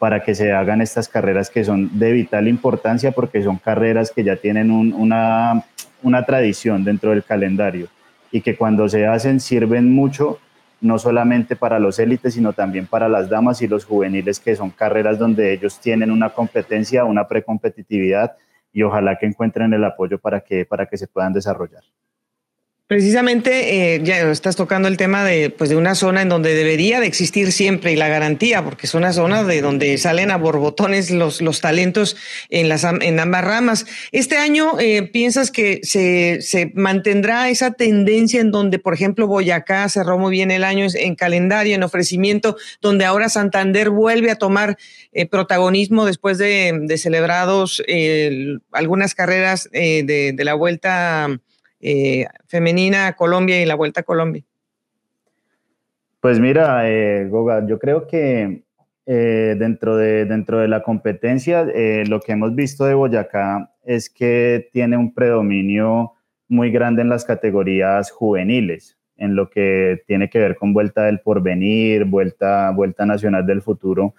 para 0.00 0.24
que 0.24 0.34
se 0.34 0.50
hagan 0.52 0.80
estas 0.80 1.08
carreras 1.08 1.50
que 1.50 1.62
son 1.62 1.98
de 1.98 2.10
vital 2.12 2.48
importancia 2.48 3.12
porque 3.12 3.42
son 3.42 3.58
carreras 3.58 4.10
que 4.10 4.24
ya 4.24 4.36
tienen 4.36 4.70
una, 4.70 5.62
una 6.02 6.24
tradición 6.24 6.84
dentro 6.84 7.10
del 7.10 7.22
calendario 7.22 7.88
y 8.32 8.40
que 8.40 8.56
cuando 8.56 8.88
se 8.88 9.06
hacen 9.06 9.40
sirven 9.40 9.92
mucho 9.92 10.38
no 10.80 10.98
solamente 10.98 11.54
para 11.54 11.78
los 11.78 11.98
élites, 11.98 12.32
sino 12.32 12.54
también 12.54 12.86
para 12.86 13.10
las 13.10 13.28
damas 13.28 13.60
y 13.60 13.68
los 13.68 13.84
juveniles, 13.84 14.40
que 14.40 14.56
son 14.56 14.70
carreras 14.70 15.18
donde 15.18 15.52
ellos 15.52 15.78
tienen 15.78 16.10
una 16.10 16.30
competencia, 16.30 17.04
una 17.04 17.28
precompetitividad 17.28 18.38
y 18.72 18.82
ojalá 18.82 19.18
que 19.18 19.26
encuentren 19.26 19.74
el 19.74 19.84
apoyo 19.84 20.18
para 20.18 20.40
que, 20.40 20.64
para 20.64 20.86
que 20.86 20.96
se 20.96 21.08
puedan 21.08 21.34
desarrollar. 21.34 21.82
Precisamente 22.90 23.94
eh, 23.94 24.00
ya 24.02 24.32
estás 24.32 24.56
tocando 24.56 24.88
el 24.88 24.96
tema 24.96 25.22
de, 25.22 25.50
pues, 25.50 25.70
de 25.70 25.76
una 25.76 25.94
zona 25.94 26.22
en 26.22 26.28
donde 26.28 26.56
debería 26.56 26.98
de 26.98 27.06
existir 27.06 27.52
siempre 27.52 27.92
y 27.92 27.96
la 27.96 28.08
garantía, 28.08 28.64
porque 28.64 28.86
es 28.88 28.94
una 28.94 29.12
zona 29.12 29.44
de 29.44 29.60
donde 29.60 29.96
salen 29.96 30.32
a 30.32 30.36
borbotones 30.38 31.12
los, 31.12 31.40
los 31.40 31.60
talentos 31.60 32.16
en, 32.48 32.68
las, 32.68 32.82
en 32.82 33.20
ambas 33.20 33.44
ramas. 33.44 33.86
Este 34.10 34.38
año, 34.38 34.72
eh, 34.80 35.04
¿piensas 35.04 35.52
que 35.52 35.78
se, 35.84 36.40
se, 36.40 36.72
mantendrá 36.74 37.48
esa 37.48 37.74
tendencia 37.74 38.40
en 38.40 38.50
donde, 38.50 38.80
por 38.80 38.92
ejemplo, 38.92 39.28
Boyacá 39.28 39.88
cerró 39.88 40.18
muy 40.18 40.32
bien 40.32 40.50
el 40.50 40.64
año 40.64 40.88
en 40.92 41.14
calendario, 41.14 41.76
en 41.76 41.84
ofrecimiento, 41.84 42.56
donde 42.80 43.04
ahora 43.04 43.28
Santander 43.28 43.90
vuelve 43.90 44.32
a 44.32 44.34
tomar 44.34 44.76
eh, 45.12 45.26
protagonismo 45.26 46.06
después 46.06 46.38
de, 46.38 46.76
de 46.82 46.98
celebrados 46.98 47.80
algunas 48.72 49.14
carreras 49.14 49.68
de, 49.70 50.32
de 50.34 50.44
la 50.44 50.54
vuelta? 50.54 51.38
Eh, 51.80 52.26
femenina 52.46 53.14
Colombia 53.14 53.60
y 53.60 53.66
la 53.66 53.74
Vuelta 53.74 54.00
a 54.00 54.04
Colombia? 54.04 54.42
Pues 56.20 56.38
mira, 56.38 56.90
eh, 56.90 57.26
Goga, 57.28 57.66
yo 57.66 57.78
creo 57.78 58.06
que 58.06 58.62
eh, 59.06 59.56
dentro, 59.58 59.96
de, 59.96 60.26
dentro 60.26 60.58
de 60.58 60.68
la 60.68 60.82
competencia, 60.82 61.64
lo 62.06 62.20
que 62.20 62.32
hemos 62.32 62.54
visto 62.54 62.84
de 62.84 62.94
Boyacá 62.94 63.72
es 63.84 64.10
que 64.10 64.68
tiene 64.72 64.96
un 64.98 65.14
predominio 65.14 66.12
muy 66.48 66.70
grande 66.70 67.00
en 67.00 67.08
las 67.08 67.24
categorías 67.24 68.10
juveniles, 68.10 68.98
en 69.16 69.34
lo 69.34 69.48
que 69.48 70.02
tiene 70.06 70.28
que 70.28 70.38
ver 70.38 70.56
con 70.56 70.74
Vuelta 70.74 71.04
del 71.04 71.20
Porvenir, 71.20 72.04
Vuelta, 72.04 72.70
Vuelta 72.72 73.06
Nacional 73.06 73.46
del 73.46 73.62
Futuro. 73.62 74.14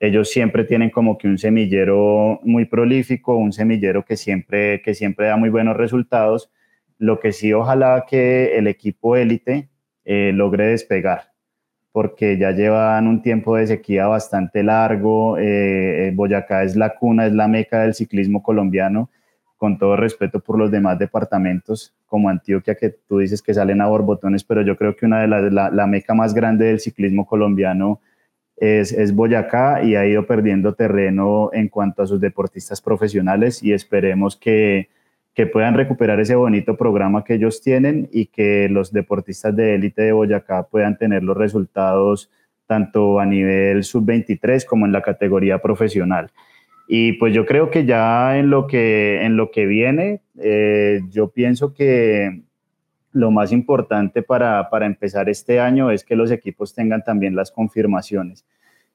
Ellos 0.00 0.28
siempre 0.30 0.64
tienen 0.64 0.90
como 0.90 1.16
que 1.16 1.28
un 1.28 1.38
semillero 1.38 2.40
muy 2.42 2.64
prolífico, 2.64 3.36
un 3.36 3.52
semillero 3.52 4.04
que 4.04 4.16
siempre, 4.16 4.82
que 4.82 4.94
siempre 4.94 5.26
da 5.26 5.36
muy 5.36 5.50
buenos 5.50 5.76
resultados 5.76 6.50
lo 6.98 7.20
que 7.20 7.32
sí, 7.32 7.52
ojalá 7.52 8.04
que 8.08 8.56
el 8.56 8.66
equipo 8.66 9.16
élite 9.16 9.68
eh, 10.04 10.32
logre 10.34 10.68
despegar, 10.68 11.32
porque 11.92 12.38
ya 12.38 12.50
llevan 12.52 13.06
un 13.06 13.22
tiempo 13.22 13.56
de 13.56 13.66
sequía 13.66 14.06
bastante 14.06 14.62
largo. 14.62 15.38
Eh, 15.38 16.08
eh, 16.08 16.12
Boyacá 16.14 16.62
es 16.62 16.76
la 16.76 16.94
cuna, 16.96 17.26
es 17.26 17.32
la 17.32 17.48
meca 17.48 17.82
del 17.82 17.94
ciclismo 17.94 18.42
colombiano, 18.42 19.10
con 19.56 19.78
todo 19.78 19.96
respeto 19.96 20.40
por 20.40 20.58
los 20.58 20.70
demás 20.70 20.98
departamentos, 20.98 21.94
como 22.06 22.28
Antioquia, 22.28 22.74
que 22.74 22.90
tú 22.90 23.18
dices 23.18 23.42
que 23.42 23.54
salen 23.54 23.80
a 23.80 23.86
borbotones, 23.86 24.44
pero 24.44 24.62
yo 24.62 24.76
creo 24.76 24.94
que 24.94 25.06
una 25.06 25.20
de 25.22 25.28
las, 25.28 25.52
la, 25.52 25.70
la 25.70 25.86
meca 25.86 26.14
más 26.14 26.34
grande 26.34 26.66
del 26.66 26.80
ciclismo 26.80 27.26
colombiano 27.26 28.00
es, 28.56 28.92
es, 28.92 29.14
Boyacá 29.14 29.82
y 29.82 29.96
ha 29.96 30.06
ido 30.06 30.26
perdiendo 30.26 30.74
terreno 30.74 31.50
en 31.52 31.68
cuanto 31.68 32.02
a 32.02 32.06
sus 32.06 32.20
deportistas 32.20 32.80
profesionales 32.80 33.62
y 33.62 33.72
esperemos 33.72 34.36
que 34.36 34.88
que 35.34 35.46
puedan 35.46 35.74
recuperar 35.74 36.20
ese 36.20 36.36
bonito 36.36 36.76
programa 36.76 37.24
que 37.24 37.34
ellos 37.34 37.60
tienen 37.60 38.08
y 38.12 38.26
que 38.26 38.68
los 38.68 38.92
deportistas 38.92 39.54
de 39.54 39.74
élite 39.74 40.02
de 40.02 40.12
Boyacá 40.12 40.68
puedan 40.68 40.96
tener 40.96 41.24
los 41.24 41.36
resultados 41.36 42.30
tanto 42.66 43.18
a 43.18 43.26
nivel 43.26 43.82
sub-23 43.82 44.64
como 44.64 44.86
en 44.86 44.92
la 44.92 45.02
categoría 45.02 45.58
profesional. 45.58 46.30
Y 46.86 47.14
pues 47.14 47.34
yo 47.34 47.46
creo 47.46 47.70
que 47.70 47.84
ya 47.84 48.38
en 48.38 48.50
lo 48.50 48.66
que, 48.66 49.22
en 49.22 49.36
lo 49.36 49.50
que 49.50 49.66
viene, 49.66 50.20
eh, 50.38 51.00
yo 51.10 51.28
pienso 51.28 51.74
que 51.74 52.42
lo 53.12 53.30
más 53.30 53.52
importante 53.52 54.22
para, 54.22 54.70
para 54.70 54.86
empezar 54.86 55.28
este 55.28 55.60
año 55.60 55.90
es 55.90 56.04
que 56.04 56.16
los 56.16 56.30
equipos 56.30 56.74
tengan 56.74 57.02
también 57.02 57.34
las 57.34 57.50
confirmaciones 57.50 58.44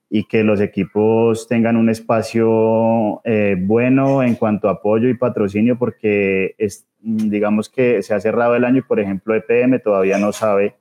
y 0.09 0.23
que 0.23 0.43
los 0.43 0.59
equipos 0.59 1.47
tengan 1.47 1.77
un 1.77 1.89
espacio 1.89 3.21
eh, 3.23 3.55
bueno 3.59 4.23
en 4.23 4.35
cuanto 4.35 4.67
a 4.67 4.73
apoyo 4.73 5.07
y 5.07 5.13
patrocinio, 5.13 5.77
porque 5.77 6.55
es, 6.57 6.87
digamos 6.99 7.69
que 7.69 8.01
se 8.01 8.15
ha 8.15 8.19
cerrado 8.19 8.55
el 8.55 8.65
año 8.65 8.79
y, 8.79 8.81
por 8.81 8.99
ejemplo, 8.99 9.35
EPM 9.35 9.79
todavía 9.79 10.17
no 10.17 10.31
sabe 10.31 10.75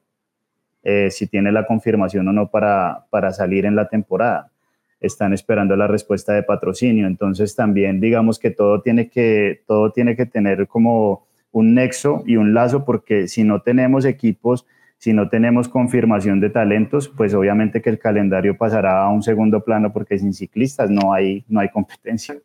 eh, 0.82 1.10
si 1.10 1.26
tiene 1.26 1.52
la 1.52 1.66
confirmación 1.66 2.26
o 2.28 2.32
no 2.32 2.50
para, 2.50 3.04
para 3.10 3.32
salir 3.32 3.66
en 3.66 3.76
la 3.76 3.88
temporada. 3.88 4.50
Están 4.98 5.34
esperando 5.34 5.76
la 5.76 5.86
respuesta 5.86 6.32
de 6.32 6.42
patrocinio. 6.42 7.06
Entonces, 7.06 7.54
también 7.54 8.00
digamos 8.00 8.38
que 8.38 8.50
todo 8.50 8.80
tiene 8.80 9.10
que, 9.10 9.62
todo 9.66 9.92
tiene 9.92 10.16
que 10.16 10.24
tener 10.24 10.66
como 10.66 11.26
un 11.52 11.74
nexo 11.74 12.22
y 12.26 12.36
un 12.36 12.54
lazo, 12.54 12.84
porque 12.86 13.28
si 13.28 13.44
no 13.44 13.60
tenemos 13.60 14.06
equipos 14.06 14.66
si 14.99 15.12
no 15.12 15.28
tenemos 15.28 15.68
confirmación 15.68 16.40
de 16.40 16.51
talentos, 16.51 17.09
pues 17.09 17.32
obviamente 17.32 17.80
que 17.80 17.90
el 17.90 17.99
calendario 17.99 18.57
pasará 18.57 19.05
a 19.05 19.09
un 19.09 19.22
segundo 19.22 19.64
plano 19.64 19.92
porque 19.92 20.18
sin 20.18 20.34
ciclistas 20.34 20.90
no 20.90 21.12
hay, 21.12 21.44
no 21.49 21.61
hay 21.61 21.68
competencia. 21.70 22.36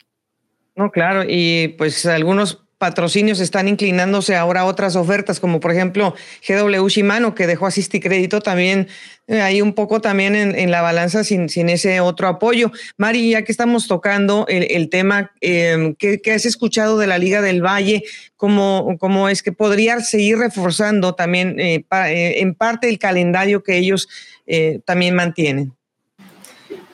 No, 0.76 0.92
claro, 0.92 1.24
y 1.28 1.76
pues 1.78 2.06
algunos 2.06 2.63
patrocinios 2.84 3.40
están 3.40 3.70
inclinándose 3.70 4.36
ahora 4.36 4.60
a 4.60 4.66
otras 4.66 4.98
ofertas, 4.98 5.40
como 5.40 5.62
por 5.62 5.72
ejemplo 5.72 6.16
GW 6.46 6.86
Shimano, 6.90 7.34
que 7.34 7.48
dejó 7.48 7.66
Asisti 7.66 8.02
Crédito 8.02 8.42
también 8.42 8.90
eh, 9.28 9.40
ahí 9.40 9.62
un 9.62 9.72
poco 9.72 10.02
también 10.02 10.36
en, 10.36 10.70
la 10.70 10.82
balanza 10.82 11.24
sin, 11.24 11.48
sin, 11.48 11.70
ese 11.70 12.02
otro 12.02 12.28
apoyo. 12.28 12.74
Mari, 12.98 13.30
ya 13.30 13.44
que 13.44 13.54
estamos 13.54 13.88
tocando 13.88 14.46
el, 14.50 14.90
tema, 14.90 15.32
eh, 15.40 15.96
¿qué, 15.98 16.34
has 16.34 16.46
escuchado 16.46 16.98
de 16.98 17.08
la 17.08 17.18
Liga 17.18 17.42
del 17.42 17.62
Valle? 17.66 18.04
¿Cómo, 18.36 18.98
cómo 19.00 19.30
es 19.30 19.44
que 19.44 19.54
podría 19.54 20.02
seguir 20.02 20.40
reforzando 20.40 21.16
también 21.16 21.62
eh, 21.62 21.86
en 21.90 22.54
parte 22.54 22.90
el 22.90 23.00
calendario 23.00 23.64
que 23.64 23.78
ellos 23.78 24.10
también 24.84 25.16
mantienen? 25.16 25.74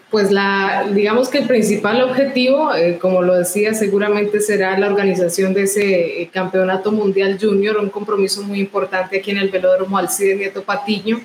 Pues 0.09 0.31
la, 0.31 0.87
digamos 0.91 1.29
que 1.29 1.39
el 1.39 1.47
principal 1.47 2.01
objetivo, 2.01 2.73
eh, 2.73 2.97
como 2.99 3.21
lo 3.21 3.35
decía, 3.35 3.73
seguramente 3.75 4.39
será 4.41 4.77
la 4.77 4.87
organización 4.87 5.53
de 5.53 5.63
ese 5.63 6.21
eh, 6.21 6.29
campeonato 6.33 6.91
mundial 6.91 7.37
junior, 7.39 7.77
un 7.77 7.89
compromiso 7.89 8.41
muy 8.41 8.59
importante 8.59 9.19
aquí 9.19 9.31
en 9.31 9.37
el 9.37 9.49
velódromo 9.49 9.97
Alcide 9.97 10.35
Nieto 10.35 10.63
Patiño. 10.63 11.21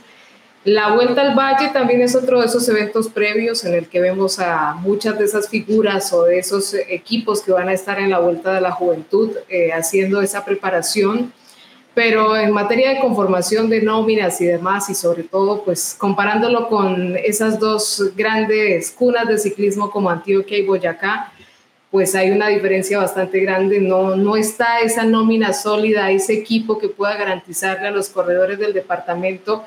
La 0.64 0.95
Vuelta 0.95 1.22
al 1.22 1.35
Valle 1.35 1.68
también 1.72 2.01
es 2.03 2.14
otro 2.14 2.41
de 2.41 2.47
esos 2.47 2.66
eventos 2.68 3.09
previos 3.09 3.64
en 3.64 3.74
el 3.74 3.87
que 3.87 4.01
vemos 4.01 4.39
a 4.39 4.74
muchas 4.74 5.18
de 5.18 5.26
esas 5.26 5.49
figuras 5.49 6.12
o 6.12 6.24
de 6.24 6.39
esos 6.39 6.74
equipos 6.89 7.43
que 7.43 7.53
van 7.53 7.68
a 7.68 7.74
estar 7.74 7.99
en 7.99 8.11
la 8.11 8.18
Vuelta 8.18 8.55
de 8.55 8.62
la 8.62 8.72
Juventud 8.72 9.30
eh, 9.49 9.72
haciendo 9.72 10.20
esa 10.22 10.45
preparación 10.45 11.32
pero 11.95 12.36
en 12.36 12.51
materia 12.51 12.90
de 12.90 13.01
conformación 13.01 13.70
de 13.70 13.80
nóminas 13.80 14.40
y 14.40 14.47
demás, 14.47 14.90
y 14.90 14.95
sobre 14.95 15.22
todo, 15.22 15.64
pues 15.64 15.95
comparándolo 15.97 16.68
con 16.68 17.16
esas 17.16 17.61
dos 17.61 18.11
grandes 18.16 18.90
cunas 18.90 19.28
de 19.28 19.38
ciclismo 19.38 19.90
como 19.90 20.11
Antioquia 20.11 20.59
y 20.59 20.66
Boyacá, 20.66 21.32
pues 21.90 22.16
hay 22.16 22.32
una 22.32 22.49
diferencia 22.49 22.99
bastante 22.99 23.38
grande. 23.38 23.80
No, 23.80 24.16
no 24.16 24.36
está 24.36 24.80
esa 24.80 25.05
nómina 25.05 25.53
sólida, 25.53 26.11
ese 26.11 26.32
equipo 26.32 26.76
que 26.78 26.88
pueda 26.88 27.16
garantizarle 27.16 27.86
a 27.86 27.92
los 27.92 28.09
corredores 28.09 28.59
del 28.59 28.72
departamento 28.72 29.64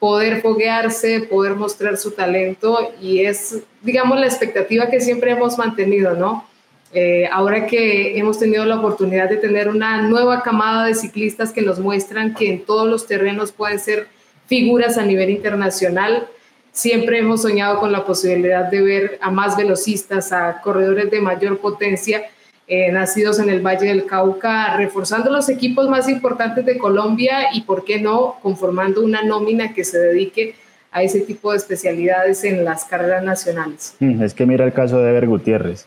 poder 0.00 0.42
foguearse, 0.42 1.20
poder 1.20 1.54
mostrar 1.54 1.96
su 1.96 2.12
talento, 2.12 2.92
y 3.00 3.20
es, 3.20 3.62
digamos, 3.82 4.18
la 4.18 4.26
expectativa 4.26 4.88
que 4.88 5.00
siempre 5.00 5.32
hemos 5.32 5.58
mantenido, 5.58 6.14
¿no? 6.14 6.44
Eh, 6.92 7.28
ahora 7.30 7.66
que 7.66 8.18
hemos 8.18 8.38
tenido 8.38 8.64
la 8.64 8.78
oportunidad 8.78 9.28
de 9.28 9.36
tener 9.36 9.68
una 9.68 10.00
nueva 10.02 10.42
camada 10.42 10.86
de 10.86 10.94
ciclistas 10.94 11.52
que 11.52 11.60
nos 11.60 11.78
muestran 11.78 12.34
que 12.34 12.50
en 12.50 12.64
todos 12.64 12.88
los 12.88 13.06
terrenos 13.06 13.52
pueden 13.52 13.78
ser 13.78 14.06
figuras 14.46 14.96
a 14.96 15.04
nivel 15.04 15.28
internacional, 15.28 16.26
siempre 16.72 17.18
hemos 17.18 17.42
soñado 17.42 17.78
con 17.78 17.92
la 17.92 18.06
posibilidad 18.06 18.70
de 18.70 18.80
ver 18.80 19.18
a 19.20 19.30
más 19.30 19.56
velocistas, 19.56 20.32
a 20.32 20.62
corredores 20.62 21.10
de 21.10 21.20
mayor 21.20 21.58
potencia, 21.58 22.22
eh, 22.66 22.90
nacidos 22.90 23.38
en 23.38 23.50
el 23.50 23.60
Valle 23.60 23.88
del 23.88 24.06
Cauca, 24.06 24.76
reforzando 24.76 25.30
los 25.30 25.50
equipos 25.50 25.88
más 25.90 26.08
importantes 26.08 26.64
de 26.64 26.78
Colombia 26.78 27.48
y, 27.52 27.62
¿por 27.62 27.84
qué 27.84 28.00
no?, 28.00 28.36
conformando 28.42 29.02
una 29.02 29.22
nómina 29.22 29.74
que 29.74 29.84
se 29.84 29.98
dedique 29.98 30.54
a 30.90 31.02
ese 31.02 31.20
tipo 31.20 31.50
de 31.50 31.58
especialidades 31.58 32.44
en 32.44 32.64
las 32.64 32.86
carreras 32.86 33.22
nacionales. 33.22 33.94
Mm, 34.00 34.22
es 34.22 34.32
que 34.32 34.46
mira 34.46 34.64
el 34.64 34.72
caso 34.72 34.98
de 35.00 35.10
Ever 35.10 35.26
Gutiérrez 35.26 35.86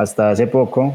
hasta 0.00 0.30
hace 0.30 0.46
poco, 0.46 0.94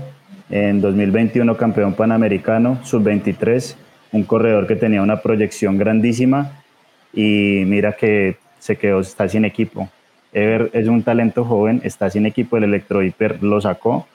en 0.49 0.81
2021 0.81 1.55
campeón 1.57 1.93
panamericano, 1.93 2.79
sub-23, 2.83 3.75
un 4.11 4.23
corredor 4.23 4.65
que 4.65 4.75
tenía 4.75 5.01
una 5.01 5.21
proyección 5.21 5.77
grandísima 5.77 6.63
y 7.13 7.63
mira 7.67 7.93
que 7.93 8.37
se 8.57 8.77
quedó, 8.77 8.99
está 8.99 9.29
sin 9.29 9.45
equipo. 9.45 9.89
Ever 10.33 10.71
es 10.73 10.87
un 10.87 11.03
talento 11.03 11.45
joven, 11.45 11.81
está 11.83 12.09
sin 12.09 12.25
equipo, 12.25 12.57
el 12.57 12.63
Electro 12.63 13.03
Hiper 13.03 13.43
lo 13.43 13.61
sacó, 13.61 14.07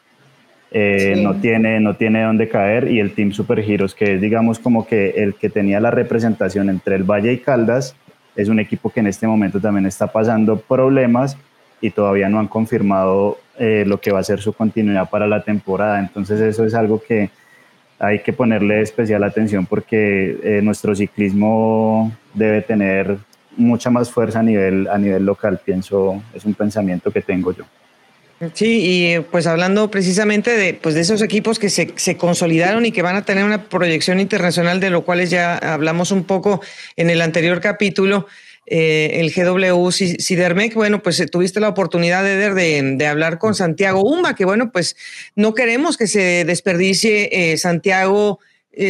eh, 0.72 1.14
no, 1.22 1.36
tiene, 1.36 1.78
no 1.80 1.94
tiene 1.94 2.22
dónde 2.22 2.48
caer 2.48 2.90
y 2.90 2.98
el 2.98 3.12
Team 3.12 3.32
Super 3.32 3.64
que 3.64 4.14
es 4.14 4.20
digamos 4.20 4.58
como 4.58 4.86
que 4.86 5.10
el 5.10 5.34
que 5.34 5.50
tenía 5.50 5.80
la 5.80 5.90
representación 5.90 6.68
entre 6.68 6.96
el 6.96 7.04
Valle 7.04 7.32
y 7.32 7.38
Caldas, 7.38 7.94
es 8.34 8.48
un 8.48 8.58
equipo 8.58 8.90
que 8.90 9.00
en 9.00 9.06
este 9.06 9.26
momento 9.26 9.60
también 9.60 9.86
está 9.86 10.08
pasando 10.08 10.56
problemas 10.56 11.36
y 11.80 11.90
todavía 11.90 12.28
no 12.28 12.38
han 12.38 12.48
confirmado 12.48 13.38
eh, 13.58 13.84
lo 13.86 14.00
que 14.00 14.12
va 14.12 14.20
a 14.20 14.24
ser 14.24 14.40
su 14.40 14.52
continuidad 14.52 15.08
para 15.10 15.26
la 15.26 15.42
temporada. 15.42 15.98
Entonces 16.00 16.40
eso 16.40 16.64
es 16.64 16.74
algo 16.74 17.02
que 17.02 17.30
hay 17.98 18.20
que 18.20 18.32
ponerle 18.32 18.80
especial 18.80 19.22
atención 19.22 19.66
porque 19.66 20.38
eh, 20.42 20.60
nuestro 20.62 20.94
ciclismo 20.94 22.12
debe 22.32 22.62
tener 22.62 23.18
mucha 23.56 23.90
más 23.90 24.10
fuerza 24.10 24.40
a 24.40 24.42
nivel, 24.42 24.88
a 24.88 24.96
nivel 24.96 25.24
local, 25.26 25.60
pienso, 25.62 26.22
es 26.34 26.44
un 26.44 26.54
pensamiento 26.54 27.10
que 27.10 27.20
tengo 27.20 27.52
yo. 27.54 27.64
Sí, 28.54 28.80
y 28.82 29.20
pues 29.30 29.46
hablando 29.46 29.90
precisamente 29.90 30.56
de, 30.56 30.72
pues 30.72 30.94
de 30.94 31.02
esos 31.02 31.20
equipos 31.20 31.58
que 31.58 31.68
se, 31.68 31.92
se, 31.96 32.16
consolidaron 32.16 32.86
y 32.86 32.92
que 32.92 33.02
van 33.02 33.16
a 33.16 33.22
tener 33.22 33.44
una 33.44 33.64
proyección 33.64 34.18
internacional, 34.18 34.80
de 34.80 34.88
lo 34.88 35.04
cuales 35.04 35.28
ya 35.28 35.58
hablamos 35.58 36.10
un 36.10 36.24
poco 36.24 36.62
en 36.96 37.10
el 37.10 37.20
anterior 37.20 37.60
capítulo, 37.60 38.26
eh, 38.66 39.20
el 39.20 39.32
GW 39.32 39.90
Sidermec, 39.90 40.74
bueno, 40.74 41.02
pues 41.02 41.18
eh, 41.20 41.26
tuviste 41.26 41.60
la 41.60 41.68
oportunidad 41.68 42.22
de, 42.22 42.94
de, 42.96 43.06
hablar 43.06 43.38
con 43.38 43.54
Santiago 43.54 44.02
Umba, 44.02 44.34
que 44.34 44.44
bueno, 44.44 44.70
pues 44.70 44.96
no 45.34 45.54
queremos 45.54 45.96
que 45.96 46.06
se 46.06 46.44
desperdicie 46.44 47.52
eh, 47.52 47.56
Santiago 47.56 48.38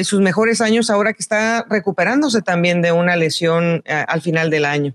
sus 0.02 0.20
mejores 0.20 0.60
años 0.60 0.90
ahora 0.90 1.14
que 1.14 1.22
está 1.22 1.64
recuperándose 1.68 2.42
también 2.42 2.82
de 2.82 2.92
una 2.92 3.16
lesión 3.16 3.82
al 3.86 4.20
final 4.20 4.50
del 4.50 4.66
año. 4.66 4.94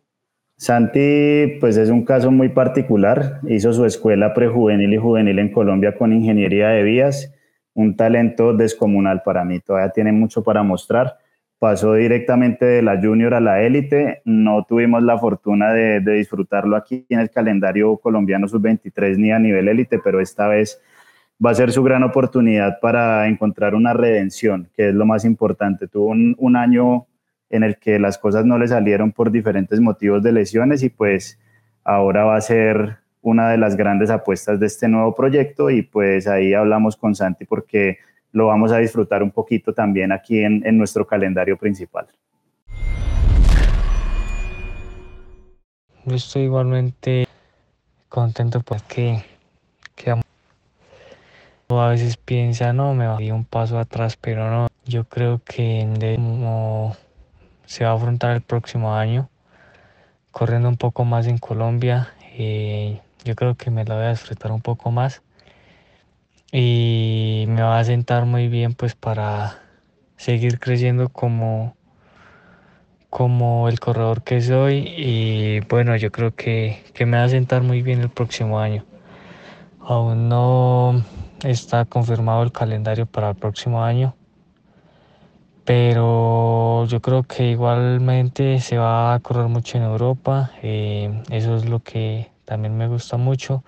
Santi, 0.58 1.58
pues 1.60 1.76
es 1.78 1.90
un 1.90 2.06
caso 2.06 2.32
muy 2.32 2.50
particular. 2.50 3.42
Hizo 3.48 3.74
su 3.74 3.86
escuela 3.86 4.36
prejuvenil 4.36 4.94
y 4.94 4.98
juvenil 4.98 5.40
en 5.40 5.52
Colombia 5.52 5.98
con 5.98 6.14
ingeniería 6.14 6.70
de 6.70 6.84
vías, 6.84 7.34
un 7.74 7.98
talento 7.98 8.54
descomunal 8.54 9.24
para 9.24 9.44
mí. 9.44 9.60
Todavía 9.60 9.92
tiene 9.92 10.12
mucho 10.12 10.44
para 10.44 10.62
mostrar 10.62 11.18
pasó 11.66 11.96
directamente 11.96 12.64
de 12.64 12.84
la 12.84 13.02
junior 13.02 13.34
a 13.34 13.40
la 13.40 13.64
élite. 13.64 14.22
No 14.24 14.68
tuvimos 14.70 15.02
la 15.02 15.18
fortuna 15.18 15.74
de, 15.74 16.00
disfrutarlo 16.00 16.76
aquí 16.76 17.08
en 17.10 17.20
el 17.20 17.32
calendario 17.32 17.98
colombiano 17.98 18.48
sub-23 18.48 19.18
ni 19.18 19.32
a 19.32 19.40
nivel 19.40 19.68
élite, 19.68 19.98
pero 19.98 20.22
esta 20.22 20.48
vez 20.48 20.80
va 21.44 21.50
a 21.50 21.56
ser 21.56 21.72
su 21.72 21.82
gran 21.82 22.04
oportunidad 22.04 22.80
para 22.80 23.28
encontrar 23.28 23.74
una 23.74 23.94
redención, 23.94 24.70
que 24.78 24.90
es 24.90 24.94
lo 24.94 25.08
más 25.08 25.26
importante. 25.26 25.88
Tuvo 25.88 26.10
un, 26.10 26.56
año 26.56 27.08
en 27.50 27.64
el 27.64 27.78
que 27.80 27.98
las 27.98 28.20
cosas 28.20 28.46
no 28.46 28.60
le 28.60 28.68
salieron 28.68 29.12
por 29.12 29.32
diferentes 29.32 29.80
motivos 29.80 30.22
de 30.22 30.34
lesiones 30.34 30.84
y 30.84 30.90
pues 30.90 31.40
ahora 31.84 32.26
va 32.26 32.36
a 32.36 32.42
ser 32.42 32.98
una 33.24 33.50
de 33.50 33.58
las 33.58 33.76
grandes 33.76 34.12
apuestas 34.12 34.60
de 34.60 34.68
este 34.68 34.88
nuevo 34.88 35.16
proyecto 35.16 35.72
y 35.72 35.82
pues 35.82 36.28
ahí 36.28 36.54
hablamos 36.54 36.96
con 36.96 37.16
Santi 37.16 37.46
porque 37.46 37.98
lo 38.36 38.48
vamos 38.48 38.74
a 38.74 38.80
disfrutar 38.80 39.24
un 39.24 39.32
poquito 39.32 39.74
también 39.74 40.12
aquí 40.12 40.44
en, 40.44 40.78
nuestro 40.78 41.08
calendario 41.08 41.58
principal. 41.58 42.06
Yo 46.04 46.16
estoy 46.16 46.44
igualmente 46.44 47.28
contento 48.10 48.60
porque 48.60 49.24
que 49.96 50.12
a 50.12 51.88
veces 51.88 52.18
piensa, 52.18 52.74
no, 52.74 52.94
me 52.94 53.08
bajé 53.08 53.32
un 53.32 53.46
paso 53.46 53.80
atrás, 53.80 54.18
pero 54.20 54.52
no. 54.52 54.68
Yo 54.86 55.06
creo 55.06 55.42
que 55.46 55.88
se 57.66 57.86
va 57.86 57.92
a 57.92 57.94
afrontar 57.94 58.36
el 58.36 58.42
próximo 58.42 58.96
año, 58.96 59.30
corriendo 60.32 60.68
un 60.68 60.78
poco 60.78 61.06
más 61.06 61.26
en 61.28 61.38
Colombia, 61.38 62.10
eh, 62.38 63.00
yo 63.24 63.34
creo 63.36 63.56
que 63.56 63.72
me 63.72 63.86
la 63.86 63.96
voy 63.96 64.04
a 64.04 64.10
disfrutar 64.10 64.52
un 64.52 64.62
poco 64.62 64.92
más 64.92 65.24
y 66.58 67.44
me 67.50 67.62
va 67.64 67.80
a 67.80 67.84
sentar 67.84 68.26
muy 68.26 68.48
bien 68.48 68.76
pues 68.76 68.96
para 68.96 69.60
seguir 70.16 70.58
creciendo 70.58 71.10
como 71.10 71.76
como 73.10 73.68
el 73.68 73.82
corredor 73.82 74.24
que 74.24 74.40
soy. 74.42 74.78
Y 74.98 75.60
bueno 75.68 75.98
yo 75.98 76.12
creo 76.12 76.34
que, 76.34 76.82
que 76.94 77.06
me 77.06 77.18
va 77.18 77.26
a 77.26 77.30
sentar 77.30 77.62
muy 77.62 77.82
bien 77.82 78.00
el 78.00 78.10
próximo 78.10 78.60
año. 78.60 78.86
Aún 79.82 80.30
no 80.30 81.04
está 81.44 81.84
confirmado 81.84 82.42
el 82.44 82.54
calendario 82.54 83.06
para 83.06 83.32
el 83.32 83.36
próximo 83.36 83.84
año 83.84 84.16
pero 85.66 86.86
yo 86.86 87.02
creo 87.02 87.24
que 87.24 87.50
igualmente 87.50 88.60
se 88.60 88.78
va 88.78 89.16
a 89.16 89.20
correr 89.20 89.48
mucho 89.48 89.78
en 89.78 89.84
Europa 89.84 90.52
eh, 90.62 91.24
eso 91.32 91.56
es 91.56 91.66
lo 91.68 91.80
que 91.80 92.30
también 92.46 92.78
me 92.78 92.88
gusta 92.88 93.18
mucho 93.18 93.64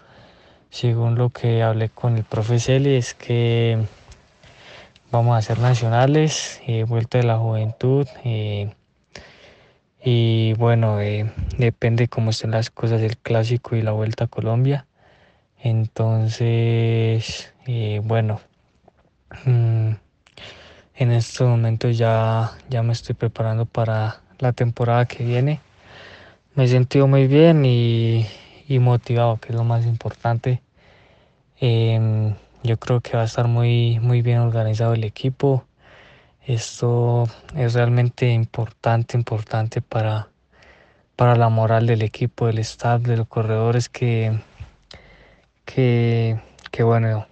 según 0.70 1.16
lo 1.16 1.30
que 1.30 1.64
hablé 1.64 1.90
con 1.90 2.18
el 2.18 2.24
profe 2.24 2.60
Celi, 2.60 2.96
es 2.96 3.14
que 3.14 3.80
vamos 5.12 5.38
a 5.38 5.42
ser 5.42 5.60
nacionales, 5.60 6.62
eh, 6.68 6.84
vuelta 6.84 7.18
de 7.18 7.24
la 7.24 7.38
juventud. 7.38 8.08
Eh, 8.24 8.74
y 10.04 10.54
bueno, 10.54 11.00
eh, 11.02 11.32
depende 11.58 12.08
cómo 12.08 12.30
estén 12.30 12.52
las 12.52 12.70
cosas 12.70 13.02
del 13.02 13.18
clásico 13.18 13.76
y 13.76 13.82
la 13.82 13.92
vuelta 13.92 14.26
a 14.26 14.28
Colombia. 14.28 14.86
Entonces, 15.62 17.54
bueno, 18.04 18.40
mm, 19.46 19.92
en 20.96 21.12
estos 21.12 21.48
momentos 21.48 21.98
ya, 21.98 22.52
ya 22.70 22.84
me 22.84 22.94
estoy 22.94 23.16
preparando 23.16 23.66
para 23.66 24.22
la 24.40 24.54
temporada 24.54 25.06
que 25.06 25.24
viene. 25.24 25.60
Me 26.56 26.64
he 26.66 26.68
sentido 26.68 27.08
muy 27.08 27.28
bien 27.28 27.66
y, 27.66 28.26
y 28.68 28.80
motivado, 28.80 29.38
que 29.38 29.50
es 29.50 29.56
lo 29.56 29.64
más 29.64 29.86
importante. 29.86 30.62
Em, 31.60 32.36
yo 32.64 32.78
creo 32.78 33.02
que 33.02 33.16
va 33.18 33.24
a 33.24 33.26
estar 33.26 33.48
muy, 33.48 34.00
muy 34.00 34.22
bien 34.22 34.40
organizado 34.40 34.94
el 34.94 35.04
equipo. 35.04 35.66
Esto 36.46 37.28
es 37.56 37.74
realmente 37.74 38.30
importante, 38.32 39.18
importante 39.18 39.82
para, 39.82 40.30
para 41.16 41.36
la 41.36 41.50
moral 41.50 41.88
del 41.88 42.02
equipo, 42.02 42.48
del 42.48 42.60
staff, 42.60 43.02
de 43.02 43.18
los 43.18 43.28
corredores 43.28 43.90
que, 43.90 44.40
que, 45.66 46.40
que 46.72 46.84
bueno, 46.84 47.28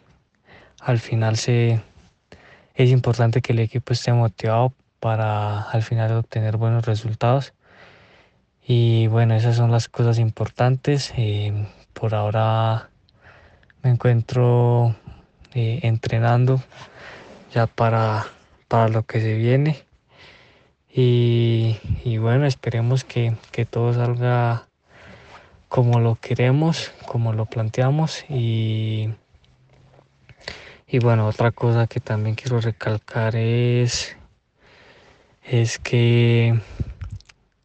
al 0.80 1.00
final 1.00 1.38
se, 1.38 1.82
es 2.76 2.90
importante 2.92 3.42
que 3.42 3.54
el 3.54 3.60
equipo 3.60 3.94
esté 3.94 4.14
motivado 4.14 4.74
para 5.00 5.62
al 5.62 5.84
final 5.84 6.12
obtener 6.14 6.58
buenos 6.58 6.86
resultados. 6.86 7.54
Y 8.68 9.08
bueno, 9.08 9.36
esas 9.36 9.56
son 9.56 9.72
las 9.72 9.90
cosas 9.90 10.18
importantes. 10.18 11.14
Eh, 11.18 11.68
por 11.94 12.16
ahora 12.16 12.90
me 13.84 13.92
encuentro 13.92 14.96
eh, 15.54 15.82
entrenando 15.84 16.62
ya 17.54 17.68
para, 17.68 18.26
para 18.68 18.90
lo 18.90 19.04
que 19.04 19.22
se 19.22 19.36
viene. 19.36 19.86
Y, 20.98 21.78
bueno, 22.20 22.46
esperemos 22.46 23.04
que, 23.04 23.36
todo 23.70 23.94
salga 23.94 24.68
como 25.68 26.00
lo 26.00 26.16
queremos, 26.16 26.94
como 27.06 27.34
lo 27.34 27.46
planteamos. 27.46 28.24
Y, 28.30 29.10
y 30.88 31.00
bueno, 31.00 31.28
otra 31.28 31.52
cosa 31.52 31.88
que 31.88 32.00
también 32.00 32.36
quiero 32.36 32.62
recalcar 32.62 33.36
es, 33.36 34.16
es 35.44 35.78
que 35.80 36.62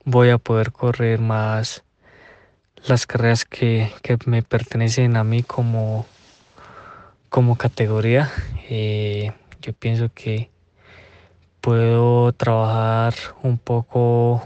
voy 0.05 0.31
a 0.31 0.39
poder 0.39 0.73
correr 0.73 1.21
más 1.21 1.85
las 2.87 3.07
carreras 3.07 3.45
que, 3.45 3.93
me 4.27 4.43
pertenecen 4.43 5.17
a 5.17 5.25
mí 5.25 5.43
como, 5.43 6.07
como 7.29 7.57
categoría. 7.57 8.31
Eh, 8.69 9.33
yo 9.61 9.73
pienso 9.73 10.11
que 10.15 10.51
puedo 11.61 12.33
trabajar 12.33 13.15
un 13.43 13.59
poco 13.59 14.43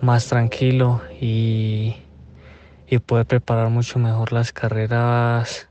más 0.00 0.26
tranquilo 0.26 1.02
y, 1.20 1.96
y 2.88 2.98
poder 2.98 3.26
preparar 3.26 3.68
mucho 3.68 3.98
mejor 3.98 4.32
las 4.32 4.52
carreras 4.52 5.68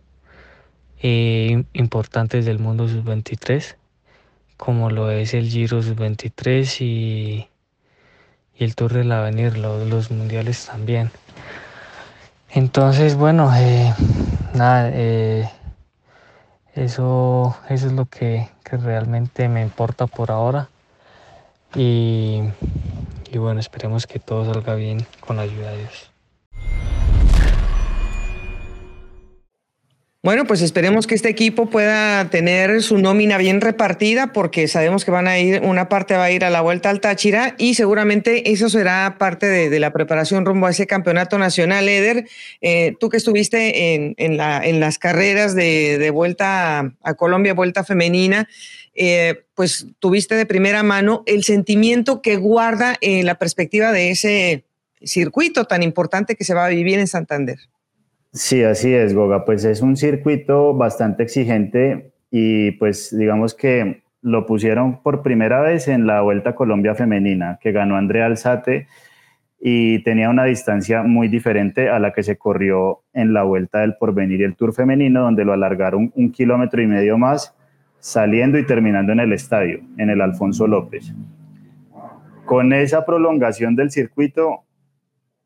eh, 1.02 1.66
importantes 1.74 2.46
del 2.46 2.60
mundo 2.60 2.88
sub-23, 2.88 3.76
como 4.58 4.90
lo 4.90 5.12
es 5.12 5.34
el 5.34 5.50
Giro 5.50 5.82
sub-23 5.82 6.82
y, 6.82 7.48
y, 8.58 8.64
el 8.64 8.76
Tour 8.76 8.94
del 8.94 9.12
Avenir, 9.12 9.58
los, 9.58 9.88
los 9.88 10.12
mundiales 10.12 10.66
también. 10.66 11.12
Entonces, 12.50 13.16
bueno, 13.16 13.52
eh, 13.56 13.94
nada, 14.54 14.90
eh, 14.94 15.50
eso, 16.76 17.58
eso 17.70 17.88
es 17.88 17.94
lo 17.94 18.06
que, 18.06 18.50
que, 18.64 18.78
realmente 18.78 19.50
me 19.50 19.62
importa 19.62 20.08
por 20.08 20.32
ahora. 20.32 20.70
Y, 21.76 22.42
y 23.32 23.38
bueno, 23.40 23.60
esperemos 23.60 24.06
que 24.06 24.20
todo 24.20 24.52
salga 24.54 24.76
bien 24.76 25.06
con 25.20 25.38
la 25.38 25.44
ayuda 25.44 25.72
de 25.72 25.80
Dios. 25.80 26.13
Bueno, 30.26 30.46
pues 30.46 30.62
esperemos 30.62 31.06
que 31.06 31.16
este 31.16 31.28
equipo 31.28 31.70
pueda 31.70 32.30
tener 32.30 32.82
su 32.82 32.98
nómina 32.98 33.38
bien 33.38 33.60
repartida 33.60 34.32
porque 34.32 34.70
sabemos 34.70 35.04
que 35.04 35.12
van 35.12 35.28
a 35.28 35.38
ir, 35.38 35.60
una 35.64 35.90
parte 35.90 36.16
va 36.16 36.24
a 36.24 36.32
ir 36.32 36.46
a 36.46 36.50
la 36.50 36.62
vuelta 36.62 36.90
al 36.90 37.02
Táchira 37.02 37.56
y 37.58 37.74
seguramente 37.74 38.50
eso 38.50 38.70
será 38.70 39.18
parte 39.20 39.48
de, 39.48 39.80
la 39.82 39.92
preparación 39.92 40.46
rumbo 40.46 40.68
a 40.68 40.70
ese 40.70 40.88
campeonato 40.88 41.38
nacional. 41.38 41.90
Eder, 41.90 42.26
eh, 42.62 42.96
tú 43.02 43.10
que 43.10 43.18
estuviste 43.18 43.96
en, 43.96 44.16
en, 44.16 44.38
la, 44.38 44.66
en 44.66 44.80
las 44.80 44.98
carreras 44.98 45.56
de, 45.56 45.98
de 45.98 46.10
vuelta 46.10 46.94
a, 47.04 47.14
Colombia, 47.16 47.54
vuelta 47.54 47.84
femenina, 47.84 48.48
eh, 48.96 49.44
pues 49.56 49.88
tuviste 50.00 50.36
de 50.36 50.46
primera 50.46 50.84
mano 50.84 51.24
el 51.26 51.44
sentimiento 51.44 52.22
que 52.22 52.38
guarda 52.38 52.96
en 53.02 53.26
la 53.26 53.36
perspectiva 53.36 53.92
de 53.92 54.12
ese 54.12 54.64
circuito 55.04 55.66
tan 55.66 55.84
importante 55.84 56.38
que 56.38 56.46
se 56.46 56.54
va 56.54 56.64
a 56.66 56.70
vivir 56.70 56.98
en 56.98 57.08
Santander. 57.08 57.60
Sí, 58.34 58.64
así 58.64 58.92
es, 58.92 59.14
Goga. 59.14 59.46
Pues 59.46 59.64
es 59.64 59.82
un 59.84 59.96
circuito 59.96 60.74
bastante 60.74 61.22
exigente 61.22 62.14
y 62.32 62.72
pues 62.72 63.16
digamos 63.16 63.54
que 63.54 64.02
lo 64.22 64.48
pusieron 64.48 65.04
por 65.04 65.22
primera 65.22 65.62
vez 65.62 65.88
en 65.88 66.08
la 66.08 66.22
Vuelta 66.22 66.56
Colombia 66.56 66.96
Femenina, 66.96 67.60
que 67.62 67.72
ganó 67.72 67.96
Andrea 67.96 68.26
Alzate 68.26 68.88
y 69.60 70.00
tenía 70.04 70.32
una 70.32 70.46
distancia 70.46 71.04
muy 71.04 71.28
diferente 71.28 71.90
a 71.90 72.00
la 72.00 72.12
que 72.12 72.24
se 72.24 72.38
corrió 72.38 73.04
en 73.14 73.34
la 73.34 73.44
Vuelta 73.44 73.82
del 73.82 73.98
Porvenir 73.98 74.42
y 74.42 74.46
el 74.46 74.56
Tour 74.56 74.74
Femenino, 74.74 75.22
donde 75.22 75.46
lo 75.46 75.54
alargaron 75.54 76.12
un 76.16 76.32
kilómetro 76.32 76.82
y 76.82 76.88
medio 76.88 77.20
más, 77.20 77.56
saliendo 78.00 78.58
y 78.58 78.66
terminando 78.66 79.12
en 79.12 79.20
el 79.20 79.32
estadio, 79.32 79.82
en 80.00 80.10
el 80.10 80.22
Alfonso 80.22 80.66
López. 80.66 81.14
Con 82.46 82.74
esa 82.74 83.06
prolongación 83.06 83.76
del 83.76 83.92
circuito 83.92 84.64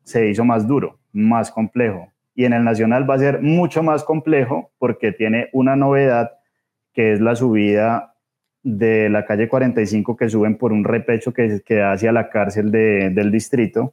se 0.04 0.30
hizo 0.30 0.46
más 0.46 0.66
duro, 0.66 0.98
más 1.12 1.50
complejo 1.50 2.10
y 2.38 2.44
en 2.44 2.52
el 2.52 2.62
Nacional 2.62 3.10
va 3.10 3.16
a 3.16 3.18
ser 3.18 3.42
mucho 3.42 3.82
más 3.82 4.04
complejo 4.04 4.70
porque 4.78 5.10
tiene 5.10 5.48
una 5.52 5.74
novedad 5.74 6.30
que 6.94 7.12
es 7.12 7.20
la 7.20 7.34
subida 7.34 8.14
de 8.62 9.08
la 9.08 9.24
calle 9.24 9.48
45 9.48 10.16
que 10.16 10.28
suben 10.28 10.56
por 10.56 10.70
un 10.72 10.84
repecho 10.84 11.32
que, 11.32 11.60
que 11.66 11.74
da 11.74 11.90
hacia 11.90 12.12
la 12.12 12.30
cárcel 12.30 12.70
del 12.70 13.32
distrito. 13.32 13.92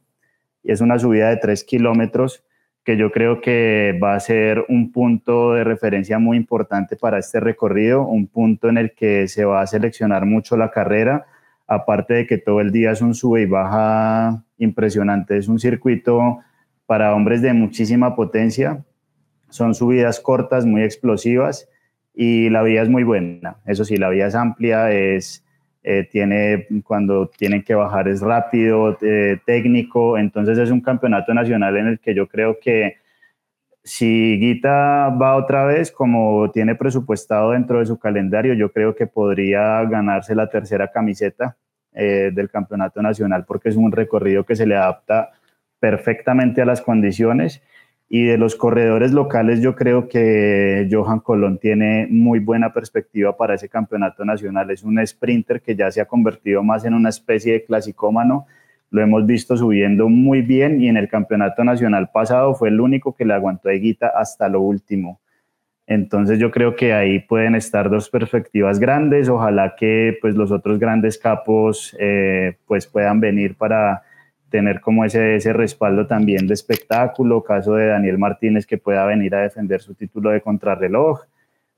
Y 0.62 0.70
es 0.70 0.80
una 0.80 0.96
subida 0.96 1.30
de 1.30 1.38
3 1.38 1.64
kilómetros 1.64 2.44
que 2.84 2.96
yo 2.96 3.10
creo 3.10 3.40
que 3.40 3.98
va 4.00 4.14
a 4.14 4.20
ser 4.20 4.64
un 4.68 4.92
punto 4.92 5.54
de 5.54 5.64
referencia 5.64 6.20
muy 6.20 6.36
importante 6.36 6.94
para 6.94 7.18
este 7.18 7.40
recorrido, 7.40 8.06
un 8.06 8.28
punto 8.28 8.68
en 8.68 8.78
el 8.78 8.92
que 8.92 9.26
se 9.26 9.44
va 9.44 9.60
a 9.60 9.66
seleccionar 9.66 10.24
mucho 10.24 10.56
la 10.56 10.70
carrera, 10.70 11.26
aparte 11.66 12.14
de 12.14 12.26
que 12.28 12.38
todo 12.38 12.60
el 12.60 12.70
día 12.70 12.92
es 12.92 13.02
un 13.02 13.16
sube 13.16 13.42
y 13.42 13.46
baja 13.46 14.44
impresionante, 14.56 15.36
es 15.36 15.48
un 15.48 15.58
circuito 15.58 16.44
para 16.86 17.14
hombres 17.14 17.42
de 17.42 17.52
muchísima 17.52 18.14
potencia. 18.14 18.84
Son 19.48 19.74
subidas 19.74 20.20
cortas, 20.20 20.64
muy 20.64 20.82
explosivas 20.82 21.68
y 22.14 22.48
la 22.50 22.62
vía 22.62 22.82
es 22.82 22.88
muy 22.88 23.04
buena. 23.04 23.58
Eso 23.66 23.84
sí, 23.84 23.96
la 23.96 24.08
vía 24.08 24.26
es 24.26 24.34
amplia, 24.34 24.90
es, 24.90 25.44
eh, 25.82 26.08
tiene, 26.10 26.66
cuando 26.84 27.28
tienen 27.28 27.62
que 27.62 27.74
bajar 27.74 28.08
es 28.08 28.20
rápido, 28.20 28.96
eh, 29.02 29.38
técnico. 29.44 30.16
Entonces 30.18 30.58
es 30.58 30.70
un 30.70 30.80
campeonato 30.80 31.34
nacional 31.34 31.76
en 31.76 31.86
el 31.88 32.00
que 32.00 32.14
yo 32.14 32.26
creo 32.26 32.58
que 32.60 32.96
si 33.84 34.36
Guita 34.40 35.10
va 35.10 35.36
otra 35.36 35.64
vez, 35.64 35.92
como 35.92 36.50
tiene 36.50 36.74
presupuestado 36.74 37.52
dentro 37.52 37.78
de 37.78 37.86
su 37.86 37.98
calendario, 37.98 38.54
yo 38.54 38.72
creo 38.72 38.96
que 38.96 39.06
podría 39.06 39.84
ganarse 39.84 40.34
la 40.34 40.48
tercera 40.48 40.90
camiseta 40.90 41.56
eh, 41.92 42.30
del 42.34 42.50
campeonato 42.50 43.00
nacional 43.00 43.44
porque 43.46 43.68
es 43.68 43.76
un 43.76 43.92
recorrido 43.92 44.44
que 44.44 44.56
se 44.56 44.66
le 44.66 44.74
adapta 44.74 45.30
perfectamente 45.78 46.62
a 46.62 46.64
las 46.66 46.80
condiciones. 46.80 47.62
Y 48.08 48.24
de 48.24 48.38
los 48.38 48.54
corredores 48.54 49.12
locales, 49.12 49.60
yo 49.60 49.74
creo 49.74 50.08
que 50.08 50.88
Johan 50.90 51.18
Colón 51.18 51.58
tiene 51.58 52.06
muy 52.08 52.38
buena 52.38 52.72
perspectiva 52.72 53.36
para 53.36 53.54
ese 53.54 53.68
campeonato 53.68 54.24
nacional. 54.24 54.70
Es 54.70 54.84
un 54.84 55.04
sprinter 55.04 55.60
que 55.60 55.74
ya 55.74 55.90
se 55.90 56.00
ha 56.00 56.04
convertido 56.04 56.62
más 56.62 56.84
en 56.84 56.94
una 56.94 57.08
especie 57.08 57.54
de 57.54 57.64
clasicómano. 57.64 58.46
Lo 58.90 59.02
hemos 59.02 59.26
visto 59.26 59.56
subiendo 59.56 60.08
muy 60.08 60.42
bien 60.42 60.80
y 60.80 60.88
en 60.88 60.96
el 60.96 61.08
campeonato 61.08 61.64
nacional 61.64 62.10
pasado 62.12 62.54
fue 62.54 62.68
el 62.68 62.80
único 62.80 63.16
que 63.16 63.24
le 63.24 63.34
aguantó 63.34 63.68
a 63.68 63.72
Eguita 63.72 64.12
hasta 64.16 64.48
lo 64.48 64.60
último. 64.60 65.20
Entonces 65.88 66.38
yo 66.38 66.50
creo 66.50 66.74
que 66.74 66.92
ahí 66.92 67.20
pueden 67.20 67.56
estar 67.56 67.90
dos 67.90 68.08
perspectivas 68.08 68.78
grandes. 68.78 69.28
Ojalá 69.28 69.74
que 69.76 70.16
pues 70.20 70.36
los 70.36 70.52
otros 70.52 70.78
grandes 70.78 71.18
capos 71.18 71.96
eh, 71.98 72.56
pues 72.66 72.86
puedan 72.86 73.18
venir 73.18 73.56
para 73.56 74.02
tener 74.50 74.80
como 74.80 75.04
ese, 75.04 75.36
ese 75.36 75.52
respaldo 75.52 76.06
también 76.06 76.46
de 76.46 76.54
espectáculo, 76.54 77.42
caso 77.42 77.74
de 77.74 77.86
Daniel 77.88 78.18
Martínez 78.18 78.66
que 78.66 78.78
pueda 78.78 79.04
venir 79.04 79.34
a 79.34 79.42
defender 79.42 79.80
su 79.80 79.94
título 79.94 80.30
de 80.30 80.40
contrarreloj, 80.40 81.22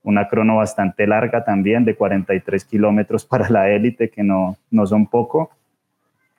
una 0.03 0.27
crono 0.27 0.57
bastante 0.57 1.07
larga 1.07 1.43
también 1.43 1.85
de 1.85 1.95
43 1.95 2.63
kilómetros 2.65 3.25
para 3.25 3.49
la 3.49 3.69
élite, 3.69 4.09
que 4.09 4.23
no, 4.23 4.57
no 4.71 4.85
son 4.85 5.07
poco, 5.07 5.51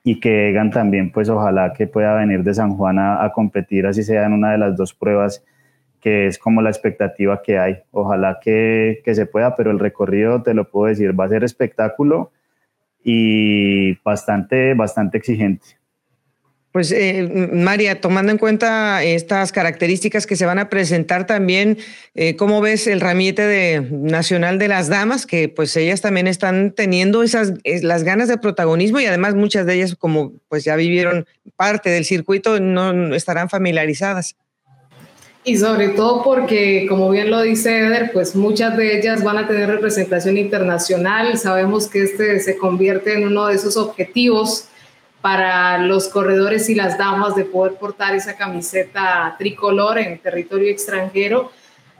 y 0.03 0.19
que 0.19 0.49
Egan 0.49 0.71
también, 0.71 1.11
pues 1.11 1.29
ojalá 1.29 1.73
que 1.73 1.85
pueda 1.87 2.15
venir 2.15 2.43
de 2.43 2.53
San 2.53 2.75
Juan 2.75 2.97
a, 2.97 3.23
a 3.23 3.31
competir, 3.31 3.85
así 3.85 4.03
sea 4.03 4.25
en 4.25 4.33
una 4.33 4.51
de 4.51 4.57
las 4.57 4.75
dos 4.75 4.93
pruebas, 4.93 5.43
que 6.01 6.25
es 6.25 6.39
como 6.39 6.61
la 6.61 6.71
expectativa 6.71 7.41
que 7.43 7.59
hay. 7.59 7.77
Ojalá 7.91 8.39
que, 8.41 9.01
que 9.05 9.13
se 9.13 9.27
pueda, 9.27 9.55
pero 9.55 9.69
el 9.69 9.79
recorrido, 9.79 10.41
te 10.41 10.55
lo 10.55 10.69
puedo 10.69 10.87
decir, 10.87 11.17
va 11.17 11.25
a 11.25 11.29
ser 11.29 11.43
espectáculo 11.43 12.31
y 13.03 13.93
bastante, 14.01 14.73
bastante 14.73 15.19
exigente. 15.19 15.80
Pues 16.71 16.91
eh, 16.93 17.49
María, 17.51 17.99
tomando 17.99 18.31
en 18.31 18.37
cuenta 18.37 19.03
estas 19.03 19.51
características 19.51 20.25
que 20.25 20.37
se 20.37 20.45
van 20.45 20.57
a 20.57 20.69
presentar 20.69 21.27
también, 21.27 21.77
eh, 22.15 22.37
¿cómo 22.37 22.61
ves 22.61 22.87
el 22.87 23.01
ramillete 23.01 23.41
de, 23.41 23.81
nacional 23.91 24.57
de 24.57 24.69
las 24.69 24.87
damas? 24.87 25.25
Que 25.25 25.49
pues 25.49 25.75
ellas 25.75 25.99
también 25.99 26.27
están 26.27 26.71
teniendo 26.71 27.23
esas 27.23 27.53
las 27.65 28.03
ganas 28.03 28.29
de 28.29 28.37
protagonismo 28.37 29.01
y 29.01 29.05
además 29.05 29.35
muchas 29.35 29.65
de 29.65 29.73
ellas, 29.73 29.95
como 29.95 30.31
pues 30.47 30.63
ya 30.63 30.77
vivieron 30.77 31.25
parte 31.57 31.89
del 31.89 32.05
circuito, 32.05 32.61
no 32.61 33.13
estarán 33.15 33.49
familiarizadas. 33.49 34.37
Y 35.43 35.57
sobre 35.57 35.89
todo 35.89 36.23
porque, 36.23 36.85
como 36.87 37.09
bien 37.09 37.31
lo 37.31 37.41
dice 37.41 37.79
Eder, 37.79 38.11
pues 38.13 38.35
muchas 38.35 38.77
de 38.77 38.97
ellas 38.97 39.23
van 39.23 39.39
a 39.39 39.47
tener 39.47 39.67
representación 39.67 40.37
internacional. 40.37 41.37
Sabemos 41.37 41.87
que 41.87 42.03
este 42.03 42.39
se 42.39 42.57
convierte 42.57 43.13
en 43.13 43.25
uno 43.25 43.47
de 43.47 43.55
esos 43.55 43.75
objetivos 43.75 44.67
para 45.21 45.77
los 45.77 46.07
corredores 46.07 46.69
y 46.69 46.75
las 46.75 46.97
damas 46.97 47.35
de 47.35 47.45
poder 47.45 47.75
portar 47.75 48.15
esa 48.15 48.35
camiseta 48.35 49.35
tricolor 49.37 49.99
en 49.99 50.17
territorio 50.19 50.69
extranjero. 50.69 51.51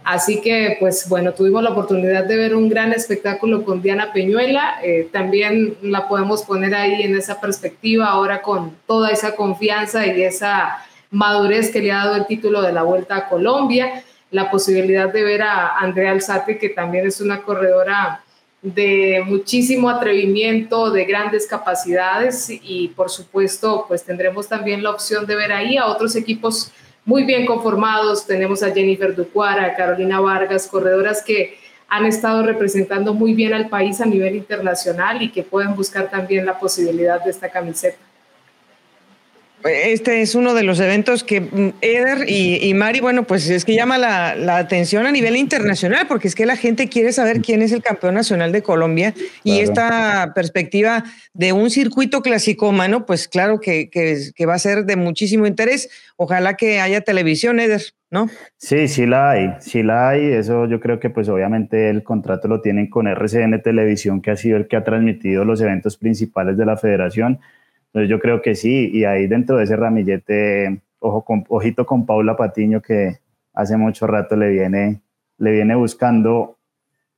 Así 0.04 0.42
que, 0.42 0.78
pues 0.80 1.08
bueno, 1.08 1.34
tuvimos 1.34 1.62
la 1.62 1.70
oportunidad 1.70 2.26
de 2.26 2.36
ver 2.36 2.56
un 2.56 2.70
gran 2.70 2.92
espectáculo 2.92 3.64
con 3.64 3.84
Diana 3.84 4.12
Peñuela. 4.12 4.80
Eh, 4.84 5.10
también 5.12 5.78
la 5.84 6.08
podemos 6.08 6.42
poner 6.42 6.74
ahí 6.74 7.04
en 7.04 7.16
esa 7.16 7.40
perspectiva 7.40 8.08
ahora 8.08 8.42
con 8.42 8.76
toda 8.88 9.12
esa 9.12 9.36
confianza 9.36 10.08
y 10.08 10.24
esa 10.24 10.80
madurez 11.12 11.72
que 11.72 11.82
le 11.82 11.92
ha 11.92 11.98
dado 11.98 12.16
el 12.16 12.26
título 12.26 12.64
de 12.64 12.72
la 12.72 12.82
Vuelta 12.82 13.16
a 13.16 13.30
Colombia. 13.30 14.04
La 14.32 14.50
posibilidad 14.50 15.14
de 15.14 15.24
ver 15.24 15.44
a 15.44 15.78
Andrea 15.78 16.12
Alzate, 16.12 16.58
que 16.58 16.70
también 16.70 17.06
es 17.06 17.22
una 17.22 17.44
corredora 17.44 18.24
de 18.62 19.24
muchísimo 19.26 19.90
atrevimiento, 19.90 20.92
de 20.92 21.06
grandes 21.06 21.48
capacidades 21.48 22.48
y 22.50 22.90
por 22.90 23.10
supuesto 23.10 23.86
pues 23.88 24.04
tendremos 24.04 24.48
también 24.48 24.84
la 24.84 24.92
opción 24.92 25.26
de 25.26 25.36
ver 25.36 25.52
ahí 25.52 25.78
a 25.78 25.88
otros 25.88 26.16
equipos 26.16 26.72
muy 27.04 27.24
bien 27.24 27.46
conformados. 27.46 28.28
Tenemos 28.28 28.62
a 28.62 28.72
Jennifer 28.72 29.16
Ducuara, 29.16 29.66
a 29.66 29.76
Carolina 29.76 30.20
Vargas, 30.20 30.68
corredoras 30.68 31.24
que 31.24 31.58
han 31.90 32.06
estado 32.06 32.44
representando 32.44 33.14
muy 33.14 33.34
bien 33.34 33.54
al 33.54 33.68
país 33.68 34.00
a 34.00 34.06
nivel 34.06 34.36
internacional 34.36 35.22
y 35.22 35.32
que 35.32 35.44
pueden 35.44 35.76
buscar 35.76 36.10
también 36.10 36.46
la 36.46 36.58
posibilidad 36.60 37.22
de 37.24 37.32
esta 37.32 37.50
camiseta. 37.50 38.11
Este 39.64 40.22
es 40.22 40.36
uno 40.36 40.54
de 40.54 40.64
los 40.64 40.80
eventos 40.80 41.24
que 41.24 41.42
mm, 41.42 41.74
Eder 41.82 42.30
y, 42.30 42.74
Mari, 42.74 43.00
bueno, 43.00 43.24
pues 43.24 43.50
es 43.50 43.66
que 43.66 43.76
llama 43.76 43.98
la, 43.98 44.58
atención 44.58 45.06
a 45.06 45.12
nivel 45.12 45.36
internacional, 45.36 46.08
porque 46.08 46.28
es 46.28 46.36
que 46.36 46.46
la 46.46 46.56
gente 46.56 46.90
quiere 46.90 47.12
saber 47.12 47.42
quién 47.42 47.62
es 47.62 47.72
el 47.72 47.82
campeón 47.82 48.16
nacional 48.16 48.52
de 48.52 48.62
Colombia 48.62 49.14
y 49.44 49.60
esta 49.60 50.32
perspectiva 50.34 51.04
de 51.34 51.54
un 51.54 51.70
circuito 51.70 52.22
clasicómano, 52.22 53.06
pues 53.06 53.28
claro 53.28 53.60
que, 53.60 53.90
que, 53.90 54.46
va 54.46 54.56
a 54.56 54.60
ser 54.60 54.86
de 54.86 54.96
muchísimo 54.96 55.46
interés. 55.46 55.90
Ojalá 56.18 56.56
que 56.56 56.80
haya 56.80 57.02
televisión, 57.02 57.60
Eder. 57.60 57.82
¿no? 58.12 58.28
Sí, 58.58 58.90
sí 58.90 59.06
la 59.06 59.32
hay, 59.32 59.54
sí 59.60 59.84
la 59.84 60.10
hay. 60.10 60.34
Eso 60.34 60.68
yo 60.68 60.80
creo 60.80 61.00
que 61.00 61.10
pues 61.10 61.30
obviamente 61.30 61.90
el 61.90 62.04
contrato 62.04 62.48
lo 62.48 62.62
tienen 62.62 62.90
con 62.90 63.08
RCN 63.08 63.62
Televisión, 63.62 64.22
que 64.22 64.32
ha 64.32 64.36
sido 64.36 64.58
el 64.58 64.68
que 64.68 64.76
ha 64.76 64.84
transmitido 64.84 65.46
los 65.46 65.62
eventos 65.62 65.98
principales 65.98 66.58
de 66.58 66.66
la 66.66 66.76
federación. 66.76 67.40
Entonces 67.94 68.10
yo 68.10 68.20
creo 68.20 68.42
que 68.42 68.56
sí, 68.56 68.90
y 68.94 69.04
ahí 69.04 69.28
dentro 69.28 69.58
de 69.58 69.66
ese 69.66 69.76
ramillete, 69.76 70.82
ojo 71.00 71.26
con, 71.26 71.44
ojito 71.50 71.86
con 71.86 72.06
Paula 72.06 72.38
Patiño, 72.38 72.82
que 72.82 73.20
hace 73.54 73.76
mucho 73.76 74.08
rato 74.08 74.38
le 74.38 74.50
viene, 74.50 75.02
le 75.38 75.52
viene 75.52 75.76
buscando 75.76 76.58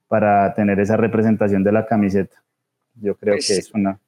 para 0.07 0.53
tener 0.55 0.79
esa 0.79 0.97
representación 0.97 1.63
de 1.63 1.71
la 1.71 1.85
camiseta. 1.85 2.43
Yo 2.95 3.15
creo 3.15 3.35
que 3.35 3.53
es 3.53 3.71
una, 3.73 3.99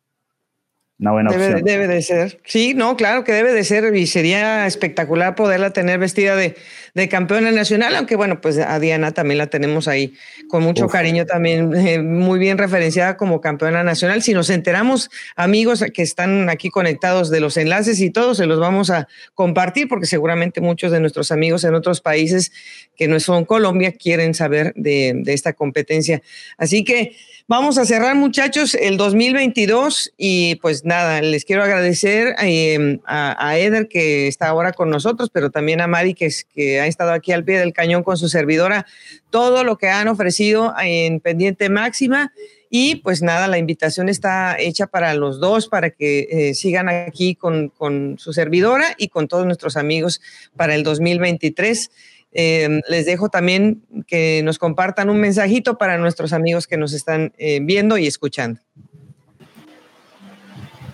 una 0.97 1.11
buena 1.11 1.29
debe, 1.29 1.47
opción. 1.47 1.63
Debe 1.65 1.87
de 1.87 2.01
ser. 2.01 2.39
Sí, 2.45 2.73
no, 2.73 2.95
claro 2.95 3.25
que 3.25 3.33
debe 3.33 3.53
de 3.53 3.65
ser 3.65 3.93
y 3.95 4.07
sería 4.07 4.65
espectacular 4.65 5.35
poderla 5.35 5.71
tener 5.71 5.99
vestida 5.99 6.37
de, 6.37 6.55
de 6.93 7.09
campeona 7.09 7.51
nacional, 7.51 7.95
aunque 7.97 8.15
bueno, 8.15 8.39
pues 8.39 8.57
a 8.57 8.79
Diana 8.79 9.11
también 9.11 9.37
la 9.37 9.47
tenemos 9.47 9.89
ahí 9.89 10.13
con 10.47 10.63
mucho 10.63 10.85
Uf. 10.85 10.93
cariño 10.93 11.25
también, 11.25 11.75
eh, 11.75 12.01
muy 12.01 12.39
bien 12.39 12.57
referenciada 12.57 13.17
como 13.17 13.41
campeona 13.41 13.83
nacional. 13.83 14.21
Si 14.21 14.33
nos 14.33 14.49
enteramos, 14.49 15.09
amigos 15.35 15.83
que 15.93 16.01
están 16.01 16.49
aquí 16.49 16.69
conectados 16.69 17.29
de 17.29 17.41
los 17.41 17.57
enlaces 17.57 17.99
y 17.99 18.09
todos, 18.09 18.37
se 18.37 18.45
los 18.45 18.61
vamos 18.61 18.89
a 18.89 19.09
compartir 19.33 19.89
porque 19.89 20.05
seguramente 20.05 20.61
muchos 20.61 20.93
de 20.93 21.01
nuestros 21.01 21.29
amigos 21.29 21.65
en 21.65 21.75
otros 21.75 21.99
países 21.99 22.53
que 22.95 23.09
no 23.09 23.19
son 23.19 23.43
Colombia 23.43 23.91
quieren 23.91 24.33
saber 24.33 24.71
de, 24.77 25.11
de 25.13 25.33
esta 25.33 25.51
competencia. 25.51 26.21
Así 26.57 26.85
que 26.85 27.17
vamos 27.47 27.77
a 27.77 27.85
cerrar, 27.85 28.15
muchachos, 28.15 28.73
el 28.75 28.97
2022 28.97 30.13
y 30.17 30.55
pues 30.55 30.83
nada, 30.83 31.21
les 31.21 31.45
quiero 31.45 31.63
agradecer 31.63 32.35
eh, 32.41 32.99
a, 33.05 33.47
a, 33.47 33.57
Eder 33.57 33.87
que 33.87 34.27
está 34.27 34.47
ahora 34.47 34.73
con 34.73 34.89
nosotros, 34.89 35.29
pero 35.31 35.51
también 35.51 35.81
a 35.81 35.87
Mari 35.87 36.13
que, 36.13 36.29
que, 36.53 36.79
ha 36.79 36.87
estado 36.87 37.11
aquí 37.11 37.31
al 37.31 37.43
pie 37.43 37.59
del 37.59 37.73
cañón 37.73 38.03
con 38.03 38.17
su 38.17 38.29
servidora, 38.29 38.85
todo 39.29 39.63
lo 39.63 39.77
que 39.77 39.89
han 39.89 40.07
ofrecido 40.07 40.73
en 40.81 41.19
pendiente 41.19 41.69
máxima. 41.69 42.33
Y 42.69 42.95
pues 42.95 43.21
nada, 43.21 43.47
la 43.47 43.57
invitación 43.57 44.09
está 44.09 44.59
hecha 44.59 44.87
para 44.87 45.13
los 45.13 45.39
dos, 45.39 45.69
para 45.69 45.91
que 45.91 46.27
eh, 46.29 46.55
sigan 46.55 46.89
aquí 46.89 47.35
con, 47.35 47.69
con, 47.69 48.17
su 48.17 48.33
servidora 48.33 48.95
y 48.97 49.07
con 49.09 49.27
todos 49.27 49.45
nuestros 49.45 49.77
amigos 49.77 50.19
para 50.57 50.75
el 50.75 50.83
2023. 50.83 51.91
Eh, 52.37 52.81
les 52.89 53.05
dejo 53.05 53.29
también 53.29 53.81
que 54.07 54.41
nos 54.43 54.59
compartan 54.59 55.09
un 55.09 55.21
mensajito 55.21 55.77
para 55.77 55.97
nuestros 55.97 56.33
amigos 56.33 56.67
que 56.67 56.75
nos 56.75 56.91
están 56.91 57.31
eh, 57.37 57.59
viendo 57.61 57.97
y 57.97 58.07
escuchando. 58.07 58.59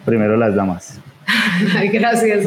Primero 0.06 0.38
las 0.38 0.54
damas. 0.54 1.00
gracias. 1.92 2.46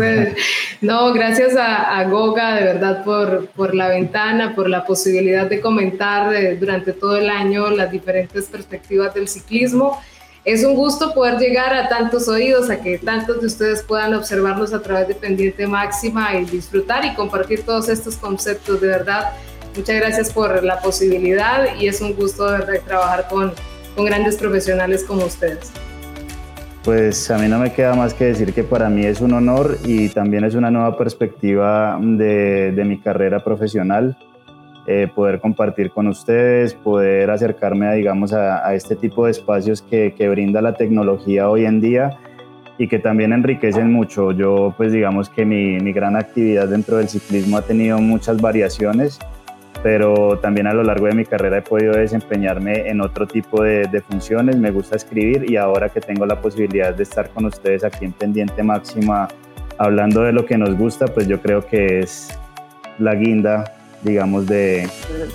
No, 0.80 1.12
gracias 1.12 1.56
a, 1.56 1.98
a, 1.98 2.04
Goga 2.04 2.54
de 2.54 2.64
verdad 2.64 3.04
por, 3.04 3.48
por 3.48 3.74
la 3.74 3.88
ventana, 3.88 4.54
por 4.54 4.68
la 4.68 4.84
posibilidad 4.84 5.48
de 5.48 5.60
comentar 5.60 6.32
eh, 6.32 6.56
durante 6.56 6.92
todo 6.92 7.16
el 7.16 7.30
año 7.30 7.70
las 7.70 7.90
diferentes 7.90 8.46
perspectivas 8.46 9.12
del 9.12 9.26
ciclismo. 9.26 10.00
Es 10.44 10.62
un 10.62 10.74
gusto 10.74 11.14
poder 11.14 11.38
llegar 11.38 11.72
a 11.72 11.88
tantos 11.88 12.28
oídos, 12.28 12.68
a 12.68 12.78
que 12.82 12.98
tantos 12.98 13.40
de 13.40 13.46
ustedes 13.46 13.82
puedan 13.82 14.12
observarnos 14.12 14.74
a 14.74 14.82
través 14.82 15.08
de 15.08 15.14
Pendiente 15.14 15.66
Máxima 15.66 16.34
y 16.34 16.44
disfrutar 16.44 17.02
y 17.06 17.14
compartir 17.14 17.62
todos 17.62 17.88
estos 17.88 18.16
conceptos. 18.16 18.78
De 18.78 18.88
verdad, 18.88 19.32
muchas 19.74 19.96
gracias 19.96 20.30
por 20.30 20.62
la 20.62 20.80
posibilidad 20.80 21.74
y 21.80 21.88
es 21.88 22.02
un 22.02 22.12
gusto 22.12 22.44
de 22.44 22.58
verdad 22.58 22.74
trabajar 22.86 23.26
con, 23.30 23.54
con 23.96 24.04
grandes 24.04 24.36
profesionales 24.36 25.02
como 25.04 25.24
ustedes. 25.24 25.72
Pues 26.82 27.30
a 27.30 27.38
mí 27.38 27.48
no 27.48 27.58
me 27.58 27.72
queda 27.72 27.94
más 27.94 28.12
que 28.12 28.26
decir 28.26 28.52
que 28.52 28.64
para 28.64 28.90
mí 28.90 29.06
es 29.06 29.22
un 29.22 29.32
honor 29.32 29.78
y 29.86 30.10
también 30.10 30.44
es 30.44 30.54
una 30.54 30.70
nueva 30.70 30.98
perspectiva 30.98 31.98
de, 31.98 32.70
de 32.72 32.84
mi 32.84 33.00
carrera 33.00 33.42
profesional. 33.42 34.14
Eh, 34.86 35.08
poder 35.14 35.40
compartir 35.40 35.90
con 35.90 36.08
ustedes, 36.08 36.74
poder 36.74 37.30
acercarme 37.30 37.86
a, 37.86 37.92
digamos, 37.92 38.34
a, 38.34 38.68
a 38.68 38.74
este 38.74 38.96
tipo 38.96 39.24
de 39.24 39.30
espacios 39.30 39.80
que, 39.80 40.12
que, 40.12 40.28
brinda 40.28 40.60
la 40.60 40.74
tecnología 40.74 41.48
hoy 41.48 41.64
en 41.64 41.80
día 41.80 42.18
y 42.76 42.86
que 42.86 42.98
también 42.98 43.32
enriquecen 43.32 43.90
mucho. 43.90 44.32
Yo, 44.32 44.74
pues 44.76 44.92
digamos 44.92 45.30
que 45.30 45.46
mi, 45.46 45.78
mi 45.80 45.94
gran 45.94 46.16
actividad 46.16 46.68
dentro 46.68 46.98
del 46.98 47.08
ciclismo 47.08 47.56
ha 47.56 47.62
tenido 47.62 47.98
muchas 47.98 48.42
variaciones, 48.42 49.18
pero 49.82 50.38
también 50.40 50.66
a 50.66 50.74
lo 50.74 50.82
largo 50.82 51.06
de 51.06 51.14
mi 51.14 51.24
carrera 51.24 51.58
he 51.58 51.62
podido 51.62 51.94
desempeñarme 51.94 52.86
en 52.86 53.00
otro 53.00 53.26
tipo 53.26 53.62
de, 53.62 53.86
de, 53.86 54.02
funciones. 54.02 54.58
Me 54.58 54.70
gusta 54.70 54.96
escribir 54.96 55.50
y 55.50 55.56
ahora 55.56 55.88
que 55.88 56.02
tengo 56.02 56.26
la 56.26 56.42
posibilidad 56.42 56.94
de 56.94 57.04
estar 57.04 57.30
con 57.30 57.46
ustedes 57.46 57.84
aquí 57.84 58.04
en 58.04 58.12
Pendiente 58.12 58.62
Máxima 58.62 59.28
hablando 59.78 60.20
de 60.20 60.32
lo 60.32 60.44
que 60.44 60.58
nos 60.58 60.76
gusta, 60.76 61.06
pues 61.06 61.26
yo 61.26 61.40
creo 61.40 61.66
que 61.66 62.00
es 62.00 62.38
la 62.98 63.14
guinda, 63.14 63.64
digamos, 64.04 64.46
de, 64.46 64.88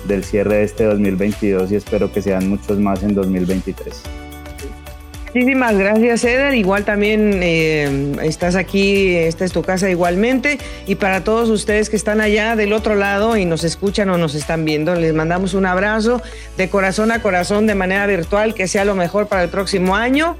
del 0.06 0.24
cierre 0.24 0.56
de 0.56 0.64
este 0.64 0.84
2022 0.84 1.72
y 1.72 1.76
espero 1.76 2.12
que 2.12 2.22
sean 2.22 2.48
muchos 2.48 2.78
más 2.78 3.02
en 3.02 3.14
2023. 3.14 4.02
Muchísimas 5.32 5.78
gracias, 5.78 6.24
Eder. 6.24 6.54
Igual 6.54 6.84
también 6.84 7.38
eh, 7.40 8.16
estás 8.24 8.56
aquí, 8.56 9.14
esta 9.14 9.44
es 9.44 9.52
tu 9.52 9.62
casa 9.62 9.88
igualmente. 9.88 10.58
Y 10.88 10.96
para 10.96 11.22
todos 11.22 11.50
ustedes 11.50 11.88
que 11.88 11.94
están 11.94 12.20
allá 12.20 12.56
del 12.56 12.72
otro 12.72 12.96
lado 12.96 13.36
y 13.36 13.44
nos 13.44 13.62
escuchan 13.62 14.10
o 14.10 14.18
nos 14.18 14.34
están 14.34 14.64
viendo, 14.64 14.92
les 14.96 15.14
mandamos 15.14 15.54
un 15.54 15.66
abrazo 15.66 16.20
de 16.56 16.68
corazón 16.68 17.12
a 17.12 17.22
corazón 17.22 17.68
de 17.68 17.76
manera 17.76 18.08
virtual, 18.08 18.54
que 18.54 18.66
sea 18.66 18.84
lo 18.84 18.96
mejor 18.96 19.28
para 19.28 19.44
el 19.44 19.50
próximo 19.50 19.94
año. 19.94 20.36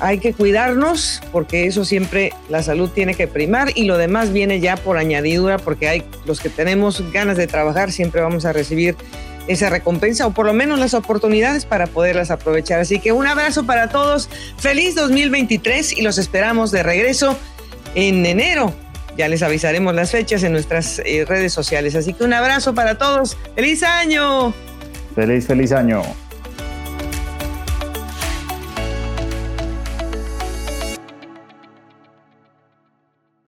Hay 0.00 0.18
que 0.18 0.32
cuidarnos 0.32 1.20
porque 1.30 1.66
eso 1.66 1.84
siempre 1.84 2.32
la 2.48 2.62
salud 2.62 2.88
tiene 2.88 3.14
que 3.14 3.28
primar 3.28 3.72
y 3.74 3.84
lo 3.84 3.98
demás 3.98 4.32
viene 4.32 4.58
ya 4.58 4.76
por 4.76 4.96
añadidura 4.96 5.58
porque 5.58 5.88
hay 5.88 6.02
los 6.24 6.40
que 6.40 6.48
tenemos 6.48 7.04
ganas 7.12 7.36
de 7.36 7.46
trabajar 7.46 7.92
siempre 7.92 8.22
vamos 8.22 8.46
a 8.46 8.52
recibir 8.54 8.96
esa 9.46 9.68
recompensa 9.68 10.26
o 10.26 10.30
por 10.30 10.46
lo 10.46 10.52
menos 10.52 10.78
las 10.78 10.94
oportunidades 10.94 11.66
para 11.66 11.86
poderlas 11.86 12.30
aprovechar. 12.30 12.80
Así 12.80 12.98
que 13.00 13.12
un 13.12 13.26
abrazo 13.26 13.66
para 13.66 13.88
todos, 13.88 14.28
feliz 14.58 14.94
2023 14.94 15.98
y 15.98 16.02
los 16.02 16.18
esperamos 16.18 16.70
de 16.70 16.82
regreso 16.82 17.36
en 17.94 18.24
enero. 18.24 18.72
Ya 19.16 19.28
les 19.28 19.42
avisaremos 19.42 19.94
las 19.94 20.12
fechas 20.12 20.42
en 20.44 20.52
nuestras 20.52 21.00
eh, 21.04 21.24
redes 21.26 21.52
sociales. 21.52 21.94
Así 21.94 22.14
que 22.14 22.24
un 22.24 22.32
abrazo 22.32 22.74
para 22.74 22.96
todos, 22.96 23.36
feliz 23.54 23.82
año. 23.82 24.54
Feliz, 25.14 25.46
feliz 25.46 25.72
año. 25.72 26.02